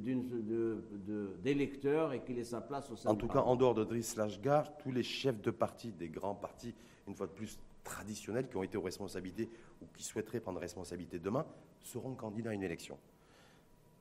d'électeurs 1.43 2.13
et 2.13 2.23
qu'il 2.23 2.39
ait 2.39 2.45
sa 2.45 2.61
place 2.61 2.89
au 2.89 2.95
sein 2.95 3.09
En 3.09 3.15
tout 3.15 3.27
cas, 3.27 3.41
en 3.41 3.57
dehors 3.57 3.73
de 3.73 3.83
Driss 3.83 4.15
Lashgar, 4.15 4.77
tous 4.77 4.91
les 4.91 5.03
chefs 5.03 5.41
de 5.41 5.51
parti 5.51 5.91
des 5.91 6.07
grands 6.07 6.35
partis, 6.35 6.73
une 7.05 7.15
fois 7.15 7.27
de 7.27 7.33
plus 7.33 7.59
traditionnels, 7.83 8.47
qui 8.47 8.55
ont 8.55 8.63
été 8.63 8.77
aux 8.77 8.81
responsabilités 8.81 9.49
ou 9.81 9.85
qui 9.93 10.03
souhaiteraient 10.03 10.39
prendre 10.39 10.59
responsabilité 10.59 11.19
demain, 11.19 11.45
seront 11.83 12.13
candidats 12.15 12.51
à 12.51 12.53
une 12.53 12.63
élection. 12.63 12.97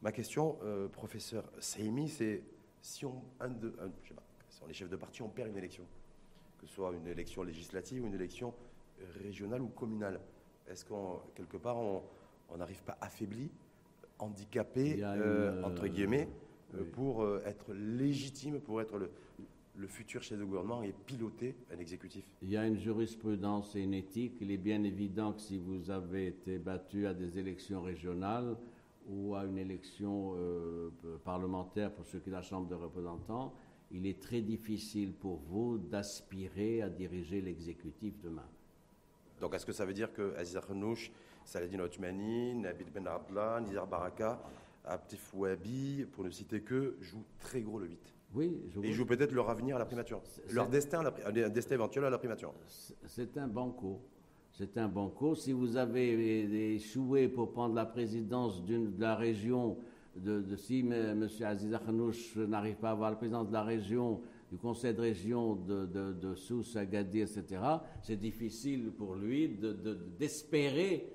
Ma 0.02 0.12
question, 0.12 0.56
euh, 0.62 0.86
professeur 0.86 1.50
Saimi, 1.58 2.08
c'est 2.08 2.44
si 2.80 3.04
on, 3.04 3.20
un 3.40 3.48
de, 3.48 3.74
je 4.04 4.08
sais 4.08 4.14
pas, 4.14 4.22
si 4.50 4.62
on 4.64 4.68
est 4.68 4.72
chef 4.72 4.88
de 4.88 4.96
parti, 4.96 5.20
on 5.22 5.28
perd 5.28 5.48
une 5.48 5.56
élection, 5.56 5.84
que 6.60 6.66
ce 6.68 6.74
soit 6.74 6.92
une 6.94 7.08
élection 7.08 7.42
législative 7.42 8.04
ou 8.04 8.06
une 8.06 8.14
élection 8.14 8.54
régionale 9.22 9.62
ou 9.62 9.68
communale, 9.68 10.20
est-ce 10.68 10.84
qu'en 10.84 11.22
quelque 11.34 11.56
part 11.56 11.78
on 11.78 12.56
n'arrive 12.56 12.82
pas 12.82 12.96
affaibli, 13.00 13.50
handicapé, 14.18 15.02
euh, 15.02 15.62
entre 15.62 15.84
euh, 15.84 15.88
guillemets, 15.88 16.28
pour 16.92 17.26
être 17.44 17.72
légitime, 17.72 18.60
pour 18.60 18.80
être 18.80 18.98
le, 18.98 19.10
le 19.76 19.86
futur 19.86 20.22
chef 20.22 20.38
de 20.38 20.44
gouvernement 20.44 20.82
et 20.82 20.92
piloter 20.92 21.56
un 21.72 21.78
exécutif? 21.78 22.24
Il 22.42 22.50
y 22.50 22.56
a 22.56 22.66
une 22.66 22.78
jurisprudence 22.78 23.74
et 23.76 23.80
une 23.80 23.94
éthique. 23.94 24.38
Il 24.40 24.50
est 24.50 24.58
bien 24.58 24.82
évident 24.82 25.32
que 25.32 25.40
si 25.40 25.58
vous 25.58 25.90
avez 25.90 26.26
été 26.26 26.58
battu 26.58 27.06
à 27.06 27.14
des 27.14 27.38
élections 27.38 27.82
régionales, 27.82 28.56
ou 29.08 29.34
à 29.34 29.44
une 29.44 29.58
élection 29.58 30.34
euh, 30.36 30.90
parlementaire 31.24 31.92
pour 31.92 32.04
ceux 32.04 32.18
qui 32.18 32.30
sont 32.30 32.36
la 32.36 32.42
Chambre 32.42 32.68
des 32.68 32.74
représentants, 32.74 33.54
il 33.90 34.06
est 34.06 34.20
très 34.20 34.42
difficile 34.42 35.14
pour 35.14 35.36
vous 35.36 35.78
d'aspirer 35.78 36.82
à 36.82 36.90
diriger 36.90 37.40
l'exécutif 37.40 38.20
demain. 38.20 38.46
Donc 39.40 39.54
est-ce 39.54 39.66
que 39.66 39.72
ça 39.72 39.84
veut 39.84 39.92
dire 39.92 40.12
que 40.12 40.34
Aziz 40.36 40.58
Khenouch, 40.66 41.10
Saladin 41.44 41.80
Othmani, 41.80 42.54
Nabil 42.54 42.90
Ben 42.90 43.06
Abdallah, 43.06 43.60
Nizar 43.60 43.86
Baraka, 43.86 44.40
Abtif 44.84 45.32
Wabi, 45.34 46.06
pour 46.12 46.24
ne 46.24 46.30
citer 46.30 46.62
que, 46.62 46.96
jouent 47.00 47.24
très 47.38 47.62
gros 47.62 47.78
le 47.78 47.86
8 47.86 48.14
oui, 48.34 48.62
je 48.68 48.80
Et 48.80 48.92
jouent 48.92 49.06
peut-être 49.06 49.32
leur 49.32 49.48
avenir 49.48 49.76
à 49.76 49.78
la 49.78 49.86
primature, 49.86 50.20
leur 50.52 50.68
destin, 50.68 51.02
un 51.02 51.48
destin 51.48 51.74
éventuel 51.74 52.04
à 52.04 52.10
la 52.10 52.18
primature. 52.18 52.52
C'est 53.06 53.38
un 53.38 53.48
banco. 53.48 54.02
C'est 54.52 54.76
un 54.76 54.88
banco. 54.88 55.34
Si 55.34 55.52
vous 55.52 55.76
avez 55.76 56.74
échoué 56.74 57.28
pour 57.28 57.52
prendre 57.52 57.74
la 57.74 57.86
présidence 57.86 58.62
de 58.64 58.90
la 58.98 59.16
région, 59.16 59.78
de, 60.16 60.56
si 60.56 60.80
M. 60.80 61.26
Aziz 61.42 61.72
Akhnouch 61.72 62.36
n'arrive 62.36 62.76
pas 62.76 62.88
à 62.88 62.92
avoir 62.92 63.10
la 63.10 63.16
présidence 63.16 63.48
de 63.48 63.52
la 63.52 63.62
région, 63.62 64.20
du 64.50 64.56
conseil 64.56 64.94
de 64.94 65.00
région 65.00 65.56
de, 65.56 65.86
de, 65.86 66.34
Sousse, 66.34 66.76
Agadir, 66.76 67.26
etc., 67.28 67.60
c'est 68.02 68.16
difficile 68.16 68.90
pour 68.92 69.14
lui 69.14 69.58
d'espérer 70.18 71.12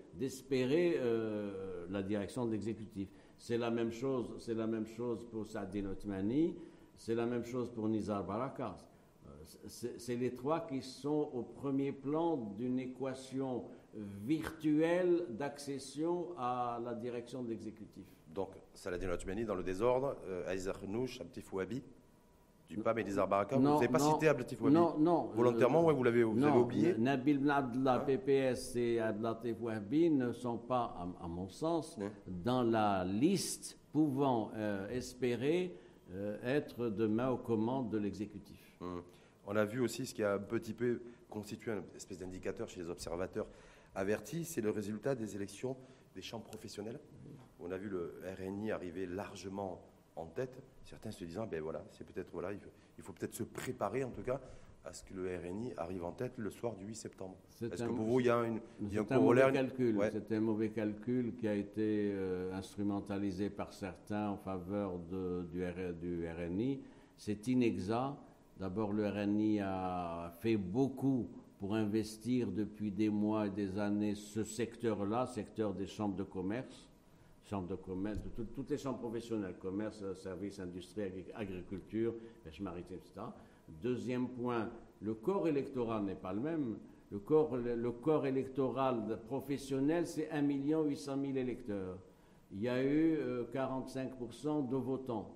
euh, 0.98 1.86
la 1.90 2.04
direction 2.04 2.46
de 2.46 2.52
l'exécutif. 2.52 3.10
C'est 3.38 3.58
la 3.58 3.72
même 3.72 3.92
chose, 3.92 4.48
la 4.48 4.68
même 4.68 4.86
chose 4.86 5.26
pour 5.32 5.48
Sadine 5.48 5.88
Othmani, 5.88 6.56
c'est 6.96 7.16
la 7.16 7.26
même 7.26 7.44
chose 7.44 7.72
pour 7.72 7.90
Nizar 7.90 8.24
Barakas 8.26 8.78
c'est 9.68 10.16
les 10.16 10.34
trois 10.34 10.62
qui 10.62 10.82
sont 10.82 11.30
au 11.34 11.44
premier 11.44 11.92
plan 11.92 12.38
d'une 12.58 12.80
équation 12.80 13.66
virtuelle 13.94 15.26
d'accession 15.30 16.30
à 16.38 16.80
la 16.84 16.94
direction 16.94 17.44
de 17.44 17.50
l'exécutif. 17.50 18.06
Donc, 18.28 18.50
Saladin 18.74 19.10
Otmani 19.12 19.46
dans 19.46 19.56
le 19.56 19.64
désordre, 19.64 20.18
euh, 20.26 20.50
Aïza 20.50 20.74
Khnouch, 20.74 21.22
Abtif 21.22 21.52
du 22.74 22.82
PAM 22.82 22.98
et 23.00 23.04
des 23.04 23.12
vous 23.12 23.60
n'avez 23.62 23.88
pas 23.88 24.00
cité 24.00 24.28
Abtif 24.28 24.62
Ouabi 24.62 24.74
Non, 24.74 24.98
non. 24.98 25.30
Volontairement, 25.36 25.86
ouais, 25.86 25.94
vous 25.94 26.04
l'avez 26.04 26.24
oublié 26.24 26.96
Nabil 26.98 27.50
Abdallah, 27.50 28.00
PPS 28.00 28.76
et 28.76 29.00
Abdelatif 29.00 29.62
Ouabi 29.62 30.10
ne 30.10 30.32
sont 30.32 30.58
pas, 30.58 30.96
à, 31.22 31.28
mon 31.28 31.48
sens, 31.48 31.98
dans 32.28 32.64
la 32.64 33.04
liste 33.06 33.78
pouvant 33.92 34.52
euh, 34.56 34.90
espérer 34.90 35.76
euh, 36.12 36.38
être 36.44 36.90
demain 36.90 37.30
aux 37.30 37.38
commandes 37.38 37.90
de 37.92 37.98
l'exécutif. 37.98 38.78
Hum. 38.82 39.04
On 39.46 39.56
a 39.56 39.66
vu 39.66 39.80
aussi 39.82 40.06
ce 40.06 40.14
qui 40.14 40.24
a 40.24 40.34
un 40.34 40.40
petit 40.40 40.74
peu 40.74 41.02
constitué 41.30 41.72
une 41.72 41.84
espèce 41.96 42.20
d'indicateur 42.20 42.70
chez 42.70 42.82
les 42.82 42.90
observateurs 42.90 43.48
avertis, 43.96 44.46
c'est 44.46 44.62
le 44.62 44.72
résultat 44.72 45.16
des 45.16 45.36
élections 45.36 45.76
des 46.16 46.22
chambres 46.22 46.46
professionnelles. 46.46 47.00
On 47.60 47.72
a 47.72 47.78
vu 47.78 47.90
le 47.90 48.22
RNI 48.40 48.72
arriver 48.72 49.06
largement 49.06 49.82
en 50.16 50.26
tête, 50.26 50.62
certains 50.84 51.12
se 51.12 51.24
disant, 51.26 51.48
ben 51.48 51.62
voilà, 51.62 51.84
c'est 51.92 52.06
peut-être, 52.06 52.32
voilà, 52.32 52.52
il 52.52 53.04
faut, 53.04 53.14
peut-être 53.14 53.34
se 53.34 53.44
préparer 53.44 54.04
en 54.04 54.12
tout 54.12 54.22
cas 54.22 54.40
à 54.86 54.92
ce 54.94 55.04
que 55.04 55.14
le 55.14 55.38
RNI 55.38 55.74
arrive 55.78 56.04
en 56.04 56.12
tête 56.12 56.34
le 56.38 56.50
soir 56.50 56.76
du 56.76 56.86
8 56.86 56.96
septembre. 56.96 57.38
Est-ce 57.62 57.84
que 57.84 57.90
pour 57.90 58.06
vous, 58.06 58.20
il 58.20 58.26
y 58.26 58.30
a, 58.30 58.44
une, 58.44 58.60
un, 59.10 59.20
mauvais 59.20 59.52
calcul. 59.54 59.98
C'est 60.12 60.32
un 60.34 60.42
mauvais 60.42 60.70
calcul 60.70 61.36
qui 61.36 61.48
a 61.48 61.56
été 61.56 62.12
euh, 62.14 62.54
instrumentalisé 62.54 63.50
par 63.50 63.72
certains 63.72 64.30
en 64.30 64.38
faveur 64.38 65.00
de, 65.00 65.48
du, 65.50 65.64
du 66.02 66.28
RNI. 66.28 66.82
C'est 67.16 67.48
inexact 67.48 68.18
D'abord, 68.60 68.94
le 68.94 69.08
RNI 69.10 69.62
a 69.62 70.32
fait 70.40 70.58
beaucoup 70.58 71.28
pour 71.58 71.76
investir 71.76 72.52
depuis 72.52 72.92
des 72.92 73.10
mois 73.10 73.48
et 73.48 73.50
des 73.50 73.80
années 73.80 74.16
ce 74.16 74.44
secteur-là, 74.44 75.26
secteur 75.26 75.74
des 75.74 75.88
chambres 75.88 76.16
de 76.16 76.24
commerce, 76.24 76.88
chambres 77.44 77.68
de 77.68 77.76
commerce, 77.76 78.20
de 78.38 78.44
toutes 78.44 78.70
les 78.70 78.78
chambres 78.78 79.00
professionnelles, 79.00 79.56
commerce, 79.60 80.04
services, 80.16 80.60
industrie, 80.60 81.26
agriculture, 81.36 82.14
pêche 82.44 82.60
maritime, 82.62 82.98
etc. 82.98 83.22
Deuxième 83.82 84.30
point, 84.30 84.70
le 85.02 85.14
corps 85.14 85.48
électoral 85.48 86.04
n'est 86.04 86.16
pas 86.16 86.34
le 86.34 86.40
même. 86.40 86.78
Le 87.12 87.20
corps, 87.20 87.56
le, 87.58 87.92
corps 87.92 88.26
électoral 88.26 89.20
professionnel, 89.28 90.08
c'est 90.08 90.30
1 90.32 90.42
800 90.42 91.18
000 91.22 91.38
électeurs. 91.38 91.98
Il 92.52 92.62
y 92.62 92.70
a 92.70 92.84
eu 92.84 93.18
45% 93.54 94.08
euh, 94.48 94.62
de 94.64 94.76
votants. 94.76 95.36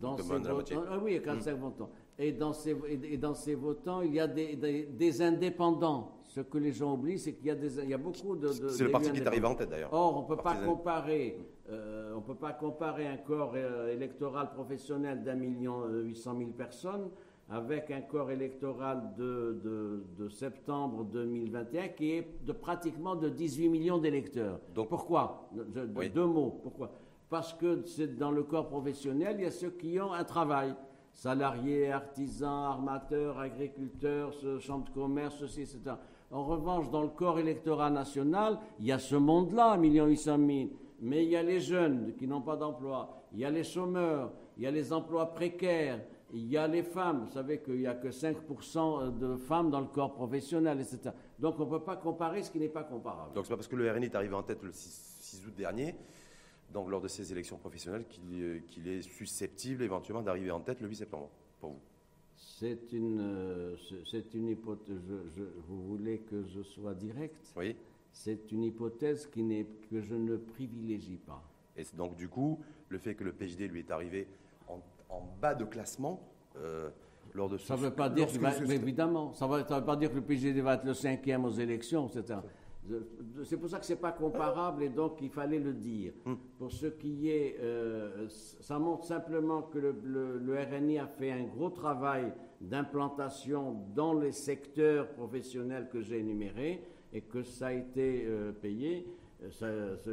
Dans 0.00 0.16
ces 0.16 0.22
votants, 0.22 0.82
ah 0.90 0.98
oui, 1.02 1.20
45 1.22 1.52
mmh. 1.52 1.60
votants 1.60 1.90
et 2.18 2.32
dans 2.32 2.52
ces, 2.52 2.76
et 3.04 3.16
dans 3.16 3.34
ces 3.34 3.54
votants, 3.54 4.02
il 4.02 4.14
y 4.14 4.20
a 4.20 4.26
des, 4.26 4.56
des, 4.56 5.22
indépendants. 5.22 6.15
Ce 6.36 6.42
que 6.42 6.58
les 6.58 6.72
gens 6.72 6.92
oublient, 6.92 7.18
c'est 7.18 7.32
qu'il 7.32 7.46
y, 7.46 7.50
a 7.50 7.54
des, 7.54 7.78
il 7.82 7.88
y 7.88 7.94
a 7.94 7.96
beaucoup 7.96 8.36
de. 8.36 8.48
c'est 8.48 8.84
le 8.84 8.90
parti 8.90 9.10
qui 9.10 9.20
est 9.20 9.26
arrivé 9.26 9.46
en 9.46 9.54
tête 9.54 9.70
d'ailleurs. 9.70 9.90
Or, 9.94 10.18
on 10.18 10.22
ne 10.22 10.26
peut 10.36 10.42
pas 10.42 10.54
comparer. 10.66 11.38
Euh, 11.70 12.12
on 12.14 12.20
peut 12.20 12.34
pas 12.34 12.52
comparer 12.52 13.06
un 13.06 13.16
corps 13.16 13.52
euh, 13.54 13.90
électoral 13.90 14.50
professionnel 14.52 15.22
d'un 15.24 15.34
million 15.34 15.84
euh, 15.86 16.02
huit 16.02 16.14
cent 16.16 16.34
mille 16.34 16.52
personnes 16.52 17.08
avec 17.48 17.90
un 17.90 18.02
corps 18.02 18.30
électoral 18.30 19.14
de, 19.16 19.58
de- 19.64 20.04
de 20.18 20.28
septembre 20.28 21.04
2021 21.06 21.88
qui 21.88 22.10
est 22.12 22.28
de 22.44 22.52
pratiquement 22.52 23.16
de 23.16 23.30
18 23.30 23.70
millions 23.70 23.96
d'électeurs. 23.96 24.60
Donc- 24.74 24.90
pourquoi? 24.90 25.48
Je- 25.56 25.62
de- 25.62 25.88
Oui. 25.96 26.10
Deux 26.10 26.26
mots. 26.26 26.60
Pourquoi? 26.62 26.90
Parce 27.30 27.54
que 27.54 27.82
c'est 27.86 28.14
dans 28.18 28.30
le 28.30 28.42
corps 28.42 28.68
professionnel, 28.68 29.36
il 29.38 29.44
y 29.44 29.46
a 29.46 29.50
ceux 29.50 29.70
qui 29.70 29.98
ont 29.98 30.12
un 30.12 30.24
travail. 30.24 30.74
Salariés, 31.14 31.90
artisans, 31.90 32.66
armateurs, 32.66 33.38
agriculteurs, 33.38 34.34
chambres 34.60 34.84
de 34.84 34.90
commerce, 34.90 35.36
ceci, 35.38 35.62
etc. 35.62 35.94
En 36.30 36.44
revanche, 36.44 36.90
dans 36.90 37.02
le 37.02 37.08
corps 37.08 37.38
électoral 37.38 37.92
national, 37.92 38.58
il 38.80 38.86
y 38.86 38.92
a 38.92 38.98
ce 38.98 39.14
monde-là, 39.14 39.72
1 39.72 40.06
800 40.06 40.36
000. 40.46 40.68
Mais 41.00 41.24
il 41.24 41.30
y 41.30 41.36
a 41.36 41.42
les 41.42 41.60
jeunes 41.60 42.14
qui 42.16 42.26
n'ont 42.26 42.40
pas 42.40 42.56
d'emploi, 42.56 43.22
il 43.32 43.40
y 43.40 43.44
a 43.44 43.50
les 43.50 43.64
chômeurs, 43.64 44.32
il 44.56 44.64
y 44.64 44.66
a 44.66 44.70
les 44.70 44.92
emplois 44.92 45.34
précaires, 45.34 46.00
il 46.32 46.46
y 46.46 46.56
a 46.56 46.66
les 46.66 46.82
femmes. 46.82 47.26
Vous 47.26 47.32
savez 47.32 47.60
qu'il 47.60 47.78
n'y 47.78 47.86
a 47.86 47.94
que 47.94 48.08
5% 48.08 49.18
de 49.18 49.36
femmes 49.36 49.70
dans 49.70 49.80
le 49.80 49.86
corps 49.86 50.14
professionnel, 50.14 50.80
etc. 50.80 51.10
Donc 51.38 51.60
on 51.60 51.66
ne 51.66 51.70
peut 51.70 51.82
pas 51.82 51.96
comparer 51.96 52.42
ce 52.42 52.50
qui 52.50 52.58
n'est 52.58 52.68
pas 52.68 52.82
comparable. 52.82 53.34
Donc 53.34 53.44
c'est 53.44 53.50
pas 53.50 53.56
parce 53.56 53.68
que 53.68 53.76
le 53.76 53.90
RNI 53.92 54.06
est 54.06 54.14
arrivé 54.14 54.34
en 54.34 54.42
tête 54.42 54.62
le 54.62 54.72
6, 54.72 55.16
6 55.20 55.46
août 55.46 55.54
dernier, 55.54 55.94
donc 56.72 56.88
lors 56.88 57.00
de 57.00 57.08
ces 57.08 57.30
élections 57.30 57.58
professionnelles, 57.58 58.06
qu'il 58.06 58.42
euh, 58.42 58.98
est 58.98 59.02
susceptible 59.02 59.82
éventuellement 59.82 60.22
d'arriver 60.22 60.50
en 60.50 60.60
tête 60.60 60.80
le 60.80 60.88
8 60.88 60.96
septembre, 60.96 61.28
pour 61.60 61.70
vous. 61.70 61.80
C'est 62.36 62.92
une, 62.92 63.20
euh, 63.20 63.76
c'est- 63.88 64.04
c'est 64.10 64.34
une 64.34 64.48
hypothèse. 64.48 64.96
je- 65.08 65.28
je- 65.36 65.48
vous 65.68 65.82
voulez 65.88 66.18
que 66.18 66.42
je 66.44 66.62
sois 66.62 66.94
direct? 66.94 67.52
Oui 67.56 67.76
C'est 68.12 68.50
une 68.52 68.62
hypothèse 68.64 69.26
qui 69.26 69.42
n'est, 69.42 69.66
que 69.90 70.00
je 70.00 70.14
ne 70.14 70.36
privilégie 70.36 71.18
pas. 71.18 71.42
Et 71.76 71.84
c'est 71.84 71.96
donc 71.96 72.16
du 72.16 72.28
coup, 72.28 72.58
le 72.88 72.98
fait 72.98 73.14
que 73.14 73.24
le 73.24 73.32
PJD 73.32 73.68
lui 73.68 73.80
est 73.80 73.90
arrivé 73.90 74.26
en, 74.68 74.80
en 75.10 75.22
bas 75.40 75.54
de 75.54 75.64
classement, 75.66 76.20
euh, 76.56 76.88
lors 77.34 77.48
de 77.50 77.58
ce... 77.58 77.66
Ça 77.66 77.76
ne 77.76 77.80
veut 77.82 77.90
pas 77.90 78.08
dire, 78.08 78.26
va- 78.38 78.52
évidemment, 78.74 79.34
ça 79.34 79.46
ne 79.46 79.56
veut 79.58 79.64
pas 79.84 79.96
dire 79.96 80.10
que 80.10 80.14
le 80.16 80.22
PGD 80.22 80.60
va 80.62 80.74
être 80.74 80.84
le 80.84 80.94
cinquième 80.94 81.44
aux 81.44 81.50
élections, 81.50 82.06
etc. 82.08 82.38
Je- 82.42 82.48
C'est 83.44 83.56
pour 83.56 83.68
ça 83.68 83.78
que 83.78 83.86
ce 83.86 83.92
n'est 83.92 83.98
pas 83.98 84.12
comparable 84.12 84.82
et 84.84 84.88
donc 84.88 85.18
il 85.20 85.30
fallait 85.30 85.58
le 85.58 85.72
dire. 85.72 86.12
Hmm. 86.24 86.34
Pour 86.58 86.70
ce 86.72 86.86
qui 86.86 87.28
est, 87.30 87.56
euh, 87.60 88.26
ça 88.28 88.78
montre 88.78 89.04
simplement 89.04 89.62
que 89.62 89.78
le, 89.78 89.94
le- 90.04 90.38
le 90.38 90.54
RNI 90.54 90.98
a 90.98 91.06
fait 91.06 91.30
un 91.30 91.44
gros 91.44 91.70
travail 91.70 92.32
d'implantation 92.60 93.76
dans 93.94 94.14
les 94.14 94.32
secteurs 94.32 95.08
professionnels 95.10 95.88
que 95.90 96.00
j'ai 96.00 96.18
énumérés 96.20 96.82
et 97.12 97.22
que 97.22 97.42
ça 97.42 97.68
a 97.68 97.72
été 97.72 98.24
euh, 98.26 98.52
payé. 98.52 99.06
Ça, 99.50 99.96
ça- 99.98 100.10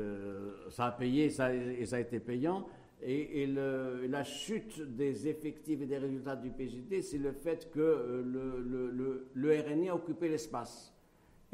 ça 0.70 0.86
a 0.88 0.92
payé 0.92 1.30
ça- 1.30 1.54
et 1.56 1.86
ça 1.86 1.98
a 1.98 2.00
été 2.00 2.20
payant. 2.20 2.66
Et, 3.02 3.44
et 3.44 3.48
le- 3.48 4.06
la 4.08 4.24
chute 4.24 4.82
des 4.96 5.28
effectifs 5.28 5.82
et 5.82 5.86
des 5.86 5.98
résultats 5.98 6.36
du 6.38 6.50
PJD, 6.52 7.02
c'est 7.02 7.18
le 7.18 7.32
fait 7.34 7.70
que 7.72 7.80
euh, 7.80 8.24
le- 8.24 9.28
le 9.34 9.52
RNI 9.60 9.90
a 9.90 9.96
occupé 9.96 10.30
l'espace. 10.30 10.93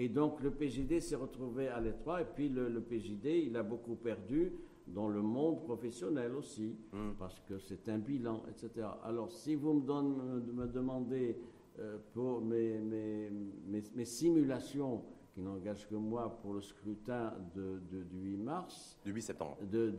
Et 0.01 0.07
donc 0.09 0.41
le 0.41 0.49
PJD 0.51 0.99
s'est 1.01 1.15
retrouvé 1.17 1.67
à 1.67 1.79
l'étroit. 1.81 2.21
Et 2.21 2.25
puis 2.25 2.47
le, 2.49 2.69
le 2.69 2.81
PJD, 2.81 3.25
il 3.47 3.55
a 3.57 3.63
beaucoup 3.63 3.95
perdu 3.95 4.53
dans 4.87 5.07
le 5.09 5.21
monde 5.21 5.61
professionnel 5.63 6.33
aussi, 6.35 6.75
Hmm. 6.93 7.11
parce 7.19 7.39
que 7.41 7.59
c'est 7.59 7.87
un 7.89 7.99
bilan, 7.99 8.41
etc. 8.49 8.87
Alors 9.03 9.29
si 9.31 9.53
vous 9.55 9.73
me, 9.73 9.81
donne- 9.81 10.43
me 10.53 10.65
demandez 10.67 11.37
euh, 11.79 11.97
pour 12.13 12.41
mes, 12.41 12.79
mes- 12.79 13.29
mes- 13.67 13.83
mes 13.95 14.05
simulations, 14.05 15.01
qui 15.33 15.41
n'engagent 15.41 15.87
que 15.87 15.95
moi 15.95 16.37
pour 16.41 16.53
le 16.55 16.61
scrutin 16.61 17.33
de- 17.55 17.79
de- 17.91 18.03
du 18.03 18.19
8 18.31 18.37
mars, 18.37 18.97
Du 19.05 19.11
8 19.13 19.21
septembre. 19.21 19.57
de, 19.71 19.89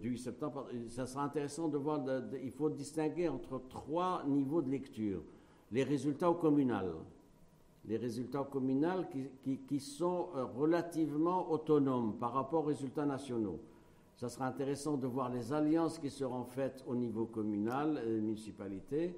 du 0.00 0.08
8 0.10 0.18
septembre. 0.18 0.66
Ça 0.88 1.04
sera 1.06 1.24
intéressant 1.24 1.68
de 1.68 1.76
voir, 1.76 2.00
il 2.42 2.50
faut 2.50 2.70
distinguer 2.70 3.28
entre 3.28 3.60
trois 3.68 4.24
niveaux 4.26 4.62
de 4.62 4.70
lecture. 4.70 5.22
Les 5.70 5.84
résultats 5.84 6.30
au 6.30 6.34
communal. 6.34 6.90
Les 7.86 7.96
résultats 7.96 8.42
au 8.42 8.44
communal 8.44 9.08
qui, 9.08 9.24
qui- 9.42 9.58
qui 9.66 9.80
sont 9.80 10.28
euh, 10.36 10.44
relativement 10.44 11.50
autonomes 11.50 12.14
par 12.18 12.32
rapport 12.34 12.64
aux 12.64 12.68
résultats 12.68 13.06
nationaux. 13.06 13.58
Ça 14.16 14.28
sera 14.28 14.46
intéressant 14.46 14.96
de 14.96 15.06
voir 15.06 15.30
les 15.30 15.52
alliances 15.52 15.98
qui 15.98 16.10
seront 16.10 16.44
faites 16.44 16.84
au 16.86 16.94
niveau 16.94 17.24
communal, 17.26 18.00
euh, 18.04 18.20
municipalité. 18.20 19.14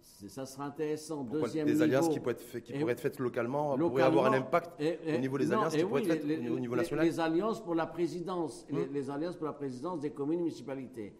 Ça 0.00 0.46
sera 0.46 0.66
intéressant. 0.66 1.24
Pourquoi 1.24 1.42
Deuxième 1.42 1.66
des 1.66 1.72
niveau, 1.72 1.84
alliances 1.84 2.08
qui, 2.08 2.18
pourraient 2.20 2.32
être, 2.32 2.40
fait- 2.42 2.60
qui 2.60 2.72
Et- 2.72 2.78
pourraient 2.80 2.92
être 2.92 3.00
faites 3.00 3.18
localement, 3.18 3.76
pourraient 3.76 3.78
Localement, 3.78 4.06
avoir 4.06 4.24
un 4.32 4.36
impact 4.36 4.80
et- 4.80 4.98
et- 5.06 5.16
au 5.16 5.18
niveau 5.20 5.38
des 5.38 5.46
non, 5.46 5.58
alliances 5.58 5.74
et 5.74 5.78
qui 5.78 5.84
pourraient 5.84 6.02
être 6.02 6.08
faites 6.12 6.24
les- 6.24 6.36
au 6.50 6.58
niveau- 6.60 6.74
les- 6.74 6.80
national 6.82 7.04
Les 7.06 7.20
alliances 7.20 7.60
pour 7.62 7.74
la 7.74 7.86
présidence, 7.86 8.66
les, 8.70 8.86
les 8.86 9.10
alliances 9.10 9.36
pour 9.36 9.46
la 9.46 9.52
présidence 9.52 10.00
des 10.00 10.10
communes 10.10 10.40
et 10.40 10.42
municipalités. 10.42 11.12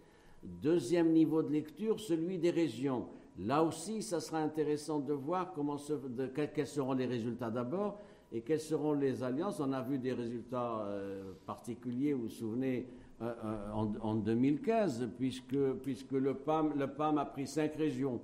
Deuxième 0.43 1.13
niveau 1.13 1.43
de 1.43 1.53
lecture, 1.53 1.99
celui 2.01 2.39
des 2.39 2.51
régions. 2.51 3.07
Là 3.39 3.63
aussi, 3.63 4.03
ça 4.03 4.21
sera 4.21 4.39
intéressant 4.39 4.99
de 5.01 5.13
voir 5.13 5.53
comment 5.53 5.79
se- 5.79 5.93
de- 5.95 6.27
quels 6.27 6.67
seront 6.67 6.93
les 6.93 7.07
résultats 7.07 7.51
d'abord 7.51 7.99
et 8.31 8.43
quelles 8.43 8.61
seront 8.61 8.93
les 8.93 9.23
alliances. 9.23 9.59
On 9.61 9.73
a 9.73 9.81
vu 9.81 9.99
des 9.99 10.13
résultats 10.13 10.81
euh, 10.87 11.33
particuliers, 11.47 12.13
vous 12.13 12.23
vous 12.25 12.29
souvenez, 12.29 12.89
euh, 13.23 13.33
euh, 13.45 13.73
en, 13.73 13.93
en 14.01 14.15
2015, 14.17 15.09
puisque, 15.17 15.57
puisque 15.83 16.13
le, 16.13 16.35
PAM, 16.35 16.73
le 16.77 16.89
PAM 16.89 17.19
a 17.19 17.25
pris 17.25 17.47
cinq 17.47 17.75
régions. 17.77 18.21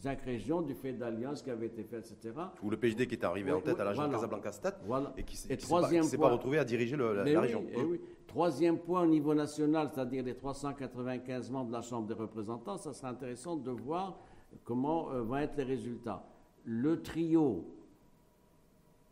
Cinq 0.00 0.20
régions 0.22 0.62
du 0.62 0.74
fait 0.74 0.92
d'alliances 0.94 1.42
qui 1.42 1.50
avaient 1.50 1.66
été 1.66 1.84
faites, 1.84 2.10
etc. 2.12 2.34
Ou 2.62 2.68
le 2.70 2.76
PJD 2.76 3.06
qui 3.06 3.14
est 3.14 3.24
arrivé 3.24 3.52
Oui, 3.52 3.58
en 3.58 3.60
tête 3.60 3.78
à 3.78 3.84
la 3.84 3.90
oui, 3.92 3.98
région 3.98 4.02
voilà. 4.04 4.18
Casablanca-Stade 4.18 4.74
Voilà. 4.86 5.12
et 5.16 5.22
qui 5.22 5.36
qui 5.36 5.36
s'est 5.36 6.18
pas, 6.18 6.28
retrouvé 6.30 6.58
à 6.58 6.64
diriger 6.64 6.96
le- 6.96 7.14
la, 7.14 7.24
la 7.24 7.30
oui, 7.30 7.36
région. 7.36 7.64
eh 7.72 7.82
oui. 7.82 8.00
Troisième 8.26 8.78
point 8.78 9.02
au 9.02 9.06
niveau 9.06 9.32
national, 9.34 9.90
c'est-à-dire 9.94 10.24
les 10.24 10.34
395 10.34 11.50
membres 11.50 11.68
de 11.68 11.72
la 11.74 11.82
Chambre 11.82 12.06
des 12.08 12.14
représentants, 12.14 12.78
ça 12.78 12.92
sera 12.92 13.10
intéressant 13.10 13.56
de 13.56 13.70
voir 13.70 14.18
comment 14.64 15.10
euh, 15.10 15.22
vont 15.22 15.36
être 15.36 15.56
les 15.56 15.64
résultats. 15.64 16.24
Le 16.64 17.02
trio, 17.02 17.64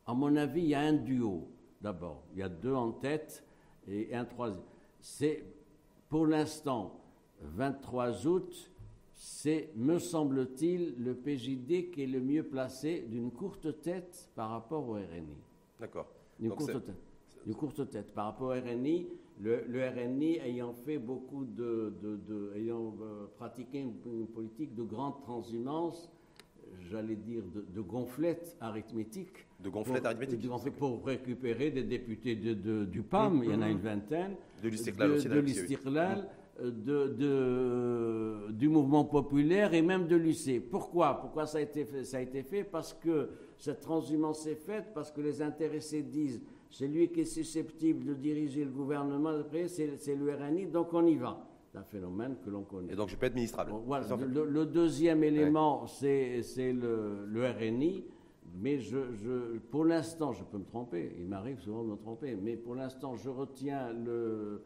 à 0.06 0.14
mon 0.14 0.36
avis, 0.36 0.62
il 0.62 0.68
y 0.68 0.74
a 0.74 0.80
un 0.80 0.92
duo 0.92 1.48
d'abord. 1.80 2.22
Il 2.32 2.40
y 2.40 2.42
a 2.42 2.48
deux 2.48 2.74
en 2.74 2.92
tête 2.92 3.44
et 3.88 4.14
un 4.14 4.24
troisième. 4.24 4.62
C'est 5.00 5.44
pour 6.08 6.26
l'instant, 6.26 7.00
23 7.42 8.26
août, 8.26 8.70
c'est, 9.14 9.70
me 9.76 9.98
semble-t-il, 9.98 10.94
le 10.98 11.14
PJD 11.14 11.90
qui 11.90 12.02
est 12.02 12.06
le 12.06 12.20
mieux 12.20 12.42
placé 12.42 13.04
d'une 13.08 13.30
courte 13.30 13.82
tête 13.82 14.28
par 14.34 14.50
rapport 14.50 14.88
au 14.88 14.94
RNI. 14.94 15.36
D'accord. 15.78 16.08
Une 16.38 16.48
Donc 16.48 16.58
courte 16.58 16.84
tête. 16.84 17.02
Une 17.46 17.54
courte 17.54 17.90
tête. 17.90 18.14
Par 18.14 18.26
rapport 18.26 18.48
au 18.48 18.60
RNI, 18.60 19.08
le, 19.42 19.64
le 19.68 19.80
RNI 19.88 20.38
ayant 20.44 20.72
fait 20.72 20.98
beaucoup 20.98 21.44
de, 21.44 21.94
de- 22.02 22.16
de- 22.28 22.52
ayant 22.56 22.94
euh, 23.00 23.26
pratiqué 23.36 23.78
une, 23.80 23.94
une 24.12 24.26
politique 24.26 24.74
de 24.74 24.82
grande 24.82 25.20
transhumance, 25.22 26.10
j'allais 26.90 27.16
dire 27.16 27.42
de, 27.54 27.64
de 27.74 27.80
gonflette 27.80 28.56
arithmétique. 28.60 29.46
De 29.60 29.68
gonflette 29.70 29.98
pour- 30.02 30.06
arithmétique. 30.06 30.46
gonflette 30.46 30.74
pour 30.76 31.04
récupérer 31.06 31.70
des 31.70 31.82
députés 31.84 32.34
du 32.36 33.02
PAM, 33.02 33.40
il 33.44 33.50
y 33.50 33.54
en 33.54 33.62
a 33.62 33.68
une 33.70 33.78
vingtaine. 33.78 34.34
De 34.62 34.68
l'Istiqlal 34.68 35.10
aussi, 35.12 35.28
De, 35.28 35.36
eu. 35.36 35.42
l'Istiqlal, 35.42 36.28
euh, 36.62 38.50
du 38.50 38.68
mouvement 38.68 39.04
populaire 39.04 39.72
et 39.74 39.82
même 39.82 40.06
de 40.06 40.16
l'UC. 40.16 40.60
Pourquoi? 40.70 41.14
Pourquoi 41.20 41.46
ça 41.46 41.58
a, 41.58 41.60
été 41.62 41.84
fait, 41.84 42.04
ça 42.04 42.18
a 42.18 42.20
été 42.20 42.42
fait 42.42 42.64
Parce 42.64 42.92
que 42.92 43.30
cette 43.58 43.80
transhumance 43.80 44.46
est 44.46 44.54
faite, 44.54 44.86
parce 44.94 45.10
que 45.10 45.20
les 45.20 45.42
intéressés 45.42 46.02
disent 46.02 46.40
c'est 46.70 46.86
lui 46.88 47.08
qui 47.08 47.20
est 47.20 47.24
susceptible 47.24 48.04
de 48.04 48.14
diriger 48.14 48.64
le 48.64 48.70
gouvernement, 48.70 49.30
après 49.30 49.68
c'est 49.68 50.14
le 50.16 50.34
RNI, 50.34 50.66
donc 50.66 50.92
on 50.94 51.04
y 51.06 51.16
va. 51.16 51.46
C'est 51.72 51.78
un 51.78 51.84
phénomène 51.84 52.36
que 52.44 52.50
l'on 52.50 52.62
connaît. 52.64 52.92
Et 52.92 52.96
donc 52.96 53.08
je 53.10 53.16
peux 53.16 53.26
être 53.26 53.34
ministrable. 53.34 53.70
Bon, 53.70 53.82
voilà, 53.86 54.04
le, 54.16 54.44
le 54.44 54.66
deuxième 54.66 55.22
élément, 55.22 55.86
c'est 55.86 56.42
c'est 56.42 56.72
le, 56.72 57.26
le 57.26 57.46
RNI. 57.48 58.04
Mais 58.60 58.80
je, 58.80 59.12
je- 59.12 59.58
pour 59.58 59.84
l'instant, 59.84 60.32
je 60.32 60.42
peux 60.42 60.58
me 60.58 60.64
tromper, 60.64 61.14
il 61.20 61.28
m'arrive 61.28 61.60
souvent 61.60 61.84
de 61.84 61.90
me 61.90 61.96
tromper, 61.96 62.34
mais 62.34 62.56
pour 62.56 62.74
l'instant, 62.74 63.14
je 63.14 63.28
retiens 63.30 63.92
le, 63.92 64.64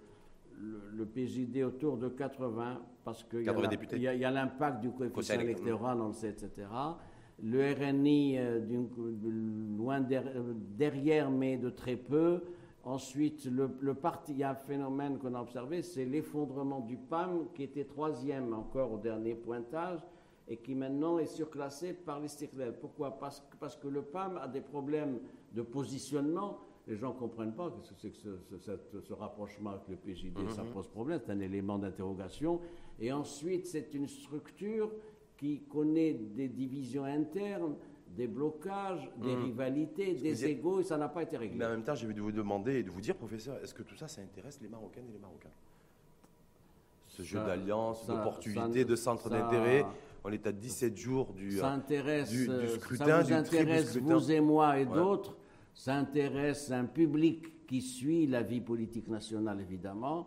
le, 0.58 0.80
le 0.96 1.04
PJD 1.04 1.62
autour 1.64 1.98
de 1.98 2.08
80, 2.08 2.80
parce 3.04 3.24
qu'il 3.24 3.40
y 3.40 3.48
a 3.48 3.52
80 3.52 3.62
la- 3.62 3.68
députés. 3.68 3.96
il 3.96 4.02
y 4.02 4.08
a- 4.08 4.14
il 4.14 4.20
y 4.20 4.24
a 4.24 4.30
l'impact 4.30 4.80
du 4.80 4.90
coefficient 4.90 5.34
électoral, 5.38 6.00
on 6.00 6.06
le 6.08 6.12
sait, 6.14 6.30
etc. 6.30 6.66
Le 7.42 7.72
RNI, 7.72 8.38
euh, 8.38 8.60
loin 9.76 10.04
euh, 10.10 10.54
derrière, 10.78 11.30
mais 11.30 11.56
de 11.56 11.70
très 11.70 11.96
peu. 11.96 12.42
Ensuite, 12.84 13.46
le, 13.46 13.70
le 13.80 13.94
parti, 13.94 14.32
il 14.32 14.38
y 14.38 14.42
a 14.44 14.50
un 14.50 14.54
phénomène 14.54 15.18
qu'on 15.18 15.34
a 15.34 15.40
observé, 15.40 15.82
c'est 15.82 16.04
l'effondrement 16.04 16.80
du 16.80 16.96
PAM, 16.96 17.46
qui 17.54 17.62
était 17.62 17.84
troisième 17.84 18.52
encore 18.52 18.92
au 18.92 18.98
dernier 18.98 19.34
pointage, 19.34 20.00
et 20.46 20.58
qui 20.58 20.74
maintenant 20.74 21.18
est 21.18 21.26
surclassé 21.26 21.94
par 21.94 22.20
l'Istiklal. 22.20 22.78
Pourquoi? 22.78 23.18
Parce, 23.18 23.40
que- 23.40 23.56
parce 23.58 23.76
que 23.76 23.88
le 23.88 24.02
PAM 24.02 24.36
a 24.36 24.46
des 24.46 24.60
problèmes 24.60 25.18
de 25.54 25.62
positionnement. 25.62 26.58
Les 26.86 26.96
gens 26.96 27.14
ne 27.14 27.18
comprennent 27.18 27.54
pas 27.54 27.70
que 27.70 27.94
c'est 27.96 28.10
que 28.10 28.16
ce, 28.18 28.36
ce- 28.50 28.58
cette- 28.58 29.00
ce 29.00 29.12
rapprochement 29.14 29.70
avec 29.70 29.88
le 29.88 29.96
PJD. 29.96 30.34
Ça 30.50 30.62
pose 30.74 30.86
problème, 30.88 31.18
c'est 31.24 31.32
un 31.32 31.40
élément 31.40 31.78
d'interrogation. 31.78 32.60
Et 33.00 33.10
ensuite, 33.10 33.64
c'est 33.66 33.94
une 33.94 34.06
structure 34.06 34.90
qui 35.36 35.60
connaît 35.70 36.14
des 36.14 36.48
divisions 36.48 37.04
internes, 37.04 37.74
des 38.16 38.26
blocages, 38.28 39.10
des 39.20 39.34
rivalités, 39.34 40.14
vous 40.14 40.22
des 40.22 40.46
égaux, 40.46 40.80
et 40.80 40.84
ça 40.84 40.96
n'a 40.96 41.08
pas 41.08 41.22
été 41.22 41.36
réglé. 41.36 41.56
Mais 41.58 41.66
en 41.66 41.70
même 41.70 41.82
temps, 41.82 41.94
j'ai 41.94 42.06
envie 42.06 42.14
de 42.14 42.20
vous 42.20 42.30
demander 42.32 42.74
et 42.76 42.82
de 42.82 42.90
vous 42.90 43.00
dire, 43.00 43.16
professeur, 43.16 43.56
est-ce 43.62 43.74
que 43.74 43.82
tout 43.82 43.96
ça, 43.96 44.06
ça 44.06 44.22
intéresse 44.22 44.60
les 44.62 44.68
Marocains 44.68 45.00
et 45.08 45.12
les 45.12 45.18
Marocains? 45.18 45.48
Ce 47.08 47.22
jeu 47.22 47.38
Ça- 47.38 47.46
d'alliance, 47.46 48.04
ça- 48.06 48.14
d'opportunités, 48.14 48.84
de 48.84 48.96
centres 48.96 49.28
d'intérêt 49.30 49.84
On 50.26 50.32
est 50.32 50.46
à 50.46 50.52
17 50.52 50.96
jours 50.96 51.34
du, 51.34 51.58
Ça 51.58 51.70
intéresse, 51.70 52.30
du- 52.30 52.46
du 52.46 52.50
euh, 52.50 52.66
scrutin, 52.78 53.04
ça 53.04 53.20
vous 53.20 53.26
du 53.26 53.32
intéresse 53.34 53.88
scrutin. 53.90 54.16
vous 54.16 54.32
et 54.32 54.40
moi 54.40 54.78
et 54.80 54.86
Ouais. 54.86 54.94
d'autres. 54.94 55.36
Ça 55.74 55.96
intéresse 55.96 56.70
un 56.70 56.86
public 56.86 57.66
qui 57.66 57.82
suit 57.82 58.26
la 58.26 58.42
vie 58.42 58.62
politique 58.62 59.08
nationale, 59.08 59.60
évidemment. 59.60 60.26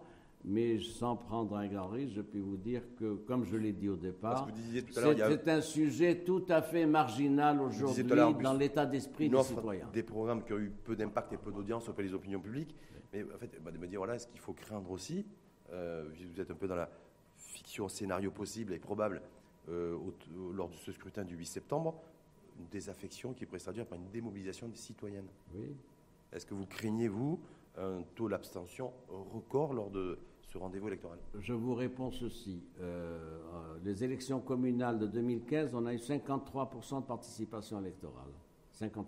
Mais 0.50 0.80
sans 0.80 1.18
prendre 1.18 1.58
un 1.58 1.68
grand 1.68 1.88
risque, 1.90 2.14
je 2.16 2.22
peux 2.22 2.40
vous 2.40 2.56
dire 2.56 2.82
que, 2.96 3.16
comme 3.16 3.44
je 3.44 3.58
l'ai 3.58 3.74
dit 3.74 3.90
au 3.90 3.98
départ, 3.98 4.48
c'est 4.92 5.50
un 5.50 5.60
sujet 5.62 6.24
tout 6.24 6.46
à 6.48 6.62
fait 6.62 6.86
marginal 6.86 7.60
aujourd'hui 7.62 8.04
dans 8.44 8.54
l'état 8.54 8.86
d'esprit 8.86 9.28
des 9.30 9.36
citoyens. 9.44 9.90
des 9.92 10.04
programmes 10.04 10.44
qui 10.46 10.54
ont 10.54 10.58
eu 10.60 10.70
peu 10.70 10.96
d'impact 10.96 11.34
et 11.34 11.38
peu 11.38 11.52
d'audience 11.52 11.90
auprès 11.90 12.04
des 12.04 12.14
opinions 12.14 12.40
publiques. 12.40 12.74
Mais 13.12 13.24
en 13.24 13.38
fait, 13.38 13.62
bah, 13.62 13.72
de 13.72 13.78
me 13.78 13.88
dire, 13.88 14.00
voilà, 14.00 14.18
ce 14.20 14.28
qu'il 14.28 14.40
faut 14.40 14.54
craindre 14.54 14.90
aussi, 14.90 15.26
euh, 15.74 16.06
vu 16.14 16.26
que 16.28 16.34
vous 16.36 16.40
êtes 16.42 16.52
un 16.52 16.56
peu 16.56 16.68
dans 16.68 16.76
la 16.78 16.90
fiction 17.36 17.90
scénario 17.90 18.32
possible 18.32 18.72
et 18.74 18.80
probable 18.80 19.22
euh, 19.70 19.96
au- 19.96 20.54
lors 20.54 20.70
de 20.70 20.76
ce 20.76 20.94
scrutin 20.94 21.26
du 21.26 21.36
8 21.36 21.46
septembre, 21.46 22.00
une 22.58 22.68
désaffection 22.68 23.34
qui 23.34 23.46
pourrait 23.46 23.60
se 23.60 23.66
traduire 23.66 23.86
par 23.86 23.98
une 23.98 24.10
démobilisation 24.12 24.70
des 24.70 24.78
citoyennes? 24.78 25.28
Oui. 25.54 25.76
Est-ce 26.32 26.46
que 26.46 26.54
vous 26.54 26.66
craignez, 26.66 27.10
vous, 27.10 27.42
un 27.78 28.02
taux 28.16 28.30
d'abstention 28.30 28.94
record 29.10 29.74
lors 29.74 29.90
de 29.90 30.18
ce 30.48 30.58
rendez-vous 30.58 30.88
électoral 30.88 31.20
Je 31.40 31.54
vous 31.54 31.76
réponds 31.76 32.12
ceci. 32.12 32.64
Euh, 32.80 33.40
euh, 33.54 33.78
les 33.84 34.04
élections 34.04 34.40
communales 34.40 34.98
de 34.98 35.08
2015, 35.08 35.76
on 35.76 35.86
a 35.86 35.94
eu 35.94 35.98
53% 35.98 37.02
de 37.02 37.06
participation 37.06 37.80
électorale. 37.80 38.32
53%. 38.80 39.04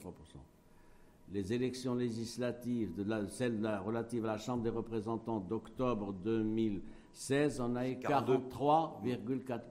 Les 1.32 1.54
élections 1.54 1.96
législatives, 1.96 2.96
de 2.96 3.04
la, 3.04 3.28
celles 3.30 3.66
relatives 3.86 4.26
à 4.26 4.30
la 4.30 4.38
Chambre 4.38 4.64
des 4.64 4.70
représentants 4.70 5.40
d'octobre 5.40 6.12
2016, 6.14 7.62
on 7.62 7.76
a 7.76 7.88
eu 7.88 8.00
42. 8.00 8.34
43,4%. 8.50 9.62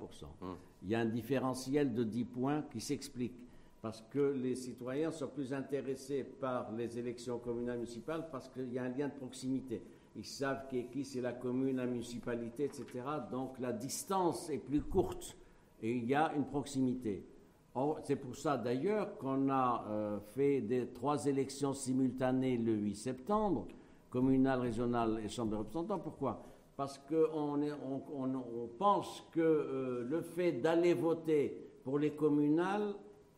Il 0.84 0.90
y 0.90 0.94
a 0.94 1.00
un 1.00 1.06
différentiel 1.06 1.92
de 1.92 2.04
10 2.04 2.24
points 2.24 2.62
qui 2.70 2.80
s'explique. 2.80 3.34
Parce 3.80 4.02
que 4.10 4.32
les 4.32 4.56
citoyens 4.56 5.10
sont 5.10 5.28
plus 5.28 5.52
intéressés 5.52 6.24
par 6.24 6.72
les 6.72 6.98
élections 6.98 7.38
communales 7.38 7.76
et 7.76 7.78
municipales 7.78 8.28
parce 8.30 8.48
qu'il 8.48 8.72
y 8.72 8.78
a 8.78 8.82
un 8.82 8.88
lien 8.88 9.08
de 9.08 9.14
proximité. 9.14 9.82
Ils 10.18 10.24
savent 10.26 10.66
qui 10.68 10.80
est 10.80 10.84
qui, 10.90 11.04
c'est 11.04 11.20
la 11.20 11.32
commune, 11.32 11.76
la 11.76 11.86
municipalité, 11.86 12.64
etc. 12.64 12.84
Donc 13.30 13.58
la 13.60 13.72
distance 13.72 14.50
est 14.50 14.58
plus 14.58 14.82
courte 14.82 15.36
et 15.80 15.92
il 15.92 16.04
y 16.06 16.14
a 16.14 16.32
une 16.36 16.44
proximité. 16.44 17.24
C'est 18.02 18.16
pour 18.16 18.34
ça 18.34 18.56
d'ailleurs 18.56 19.16
qu'on 19.18 19.48
a 19.48 19.84
euh, 19.88 20.18
fait 20.18 20.60
trois 20.92 21.24
élections 21.26 21.72
simultanées 21.72 22.56
le 22.56 22.72
8 22.74 22.94
septembre, 22.96 23.68
communale, 24.10 24.58
régionale 24.60 25.20
et 25.24 25.28
chambre 25.28 25.52
des 25.52 25.56
représentants. 25.58 26.00
Pourquoi? 26.00 26.42
Parce 26.76 26.98
qu'on 26.98 27.62
on, 27.62 28.02
on- 28.12 28.34
on 28.34 28.68
pense 28.76 29.24
que 29.30 29.40
euh, 29.40 30.04
le 30.10 30.20
fait 30.20 30.52
d'aller 30.52 30.94
voter 30.94 31.56
pour 31.84 32.00
les 32.00 32.10
communales 32.10 32.94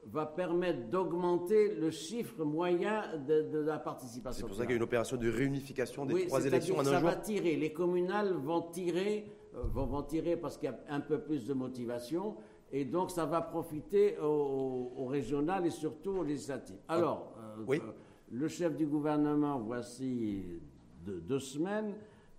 va 0.07 0.26
permettre 0.26 0.88
d'augmenter 0.88 1.74
le 1.74 1.90
chiffre 1.90 2.44
moyen 2.44 3.03
de, 3.28 3.42
de 3.42 3.59
la 3.59 3.78
participation. 3.78 4.40
C'est 4.46 4.48
pour 4.48 4.57
ça 4.57 4.62
qu'il 4.64 4.70
y 4.70 4.74
a 4.74 4.76
une 4.76 4.82
opération 4.82 5.16
de 5.16 5.28
réunification 5.30 6.07
des 6.07 6.14
Oui, 6.14 6.26
trois 6.26 6.44
élections 6.46 6.76
en 6.76 6.80
un 6.80 6.84
ça 6.84 6.98
jour. 7.01 7.09
va 7.11 7.16
tirer. 7.16 7.57
Les 7.57 7.72
communales 7.72 8.32
vont 8.34 8.62
tirer, 8.62 9.26
euh, 9.55 9.62
vont, 9.64 9.86
vont 9.86 10.03
tirer 10.03 10.36
parce 10.36 10.57
qu'il 10.57 10.68
y 10.70 10.72
a 10.72 10.78
un 10.88 11.01
peu 11.01 11.20
plus 11.20 11.46
de 11.46 11.53
motivation. 11.53 12.36
Et 12.72 12.84
donc, 12.84 13.11
ça 13.11 13.26
va 13.26 13.40
profiter 13.42 14.16
aux, 14.18 14.92
aux 14.96 15.07
régionales 15.07 15.66
et 15.66 15.70
surtout 15.70 16.11
aux 16.12 16.24
législatives. 16.24 16.78
Alors, 16.88 17.34
euh, 17.38 17.64
Oui. 17.66 17.78
euh, 17.84 17.90
le 18.30 18.48
chef 18.48 18.76
du 18.76 18.86
gouvernement, 18.86 19.59
voici 19.59 20.61
deux, 21.05 21.20
deux 21.20 21.40
semaines, 21.40 21.94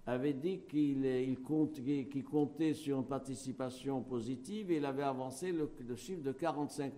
avait 0.07 0.33
dit 0.33 0.61
qu'il 0.67 1.05
il 1.05 1.37
comptait 2.23 2.73
sur 2.73 2.97
une 2.97 3.05
participation 3.05 4.01
positive 4.01 4.71
et 4.71 4.77
il 4.77 4.85
avait 4.85 5.03
avancé 5.03 5.51
le, 5.51 5.69
le 5.87 5.95
chiffre 5.95 6.23
de 6.23 6.31
45%. 6.31 6.89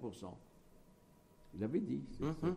Il 1.55 1.63
avait 1.63 1.79
dit. 1.79 2.01
Mhm. 2.19 2.55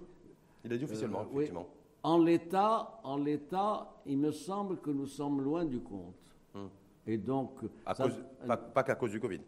Il 0.64 0.72
a 0.72 0.76
dit 0.76 0.84
officiellement, 0.84 1.20
Euh, 1.20 1.24
oui. 1.30 1.36
effectivement. 1.44 1.66
En 2.02 2.18
l'état, 2.18 3.00
en 3.04 3.16
l'état, 3.16 3.94
il 4.06 4.18
me 4.18 4.30
semble 4.30 4.78
que 4.80 4.90
nous 4.90 5.06
sommes 5.06 5.40
loin 5.42 5.64
du 5.64 5.80
compte. 5.80 6.14
Hum. 6.54 6.68
Et 7.06 7.18
donc, 7.18 7.60
À 7.84 7.94
ça- 7.94 8.04
cause, 8.04 8.22
pas, 8.46 8.56
pas 8.56 8.82
qu'à 8.82 8.94
cause 8.94 9.10
du 9.10 9.20
Covid. 9.20 9.40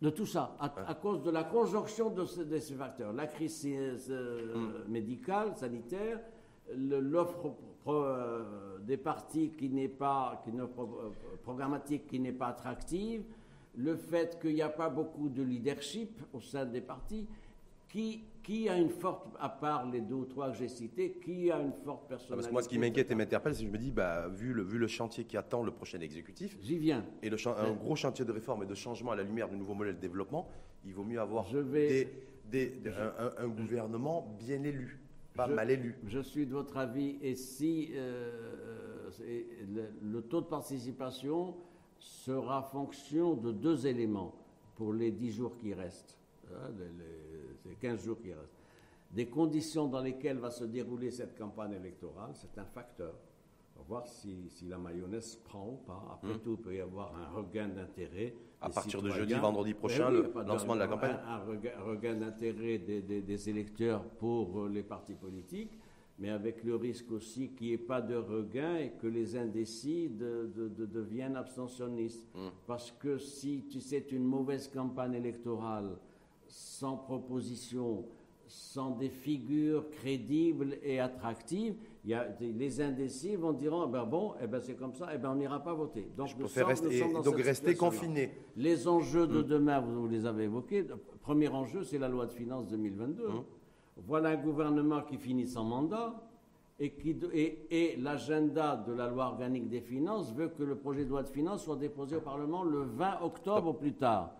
de 0.00 0.10
tout 0.10 0.26
ça, 0.26 0.54
à, 0.60 0.66
à 0.90 0.94
cause 0.94 1.22
de 1.22 1.30
la 1.30 1.42
conjonction 1.44 2.10
de, 2.10 2.24
ce- 2.24 2.42
de 2.42 2.58
ces 2.58 2.74
facteurs, 2.74 3.12
la 3.12 3.26
crise 3.26 3.64
euh, 3.66 4.54
Hum. 4.54 4.72
médicale, 4.88 5.56
sanitaire, 5.56 6.20
l'offre 6.76 7.54
euh, 7.88 8.78
des 8.80 8.96
partis 8.96 9.50
qui 9.56 9.70
n'est 9.70 9.88
pas, 9.88 10.40
qui 10.44 10.50
pro- 10.52 11.12
programmatique 11.42 12.06
qui 12.06 12.20
n'est 12.20 12.32
pas 12.32 12.48
attractive, 12.48 13.24
le 13.76 13.96
fait 13.96 14.38
qu'il 14.40 14.54
n'y 14.54 14.62
a 14.62 14.68
pas 14.68 14.88
beaucoup 14.90 15.28
de 15.28 15.42
leadership 15.42 16.20
au 16.32 16.40
sein 16.40 16.66
des 16.66 16.80
partis, 16.80 17.26
qui, 17.88 18.22
qui 18.48 18.66
a 18.66 18.78
une 18.78 18.88
forte, 18.88 19.26
à 19.38 19.50
part 19.50 19.90
les 19.90 20.00
deux 20.00 20.14
ou 20.14 20.24
trois 20.24 20.50
que 20.50 20.56
j'ai 20.56 20.68
cités, 20.68 21.18
qui 21.22 21.50
a 21.50 21.60
une 21.60 21.74
forte 21.84 22.04
Ah, 22.06 22.08
personnalité. 22.08 22.34
Parce 22.36 22.46
que 22.46 22.52
moi, 22.52 22.62
ce 22.62 22.68
qui 22.70 22.78
m'inquiète 22.78 23.10
et 23.10 23.14
m'interpelle, 23.14 23.54
c'est 23.54 23.60
que 23.60 23.66
je 23.68 23.72
me 23.72 23.76
dis, 23.76 23.90
bah, 23.90 24.26
vu, 24.28 24.54
le, 24.54 24.62
vu 24.62 24.78
le 24.78 24.86
chantier 24.86 25.24
qui 25.24 25.36
attend 25.36 25.62
le 25.62 25.70
prochain 25.70 26.00
exécutif, 26.00 26.56
J'y 26.62 26.78
viens. 26.78 27.04
et 27.22 27.28
le 27.28 27.36
un 27.46 27.72
gros 27.74 27.94
chantier 27.94 28.24
de 28.24 28.32
réforme 28.32 28.62
et 28.62 28.66
de 28.66 28.74
changement 28.74 29.10
à 29.12 29.16
la 29.16 29.22
lumière 29.22 29.50
du 29.50 29.56
nouveau 29.56 29.74
modèle 29.74 29.96
de 29.96 30.00
développement, 30.00 30.48
il 30.86 30.94
vaut 30.94 31.04
mieux 31.04 31.20
avoir 31.20 31.44
Je 31.44 31.58
vais- 31.58 31.88
des- 32.50 32.70
des- 32.70 32.76
des- 32.80 32.88
un, 32.90 33.12
un- 33.18 33.44
un 33.44 33.48
gouvernement 33.48 34.34
bien 34.38 34.62
élu, 34.62 34.98
pas 35.34 35.46
Je- 35.46 35.52
mal 35.52 35.70
élu. 35.70 35.96
Je 36.06 36.20
suis 36.20 36.46
de 36.46 36.52
votre 36.52 36.78
avis. 36.78 37.18
Et 37.20 37.34
si 37.34 37.90
euh, 37.92 39.10
c'est- 39.10 39.44
le, 39.74 39.90
le 40.10 40.22
taux 40.22 40.40
de 40.40 40.46
participation 40.46 41.54
sera 41.98 42.62
fonction 42.62 43.34
de 43.34 43.52
deux 43.52 43.86
éléments 43.86 44.34
pour 44.76 44.94
les 44.94 45.10
10 45.10 45.32
jours 45.32 45.54
qui 45.58 45.74
restent, 45.74 46.16
hein, 46.50 46.70
les, 46.78 46.86
les- 47.68 47.74
ces 47.74 47.80
15 47.80 48.04
jours 48.04 48.18
qui 48.20 48.32
restent. 48.32 48.56
Des 49.10 49.26
conditions 49.26 49.86
dans 49.88 50.02
lesquelles 50.02 50.38
va 50.38 50.50
se 50.50 50.64
dérouler 50.64 51.10
cette 51.10 51.36
campagne 51.38 51.72
électorale, 51.72 52.30
c'est 52.34 52.58
un 52.58 52.64
facteur. 52.64 53.14
On 53.76 53.80
va 53.80 53.84
voir 53.88 54.06
si, 54.06 54.48
si 54.50 54.66
la 54.66 54.76
mayonnaise 54.76 55.36
prend 55.44 55.66
ou 55.68 55.76
pas. 55.86 56.02
Après 56.12 56.38
tout, 56.40 56.56
il 56.58 56.62
peut 56.62 56.74
y 56.74 56.80
avoir 56.80 57.14
un 57.16 57.28
regain 57.34 57.68
d'intérêt. 57.68 58.34
À 58.60 58.68
partir 58.70 59.00
de 59.00 59.08
citoyens. 59.08 59.28
jeudi, 59.28 59.40
vendredi 59.40 59.72
prochain, 59.72 60.08
Eh 60.10 60.14
le 60.14 60.32
lancement 60.44 60.74
de 60.74 60.80
la 60.80 60.88
campagne. 60.88 61.16
un- 61.24 61.34
un 61.36 61.82
regain, 61.84 62.14
d'intérêt 62.16 62.78
des, 62.78 63.00
des- 63.02 63.22
des 63.22 63.48
électeurs 63.48 64.02
pour 64.04 64.62
euh, 64.62 64.68
les 64.68 64.82
partis 64.82 65.14
politiques, 65.14 65.78
mais 66.18 66.28
avec 66.30 66.64
le 66.64 66.74
risque 66.74 67.12
aussi 67.12 67.50
qu'il 67.50 67.68
n'y 67.68 67.72
ait 67.74 67.78
pas 67.78 68.02
de 68.02 68.16
regain 68.16 68.76
et 68.78 68.90
que 69.00 69.06
les 69.06 69.36
indécis 69.36 70.08
de- 70.10 70.50
de- 70.56 70.68
de- 70.68 70.86
deviennent 70.86 71.36
abstentionnistes. 71.36 72.26
Mm. 72.34 72.48
Parce 72.66 72.90
que 72.90 73.16
si 73.16 73.64
tu 73.70 73.80
sais 73.80 74.04
une 74.10 74.24
mauvaise 74.24 74.66
campagne 74.68 75.14
électorale, 75.14 75.96
sans 76.48 76.96
proposition, 76.96 78.04
sans 78.46 78.90
des 78.92 79.10
figures 79.10 79.90
crédibles 79.90 80.78
et 80.82 80.98
attractives, 81.00 81.74
il 82.04 82.10
y 82.10 82.14
a 82.14 82.24
des- 82.26 82.52
les 82.52 82.80
indécis 82.80 83.36
vont 83.36 83.52
dire 83.52 83.74
ah 83.74 83.86
ben 83.86 84.04
bon, 84.06 84.32
eh 84.42 84.46
ben 84.46 84.58
c'est 84.60 84.74
comme 84.74 84.94
ça, 84.94 85.08
eh 85.14 85.18
ben 85.18 85.30
on 85.32 85.34
n'ira 85.34 85.62
pas 85.62 85.74
voter. 85.74 86.08
Donc, 86.16 86.28
nous 86.38 86.48
nous 86.62 86.66
rester, 86.68 86.98
sommes 86.98 87.12
dans 87.12 87.22
donc 87.22 87.36
cette 87.36 87.44
rester 87.46 87.70
situation-là. 87.72 87.98
confiné. 88.00 88.30
Les 88.56 88.88
enjeux 88.88 89.26
de 89.26 89.42
demain, 89.42 89.80
vous, 89.80 90.00
vous 90.02 90.08
les 90.08 90.24
avez 90.24 90.44
évoqués. 90.44 90.82
Le 90.82 90.96
premier 91.20 91.48
enjeu, 91.48 91.84
c'est 91.84 91.98
la 91.98 92.08
loi 92.08 92.24
de 92.26 92.32
finances 92.32 92.66
2022. 92.68 93.28
Voilà 94.06 94.30
un 94.30 94.36
gouvernement 94.36 95.02
qui 95.02 95.18
finit 95.18 95.46
son 95.46 95.64
mandat 95.64 96.14
et, 96.80 96.94
et 97.70 97.96
l'agenda 97.96 98.76
de 98.76 98.92
la 98.92 99.08
loi 99.08 99.26
organique 99.26 99.68
des 99.68 99.80
finances 99.80 100.32
veut 100.32 100.48
que 100.48 100.62
le 100.62 100.76
projet 100.76 101.04
de 101.04 101.10
loi 101.10 101.22
de 101.24 101.28
finances 101.28 101.64
soit 101.64 101.76
déposé 101.76 102.16
au 102.16 102.20
Parlement 102.20 102.62
le 102.62 102.82
20 102.82 103.20
octobre 103.22 103.68
au 103.70 103.74
plus 103.74 103.94
tard. 103.94 104.32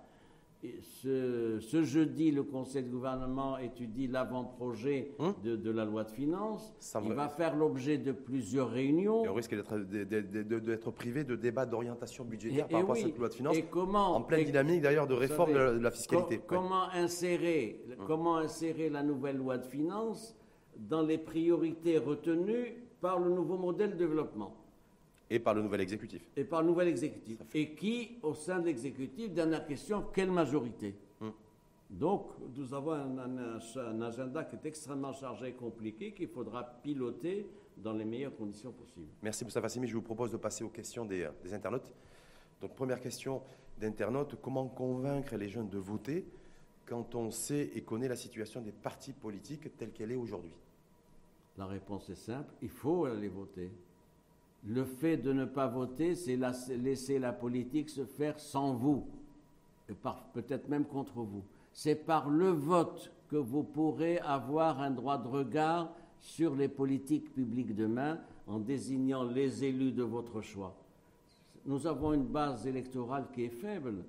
Ce, 0.83 1.59
ce 1.61 1.85
jeudi, 1.85 2.33
le 2.33 2.43
Conseil 2.43 2.83
de 2.83 2.89
gouvernement 2.91 3.59
étudie 3.59 4.09
l'avant-projet 4.09 5.13
de, 5.45 5.55
de 5.55 5.71
la 5.71 5.85
loi 5.85 6.03
de 6.03 6.11
finances. 6.11 6.75
Ça 6.81 7.01
Il 7.05 7.13
va- 7.13 7.29
faire 7.29 7.55
l'objet 7.55 7.97
de 7.97 8.11
plusieurs 8.11 8.69
réunions. 8.69 9.25
Et 9.25 9.29
on 9.29 9.35
risque 9.35 9.55
d'être 9.55 10.91
privé 10.91 11.23
de 11.23 11.37
débats 11.37 11.65
d'orientation 11.67 12.25
budgétaire 12.25 12.67
Et- 12.67 12.71
par 12.71 12.79
et 12.81 12.83
rapport 12.83 12.97
oui. 12.97 13.03
à 13.03 13.07
cette 13.07 13.19
loi 13.19 13.29
de 13.29 13.35
finances, 13.35 13.57
Et 13.57 13.63
comment- 13.63 14.17
en 14.17 14.23
pleine 14.23 14.45
dynamique 14.45 14.83
d'ailleurs 14.83 15.07
de 15.07 15.15
réforme 15.15 15.51
de 15.53 15.59
savez, 15.59 15.67
la, 15.67 15.73
de 15.75 15.79
la 15.85 15.91
fiscalité. 15.93 16.41
comment, 16.47 16.89
insérer, 16.93 17.85
comment 18.07 18.37
insérer 18.39 18.91
la 18.91 19.03
nouvelle 19.05 19.37
loi 19.37 19.59
de 19.59 19.65
finances 19.67 20.37
dans 20.77 21.03
les 21.03 21.19
priorités 21.19 21.99
retenues 21.99 22.75
par 23.01 23.21
le 23.21 23.31
nouveau 23.31 23.57
modèle 23.59 23.93
de 23.93 23.97
développement 23.97 24.55
Et 25.31 25.39
par 25.39 25.55
le 25.55 25.63
nouvel 25.63 25.81
exécutif. 25.83 26.23
et 26.37 26.45
par 26.45 26.63
le 26.63 26.69
nouvel 26.69 26.89
exécutif 26.89 27.39
Et 27.55 27.75
qui, 27.75 28.17
au 28.23 28.33
sein 28.35 28.61
de 28.61 28.67
l'exécutif, 28.67 29.31
dernière 29.33 29.67
question, 29.67 30.05
quelle 30.15 30.31
majorité 30.31 30.95
Hum. 31.21 31.33
Donc, 31.91 32.31
nous 32.57 32.73
avons 32.75 32.93
un, 32.93 33.19
un- 33.19 33.59
un 33.77 34.01
agenda 34.03 34.45
qui 34.45 34.57
est 34.57 34.67
extrêmement 34.67 35.13
chargé 35.13 35.49
et 35.49 35.53
compliqué 35.53 36.13
qu'il 36.13 36.29
faudra 36.29 36.65
piloter 36.83 37.47
dans 37.77 37.93
les 37.93 38.05
meilleures 38.05 38.35
conditions 38.37 38.73
possibles. 38.73 39.07
Merci 39.23 39.45
Moussa 39.45 39.61
Fassimi. 39.61 39.87
Je 39.87 39.95
vous 39.95 40.03
propose 40.03 40.33
de 40.33 40.37
passer 40.37 40.65
aux 40.65 40.69
questions 40.71 41.05
des, 41.05 41.29
des 41.43 41.55
internautes. 41.55 41.93
Donc 42.61 42.75
première 42.75 43.01
question 43.01 43.43
d'internaute, 43.79 44.37
comment 44.43 44.67
convaincre 44.67 45.37
les 45.37 45.49
jeunes 45.49 45.69
de 45.69 45.79
voter 45.79 46.27
quand 46.87 47.15
on 47.15 47.31
sait 47.31 47.71
et 47.75 47.83
connaît 47.83 48.09
la 48.09 48.17
situation 48.17 48.61
des 48.61 48.73
partis 48.73 49.13
politiques 49.13 49.77
telle 49.77 49.93
qu'elle 49.93 50.11
est 50.11 50.17
aujourd'hui? 50.17 50.53
La 51.57 51.67
réponse 51.67 52.09
est 52.11 52.15
simple, 52.17 52.53
il 52.63 52.69
faut 52.71 53.05
aller 53.05 53.29
voter. 53.29 53.71
Le 54.65 54.85
fait 54.85 55.17
de 55.17 55.33
ne 55.33 55.45
pas 55.45 55.67
voter, 55.67 56.15
c'est 56.15 56.37
la- 56.37 56.53
c'est 56.53 56.77
laisser 56.77 57.19
la 57.19 57.33
politique 57.33 57.91
se 57.91 58.05
faire 58.05 58.39
sans 58.41 58.75
vous. 58.75 59.05
et 59.91 59.95
peut-être 60.35 60.69
même 60.69 60.85
contre 60.85 61.21
vous. 61.23 61.43
C'est 61.73 61.95
par 61.95 62.29
le 62.29 62.51
vote 62.51 63.11
que 63.31 63.37
vous 63.37 63.63
pourrez 63.63 64.19
avoir 64.19 64.81
un 64.83 64.91
droit 64.91 65.17
de 65.17 65.27
regard 65.29 65.95
sur 66.21 66.55
les 66.55 66.69
politiques 66.69 67.33
publiques 67.33 67.75
demain 67.75 68.21
en 68.47 68.59
désignant 68.59 69.25
les 69.25 69.65
élus 69.65 69.93
de 69.93 70.03
votre 70.03 70.43
choix. 70.43 70.75
Nous 71.65 71.87
avons 71.87 72.13
une 72.13 72.27
base 72.27 72.67
électorale 72.67 73.29
qui 73.33 73.45
est 73.45 73.49
faible. 73.49 74.05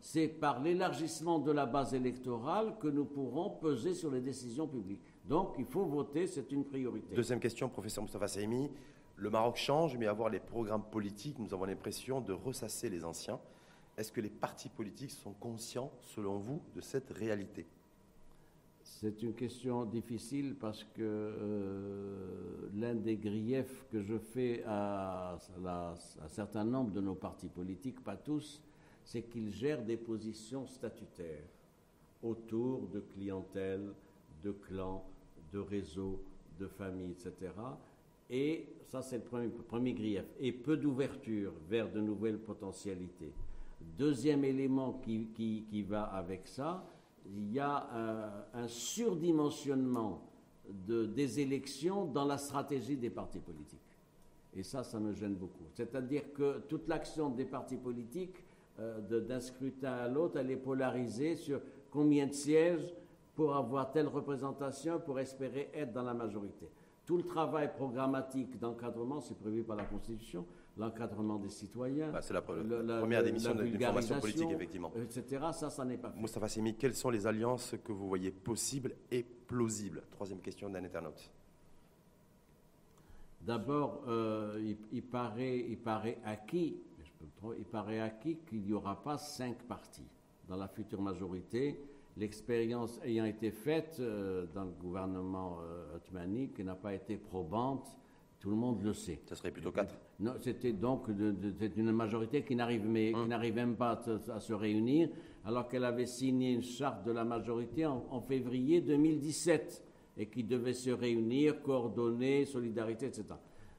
C'est 0.00 0.28
par 0.28 0.62
l'élargissement 0.62 1.38
de 1.38 1.52
la 1.52 1.64
base 1.64 1.94
électorale 1.94 2.74
que 2.78 2.88
nous 2.88 3.04
pourrons 3.06 3.50
peser 3.50 3.94
sur 3.94 4.10
les 4.10 4.20
décisions 4.20 4.66
publiques. 4.66 5.00
Donc 5.26 5.54
il 5.58 5.64
faut 5.64 5.84
voter, 5.86 6.26
c'est 6.26 6.52
une 6.52 6.64
priorité. 6.64 7.14
Deuxième 7.14 7.40
question, 7.40 7.68
professeur 7.70 8.02
Moustapha 8.04 8.28
Saimi. 8.28 8.68
Le 9.16 9.30
Maroc 9.30 9.56
change, 9.56 9.96
mais 9.96 10.06
avoir 10.06 10.28
les 10.28 10.40
programmes 10.40 10.84
politiques, 10.84 11.38
nous 11.38 11.54
avons 11.54 11.64
l'impression 11.64 12.20
de 12.20 12.32
ressasser 12.34 12.90
les 12.90 13.04
anciens. 13.04 13.40
Est-ce 13.96 14.12
que 14.12 14.20
les 14.20 14.30
partis 14.30 14.68
politiques 14.68 15.10
sont 15.10 15.32
conscients, 15.32 15.90
selon 16.02 16.36
vous, 16.36 16.62
de 16.74 16.82
cette 16.82 17.10
réalité? 17.10 17.66
C'est 18.82 19.22
une 19.22 19.34
question 19.34 19.84
difficile 19.84 20.54
parce 20.54 20.84
que 20.84 21.02
euh, 21.02 22.68
l'un 22.74 22.94
des 22.94 23.16
griefs 23.16 23.84
que 23.90 24.02
je 24.02 24.18
fais 24.18 24.62
à, 24.66 25.38
un 25.66 26.28
certain 26.28 26.64
nombre 26.64 26.92
de 26.92 27.00
nos 27.00 27.14
partis 27.14 27.48
politiques, 27.48 28.02
pas 28.02 28.16
tous, 28.16 28.62
c'est 29.04 29.22
qu'ils 29.22 29.50
gèrent 29.50 29.82
des 29.82 29.96
positions 29.96 30.66
statutaires 30.66 31.44
autour 32.22 32.88
de 32.88 33.00
clientèle, 33.00 33.92
de 34.42 34.52
clans, 34.52 35.04
de 35.52 35.58
réseaux, 35.58 36.22
de 36.58 36.66
familles, 36.66 37.12
etc. 37.12 37.52
Et 38.30 38.66
ça, 38.86 39.02
c'est 39.02 39.18
le 39.18 39.50
premier, 39.50 39.92
grief. 39.92 40.24
Et 40.40 40.52
peu 40.52 40.76
d'ouverture 40.76 41.52
vers 41.68 41.90
de 41.90 42.00
nouvelles 42.00 42.38
potentialités. 42.38 43.32
Deuxième 43.98 44.44
élément 44.44 45.00
qui, 45.04 45.82
va 45.88 46.04
avec 46.04 46.46
ça, 46.46 46.84
il 47.26 47.52
y 47.52 47.60
a 47.60 48.46
un, 48.54 48.68
surdimensionnement 48.68 50.22
de, 50.68 51.06
des 51.06 51.40
élections 51.40 52.04
dans 52.04 52.24
la 52.24 52.38
stratégie 52.38 52.96
des 52.96 53.10
partis 53.10 53.38
politiques. 53.38 53.80
Et 54.54 54.62
ça, 54.62 54.82
ça 54.82 54.98
me 54.98 55.12
gêne 55.12 55.34
beaucoup. 55.34 55.66
C'est-à-dire 55.74 56.32
que 56.32 56.60
toute 56.68 56.88
l'action 56.88 57.28
des 57.28 57.44
partis 57.44 57.76
politiques, 57.76 58.36
euh, 58.78 59.20
d'un 59.20 59.40
scrutin 59.40 59.92
à 59.92 60.08
l'autre, 60.08 60.38
elle 60.38 60.50
est 60.50 60.56
polarisée 60.56 61.36
sur 61.36 61.60
combien 61.90 62.26
de 62.26 62.32
sièges 62.32 62.92
pour 63.34 63.54
avoir 63.54 63.90
telle 63.90 64.08
représentation, 64.08 64.98
pour 64.98 65.20
espérer 65.20 65.70
être 65.74 65.92
dans 65.92 66.02
la 66.02 66.14
majorité. 66.14 66.68
Tout 67.06 67.16
le 67.16 67.22
travail 67.22 67.72
programmatique 67.72 68.58
d'encadrement, 68.58 69.20
c'est 69.20 69.38
prévu 69.38 69.62
par 69.62 69.76
la 69.76 69.84
Constitution, 69.84 70.44
l'encadrement 70.76 71.38
des 71.38 71.50
citoyens. 71.50 72.10
Bah, 72.10 72.20
c'est 72.20 72.34
la, 72.34 72.42
première 72.42 73.22
démission 73.22 73.54
d'information 73.54 74.18
politique, 74.18 74.50
effectivement. 74.50 74.92
Etc. 74.96 75.40
Ça, 75.52 75.70
ça 75.70 75.84
n'est 75.84 75.98
pas 75.98 76.10
fait. 76.10 76.18
Moustapha 76.18 76.48
Semi, 76.48 76.74
quelles 76.74 76.96
sont 76.96 77.10
les 77.10 77.28
alliances 77.28 77.76
que 77.84 77.92
vous 77.92 78.08
voyez 78.08 78.32
possibles 78.32 78.92
et 79.12 79.22
plausibles? 79.22 80.02
Troisième 80.10 80.40
question 80.40 80.68
d'un 80.68 80.82
internaute. 80.84 81.30
D'abord, 83.40 84.02
euh, 84.08 84.74
il, 84.90 85.02
paraît, 85.04 85.64
il 85.68 85.78
paraît 85.78 86.18
acquis, 86.24 86.82
je 86.98 87.10
peux 87.40 87.54
il 87.56 87.64
paraît 87.64 88.00
acquis 88.00 88.38
qu'il 88.38 88.62
n'y 88.62 88.72
aura 88.72 89.00
pas 89.00 89.16
cinq 89.16 89.62
partis 89.62 90.08
dans 90.48 90.56
la 90.56 90.66
future 90.66 91.00
majorité 91.00 91.78
l'expérience 92.16 93.00
ayant 93.04 93.24
été 93.24 93.50
faite 93.50 93.98
euh, 94.00 94.46
dans 94.54 94.64
le 94.64 94.70
gouvernement 94.70 95.58
euh, 95.60 95.96
ottomanique 95.96 96.54
qui 96.54 96.64
n'a 96.64 96.74
pas 96.74 96.94
été 96.94 97.16
probante, 97.16 97.96
tout 98.40 98.50
le 98.50 98.56
monde 98.56 98.82
le 98.82 98.92
sait. 98.92 99.20
Ça 99.26 99.34
serait 99.34 99.50
plutôt 99.50 99.72
quatre 99.72 99.98
Non, 100.20 100.34
c'était 100.40 100.72
donc 100.72 101.10
de, 101.10 101.34
une 101.76 101.92
majorité 101.92 102.42
qui 102.42 102.56
n'arrive 102.56 102.84
hum. 102.86 103.28
même 103.54 103.76
pas 103.76 104.00
à, 104.32 104.40
se 104.40 104.52
réunir, 104.52 105.10
alors 105.44 105.68
qu'elle 105.68 105.84
avait 105.84 106.06
signé 106.06 106.52
une 106.52 106.62
charte 106.62 107.04
de 107.04 107.12
la 107.12 107.24
majorité 107.24 107.86
en, 107.86 108.20
février 108.20 108.80
2017 108.80 109.82
et 110.18 110.26
qui 110.26 110.42
devait 110.42 110.72
se 110.72 110.90
réunir, 110.90 111.62
coordonner, 111.62 112.46
solidarité, 112.46 113.06
etc. 113.06 113.24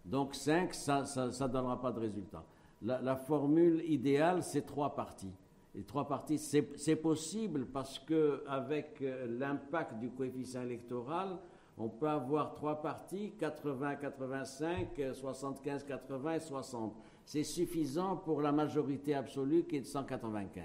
Donc 0.06 0.36
cinq, 0.36 0.74
ça 0.74 1.02
ne 1.02 1.48
donnera 1.48 1.82
pas 1.82 1.92
de 1.92 2.00
résultat. 2.00 2.46
la 2.82 3.16
formule 3.16 3.84
idéale, 3.88 4.44
c'est 4.44 4.66
trois 4.66 4.96
partis 4.96 5.34
les 5.78 5.84
trois 5.84 6.07
partis, 6.07 6.39
c'est 6.39 6.95
possible 6.95 7.67
parce 7.67 7.99
que 7.99 8.43
avec 8.47 8.99
euh, 9.03 9.28
l'impact 9.39 9.99
du 9.99 10.09
coefficient 10.09 10.63
électoral, 10.63 11.38
on 11.78 11.88
peut 11.88 12.09
avoir 12.09 12.55
trois 12.55 12.82
partis, 12.82 13.34
80, 13.38 13.97
85, 13.97 14.99
75, 15.13 15.84
80 15.84 16.34
et 16.34 16.39
60. 16.39 16.95
C'est 17.23 17.43
suffisant 17.43 18.15
pour 18.15 18.41
la 18.41 18.51
majorité 18.51 19.13
absolue 19.13 19.65
qui 19.65 19.75
est 19.75 19.82
de 19.82 19.86
195. 19.86 20.63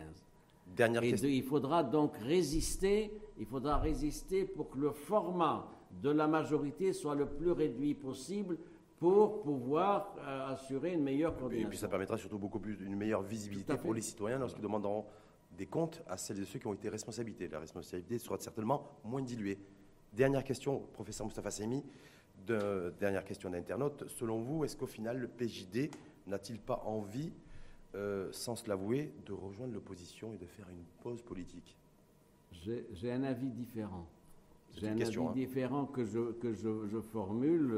Dernière 0.74 1.02
et 1.02 1.10
il 1.10 1.42
faudra 1.42 1.84
donc 1.84 2.16
résister, 2.16 3.12
il 3.38 3.44
faudra 3.44 3.76
résister 3.76 4.46
pour 4.46 4.70
que 4.70 4.78
le 4.78 4.92
format 4.92 5.68
de 6.02 6.08
la 6.08 6.26
majorité 6.26 6.94
soit 6.94 7.14
le 7.14 7.26
plus 7.26 7.52
réduit 7.52 7.92
possible 7.92 8.56
pour 9.02 9.42
pouvoir 9.42 10.14
euh, 10.20 10.52
assurer 10.52 10.92
une 10.92 11.02
meilleure 11.02 11.34
coordination. 11.34 11.66
Et 11.66 11.70
puis 11.70 11.76
ça 11.76 11.88
permettra 11.88 12.16
surtout 12.16 12.38
beaucoup 12.38 12.60
plus 12.60 12.76
d'une 12.76 12.94
meilleure 12.94 13.24
visibilité 13.24 13.76
pour 13.76 13.92
les 13.92 14.00
citoyens 14.00 14.38
lorsqu'ils 14.38 14.62
demanderont 14.62 15.06
des 15.58 15.66
comptes 15.66 16.04
à 16.06 16.16
celles 16.16 16.38
et 16.38 16.44
ceux 16.44 16.60
qui 16.60 16.68
ont 16.68 16.72
été 16.72 16.88
responsabilités. 16.88 17.48
La 17.48 17.58
responsabilité 17.58 18.20
sera 18.20 18.38
certainement 18.38 19.00
moins 19.02 19.20
diluée. 19.20 19.58
Dernière 20.12 20.44
question, 20.44 20.78
professeur 20.92 21.26
Moustapha 21.26 21.50
Semi, 21.50 21.82
dernière 22.46 23.24
question 23.24 23.50
d'internaute. 23.50 24.04
Selon 24.06 24.38
vous, 24.38 24.64
est-ce 24.64 24.76
qu'au 24.76 24.86
final, 24.86 25.18
le 25.18 25.26
PJD 25.26 25.90
n'a-t-il 26.28 26.60
pas 26.60 26.80
envie, 26.86 27.32
euh, 27.96 28.28
sans 28.30 28.54
se 28.54 28.68
l'avouer, 28.68 29.12
de 29.26 29.32
rejoindre 29.32 29.74
l'opposition 29.74 30.32
et 30.32 30.38
de 30.38 30.46
faire 30.46 30.68
une 30.68 30.84
pause 31.02 31.22
politique? 31.22 31.76
J'ai 32.52 33.10
un 33.10 33.24
avis 33.24 33.50
différent. 33.50 34.06
J'ai 34.74 34.88
un 34.88 34.98
avis 34.98 35.18
hein. 35.18 35.32
différent 35.34 35.86
que 35.86 36.04
je, 36.04 36.32
que 36.32 36.52
je, 36.52 37.00
formule, 37.00 37.74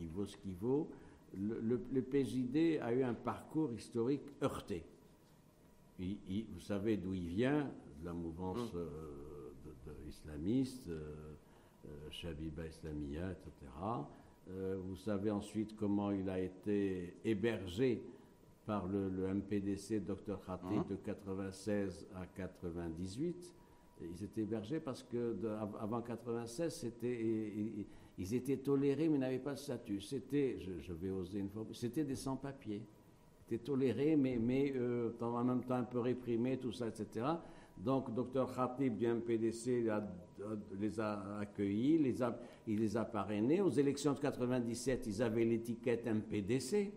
il, 0.00 0.08
vaut 0.08 0.26
ce 0.26 0.36
qu'il 0.36 0.54
vaut. 0.54 0.88
Le, 1.36 2.00
PJD 2.00 2.80
a 2.80 2.92
eu 2.92 3.02
un 3.02 3.14
parcours 3.14 3.72
historique 3.72 4.26
heurté. 4.42 4.84
vous 5.98 6.60
savez 6.60 6.96
d'où 6.96 7.14
il 7.14 7.28
vient, 7.28 7.70
de 8.00 8.04
la 8.04 8.12
mouvance 8.12 8.74
hum. 8.74 8.80
euh, 8.80 10.08
islamiste, 10.08 10.88
euh, 10.88 11.34
euh, 11.86 12.10
Shabiba 12.10 12.66
Islamia, 12.66 13.32
etc. 13.32 13.52
vous 14.82 14.96
savez 14.96 15.30
ensuite 15.30 15.74
comment 15.74 16.10
il 16.10 16.28
a 16.28 16.38
été 16.38 17.14
hébergé 17.24 18.02
par 18.66 18.86
le, 18.86 19.08
MPDC 19.34 20.04
Dr 20.04 20.38
Khatib 20.44 20.78
hum. 20.78 20.84
de 20.88 20.96
96 20.96 22.06
à 22.14 22.26
98 22.26 23.54
ils 24.00 24.24
étaient 24.24 24.42
hébergés 24.42 24.80
parce 24.80 25.02
que 25.02 25.36
avant 25.80 26.02
96, 26.02 26.72
c'était, 26.72 27.86
ils 28.18 28.34
étaient 28.34 28.58
tolérés 28.58 29.08
mais 29.08 29.18
n'avaient 29.18 29.38
pas 29.38 29.54
de 29.54 29.58
statut. 29.58 30.00
C'était, 30.00 30.58
je, 30.58 30.92
vais 30.92 31.10
oser 31.10 31.38
une 31.38 31.50
fois, 31.50 31.66
c'était 31.72 32.04
des 32.04 32.16
sans-papiers. 32.16 32.82
Ils 32.82 33.54
étaient 33.54 33.64
tolérés 33.64 34.16
mais, 34.16 34.38
mais 34.40 34.72
euh, 34.76 35.12
en 35.20 35.44
même 35.44 35.64
temps 35.64 35.74
un 35.74 35.84
peu 35.84 36.00
réprimés, 36.00 36.58
tout 36.58 36.72
ça, 36.72 36.88
etc. 36.88 37.26
Donc, 37.76 38.14
docteur 38.14 38.54
Khatib 38.54 38.96
du 38.96 39.06
MPDC 39.06 39.90
les 40.80 41.00
a 41.00 41.38
accueillis, 41.40 41.98
les 41.98 42.14
il 42.66 42.78
les 42.78 42.96
a 42.96 43.04
parrainés. 43.04 43.60
Aux 43.60 43.70
élections 43.70 44.12
de 44.12 44.20
97, 44.20 45.06
ils 45.06 45.22
avaient 45.22 45.44
l'étiquette 45.44 46.06
MPDC. 46.06 46.92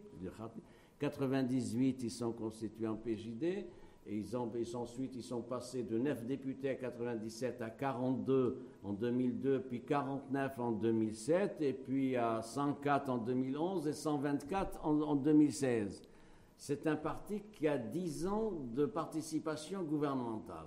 98, 0.99 2.03
ils 2.03 2.11
sont 2.11 2.31
constitués 2.31 2.87
en 2.87 2.95
PJD. 2.95 3.65
Et 4.09 4.15
ils 4.15 4.37
ont, 4.37 4.49
ensuite, 4.75 5.15
ils 5.15 5.23
sont 5.23 5.41
passés 5.41 5.83
de 5.83 5.97
9 5.97 6.25
députés 6.25 6.69
à 6.69 6.75
97 6.75 7.61
à 7.61 7.69
42 7.69 8.57
en 8.83 8.93
2002, 8.93 9.61
puis 9.61 9.81
49 9.81 10.59
en 10.59 10.71
2007, 10.71 11.61
et 11.61 11.73
puis 11.73 12.15
à 12.15 12.41
104 12.41 13.09
en 13.09 13.17
2011 13.17 13.87
et 13.87 13.93
124 13.93 14.85
en, 14.85 15.15
2016. 15.15 16.03
C'est 16.55 16.87
un 16.87 16.95
parti 16.95 17.41
qui 17.51 17.67
a 17.67 17.77
10 17.77 18.27
ans 18.27 18.53
de 18.73 18.85
participation 18.85 19.83
gouvernementale. 19.83 20.65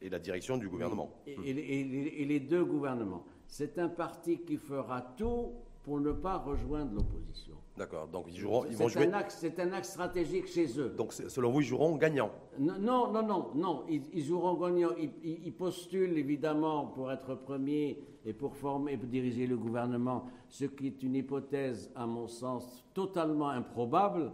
Et 0.00 0.10
la 0.10 0.18
direction 0.18 0.58
du 0.58 0.68
gouvernement. 0.68 1.10
et 1.26 2.24
les 2.24 2.40
deux 2.40 2.64
gouvernements. 2.64 3.24
C'est 3.48 3.78
un 3.78 3.88
parti 3.88 4.40
qui 4.40 4.58
fera 4.58 5.00
tout 5.16 5.52
pour 5.88 6.00
ne 6.00 6.12
pas 6.12 6.36
rejoindre 6.36 6.92
l'opposition. 6.96 7.54
D'accord. 7.78 8.08
Donc 8.08 8.26
ils 8.28 8.36
joueront, 8.36 8.66
ils 8.66 8.76
vont 8.76 8.88
jouer. 8.88 9.10
C'est 9.28 9.58
un 9.58 9.72
axe 9.72 9.88
stratégique 9.92 10.46
chez 10.46 10.78
eux. 10.78 10.90
Donc 10.90 11.14
selon 11.14 11.50
vous, 11.50 11.62
ils 11.62 11.66
joueront 11.66 11.96
gagnant? 11.96 12.30
Non, 12.58 12.78
non, 12.78 13.22
non, 13.22 13.50
non. 13.54 13.84
Ils, 13.88 14.22
joueront 14.22 14.52
gagnant. 14.52 14.90
Ils, 14.98 15.52
postulent 15.54 16.18
évidemment 16.18 16.88
pour 16.88 17.10
être 17.10 17.34
premiers 17.36 17.98
et 18.26 18.34
pour 18.34 18.54
former, 18.54 18.98
pour 18.98 19.08
diriger 19.08 19.46
le 19.46 19.56
gouvernement, 19.56 20.26
ce 20.48 20.66
qui 20.66 20.88
est 20.88 21.02
une 21.02 21.14
hypothèse, 21.14 21.90
à 21.94 22.06
mon 22.06 22.28
sens, 22.28 22.84
totalement 22.92 23.48
improbable, 23.48 24.30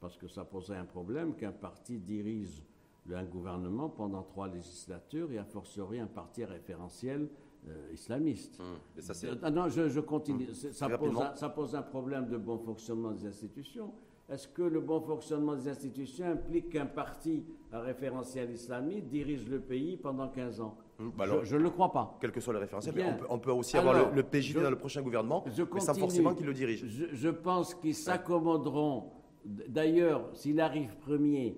parce 0.00 0.18
que 0.18 0.28
ça 0.28 0.44
poserait 0.44 0.76
un 0.76 0.84
problème 0.84 1.34
qu'un 1.34 1.52
parti 1.52 1.98
dirige 1.98 2.62
un 3.10 3.24
gouvernement 3.24 3.88
pendant 3.88 4.22
trois 4.22 4.48
législatures 4.48 5.32
et 5.32 5.38
a 5.38 5.44
fortiori 5.44 5.98
un 5.98 6.06
parti 6.06 6.44
référentiel 6.44 7.28
euh, 7.68 7.92
islamiste. 7.92 8.58
Hum, 8.60 8.76
ça, 8.98 9.12
ah 9.42 9.50
non, 9.50 9.68
je, 9.68 10.00
continue. 10.00 10.48
Hum. 10.48 10.72
Ça, 10.72 10.88
pose 10.88 11.20
un, 11.20 11.36
ça, 11.36 11.48
pose 11.48 11.74
un, 11.74 11.82
problème 11.82 12.28
de 12.28 12.36
bon 12.36 12.58
fonctionnement 12.58 13.10
des 13.12 13.26
institutions. 13.26 13.92
Est-ce 14.28 14.46
que 14.48 14.62
le 14.62 14.80
bon 14.80 15.00
fonctionnement 15.00 15.56
des 15.56 15.68
institutions 15.68 16.26
implique 16.26 16.70
qu'un 16.70 16.86
parti 16.86 17.44
à 17.72 17.80
référentiel 17.80 18.50
islamique 18.52 19.08
dirige 19.08 19.48
le 19.48 19.60
pays 19.60 19.96
pendant 19.96 20.28
15 20.28 20.60
ans? 20.60 20.76
Hum, 21.00 21.12
bah 21.16 21.24
alors, 21.24 21.44
Je 21.44 21.56
ne 21.56 21.62
le 21.62 21.70
crois 21.70 21.92
pas. 21.92 22.16
Quel 22.20 22.30
que 22.32 22.40
soit 22.40 22.52
le 22.52 22.60
référentiel, 22.60 22.94
on 23.06 23.18
peut, 23.18 23.26
on 23.28 23.38
peut 23.38 23.50
aussi 23.52 23.76
Alors, 23.76 23.94
avoir 23.94 24.10
le, 24.10 24.16
le 24.16 24.22
PJD 24.22 24.58
je- 24.58 24.60
dans 24.60 24.70
le 24.70 24.76
prochain 24.78 25.02
gouvernement, 25.02 25.44
Je 25.46 25.62
mais 25.72 25.80
sans 25.80 25.94
forcément 25.94 26.34
qu'il 26.34 26.46
le 26.46 26.54
dirige. 26.54 26.86
Je, 26.86 27.06
je 27.12 27.28
pense 27.28 27.74
qu'ils 27.74 27.94
s'accommoderont. 27.94 29.10
D'ailleurs, 29.44 30.28
s'il 30.34 30.60
arrive 30.60 30.96
premier, 30.96 31.56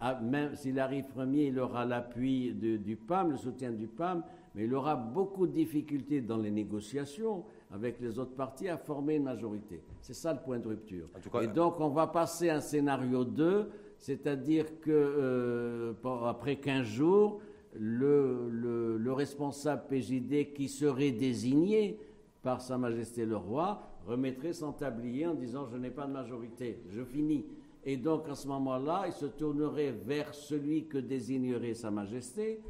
à- 0.00 0.20
même 0.20 0.56
s'il 0.56 0.78
arrive 0.78 1.04
premier, 1.06 1.46
il 1.46 1.58
aura 1.58 1.84
l'appui 1.84 2.52
du 2.54 2.96
PAM, 2.96 3.30
le 3.30 3.36
soutien 3.36 3.70
du 3.70 3.86
PAM, 3.86 4.22
mais 4.58 4.64
il 4.64 4.74
aura 4.74 4.96
beaucoup 4.96 5.46
de 5.46 5.52
difficultés 5.52 6.20
dans 6.20 6.36
les 6.36 6.50
négociations 6.50 7.44
avec 7.70 8.00
les 8.00 8.18
autres 8.18 8.34
partis 8.34 8.68
à 8.68 8.76
former 8.76 9.14
une 9.14 9.22
majorité. 9.22 9.80
C'est 10.00 10.14
ça 10.14 10.32
le 10.32 10.40
point 10.40 10.58
de 10.58 10.66
rupture. 10.66 11.06
En 11.16 11.20
tout 11.20 11.30
cas, 11.30 11.42
Et 11.42 11.46
donc, 11.46 11.78
on 11.78 11.90
va 11.90 12.08
passer 12.08 12.48
à 12.48 12.56
un 12.56 12.60
scénario 12.60 13.24
2, 13.24 13.68
c'est-à-dire 13.98 14.80
que 14.80 14.90
euh, 14.90 15.92
pour- 16.02 16.26
après 16.26 16.56
15 16.56 16.84
jours, 16.86 17.40
le, 17.78 18.48
le- 18.50 18.96
le 18.96 19.12
responsable 19.12 19.82
PJD 19.88 20.52
qui 20.54 20.68
serait 20.68 21.12
désigné 21.12 22.00
par 22.42 22.60
Sa 22.60 22.78
Majesté 22.78 23.24
le 23.26 23.36
Roi 23.36 23.80
remettrait 24.06 24.54
son 24.54 24.72
tablier 24.72 25.26
en 25.28 25.34
disant 25.34 25.66
Je 25.70 25.76
n'ai 25.76 25.90
pas 25.90 26.06
de 26.06 26.12
majorité, 26.12 26.80
je 26.90 27.04
finis. 27.04 27.46
Et 27.84 27.96
donc, 27.96 28.28
à 28.28 28.34
ce 28.34 28.48
moment-là, 28.48 29.04
il 29.06 29.12
se 29.12 29.26
tournerait 29.26 29.92
vers 29.92 30.34
celui 30.34 30.86
que 30.88 30.98
désignerait 30.98 31.74
Sa 31.74 31.90
Majesté 31.92 32.60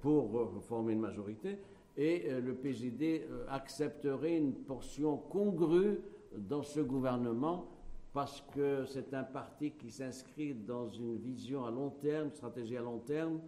pour 0.00 0.38
euh, 0.38 0.60
former 0.60 0.92
une 0.92 1.00
majorité, 1.00 1.58
et 1.96 2.24
euh, 2.28 2.40
le 2.40 2.54
PJD 2.54 3.02
euh, 3.02 3.44
accepterait 3.48 4.36
une 4.36 4.52
portion 4.54 5.16
congrue 5.16 6.00
dans 6.36 6.62
ce 6.62 6.80
gouvernement 6.80 7.68
parce 8.12 8.40
que 8.54 8.84
c'est 8.86 9.12
un 9.14 9.24
parti 9.24 9.72
qui 9.72 9.90
s'inscrit 9.90 10.54
dans 10.54 10.88
une 10.88 11.16
vision 11.16 11.64
à 11.64 11.70
long 11.70 11.90
terme, 11.90 12.30
stratégie 12.30 12.76
à 12.76 12.82
long 12.82 12.98
terme, 13.00 13.40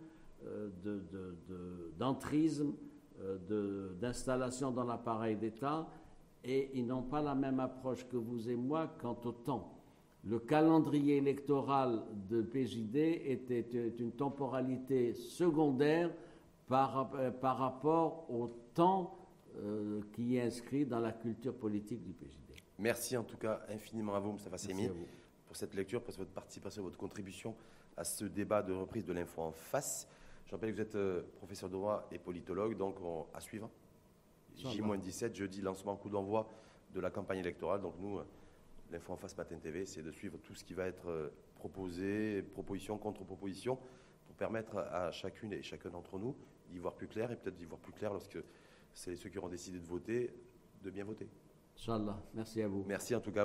de- 0.85 1.01
de- 1.12 1.37
de- 1.49 1.93
d'entrisme, 1.99 2.72
de- 3.49 3.93
d'installation 4.01 4.70
dans 4.72 4.85
l'appareil 4.85 5.37
d'État, 5.37 5.89
et 6.45 6.70
ils 6.74 6.85
n'ont 6.87 7.03
pas 7.03 7.22
la 7.22 7.35
même 7.35 7.61
approche 7.61 8.07
que 8.09 8.16
vous 8.16 8.49
et 8.51 8.57
moi 8.57 8.93
quant 9.01 9.16
au 9.24 9.33
temps. 9.33 9.76
Le 10.29 10.41
calendrier 10.41 11.18
électoral 11.18 12.03
de 12.29 12.43
PJD 12.43 12.97
était 13.27 13.61
une 14.01 14.11
temporalité 14.11 15.14
secondaire 15.14 16.11
par, 16.66 17.14
euh, 17.14 17.31
par 17.31 17.59
rapport 17.59 18.29
au 18.29 18.49
temps 18.74 19.16
euh, 19.59 20.01
qui 20.12 20.37
est 20.37 20.43
inscrit 20.43 20.85
dans 20.85 20.99
la 20.99 21.12
culture 21.12 21.55
politique 21.55 22.03
du 22.03 22.12
PJD. 22.12 22.61
Merci 22.79 23.16
en 23.16 23.22
tout 23.22 23.37
cas 23.37 23.61
infiniment 23.68 24.14
à 24.16 24.18
vous, 24.20 24.33
Moustapha 24.33 24.51
Merci 24.57 24.66
Semi, 24.68 24.87
à 24.87 24.93
vous. 24.93 25.07
pour 25.47 25.57
cette 25.57 25.74
lecture, 25.74 26.03
pour 26.03 26.12
votre 26.16 26.33
participation, 26.33 26.83
votre 26.83 26.99
contribution 26.99 27.55
à 27.97 28.03
ce 28.03 28.24
débat 28.24 28.62
de 28.62 28.72
reprise 28.72 29.05
de 29.05 29.12
l'info 29.12 29.43
en 29.43 29.53
face. 29.53 30.09
Je 30.47 30.51
rappelle 30.53 30.70
que 30.70 30.74
vous 30.77 30.83
êtes 30.83 30.97
euh, 30.97 31.22
professeur 31.39 31.68
de 31.68 31.74
droit 31.74 32.07
et 32.11 32.18
politologue, 32.18 32.77
donc 32.77 32.97
on- 33.01 33.27
à 33.33 33.41
suivre. 33.41 33.70
Inch'Allah. 34.59 34.97
J-17, 35.05 35.35
jeudi, 35.37 35.61
lancement, 35.62 35.95
coup 35.97 36.09
d'envoi 36.11 36.49
de 36.93 37.01
la 37.01 37.11
campagne 37.11 37.39
électorale. 37.39 37.81
Donc 37.81 37.95
nous, 38.01 38.18
l'info 38.91 39.12
en 39.12 39.16
face 39.16 39.37
Matin 39.37 39.57
TV, 39.59 39.87
c'est 39.87 40.03
de 40.03 40.11
suivre 40.11 40.39
tout 40.39 40.55
ce 40.55 40.64
qui 40.64 40.74
va 40.74 40.87
être 40.87 41.09
euh, 41.09 41.28
proposé, 41.57 42.43
proposition, 42.43 42.99
contre-proposition, 42.99 43.78
pour 44.26 44.37
permettre 44.37 44.78
à 44.78 45.11
chacune 45.11 45.53
et 45.53 45.62
chacun 45.62 45.91
d'entre 45.91 46.18
nous 46.18 46.37
d'y 46.68 46.78
voir 46.78 46.95
plus 46.95 47.07
clair 47.07 47.30
et 47.30 47.37
peut-être 47.37 47.57
d'y 47.57 47.64
voir 47.64 47.80
plus 47.80 47.93
clair 47.93 48.12
lorsque 48.12 48.39
c'est 48.93 49.16
ceux 49.16 49.28
qui 49.28 49.39
auront 49.39 49.49
décidé 49.49 49.78
de 49.78 49.87
voter, 49.87 50.34
de 50.82 50.91
bien 50.91 51.05
voter. 51.05 51.28
Inch'Allah. 51.76 52.20
Merci 52.34 52.62
à 52.62 52.68
vous. 52.68 52.84
Merci 52.87 53.14
en 53.14 53.20
tout 53.20 53.32
cas. 53.32 53.43
à 53.43 53.45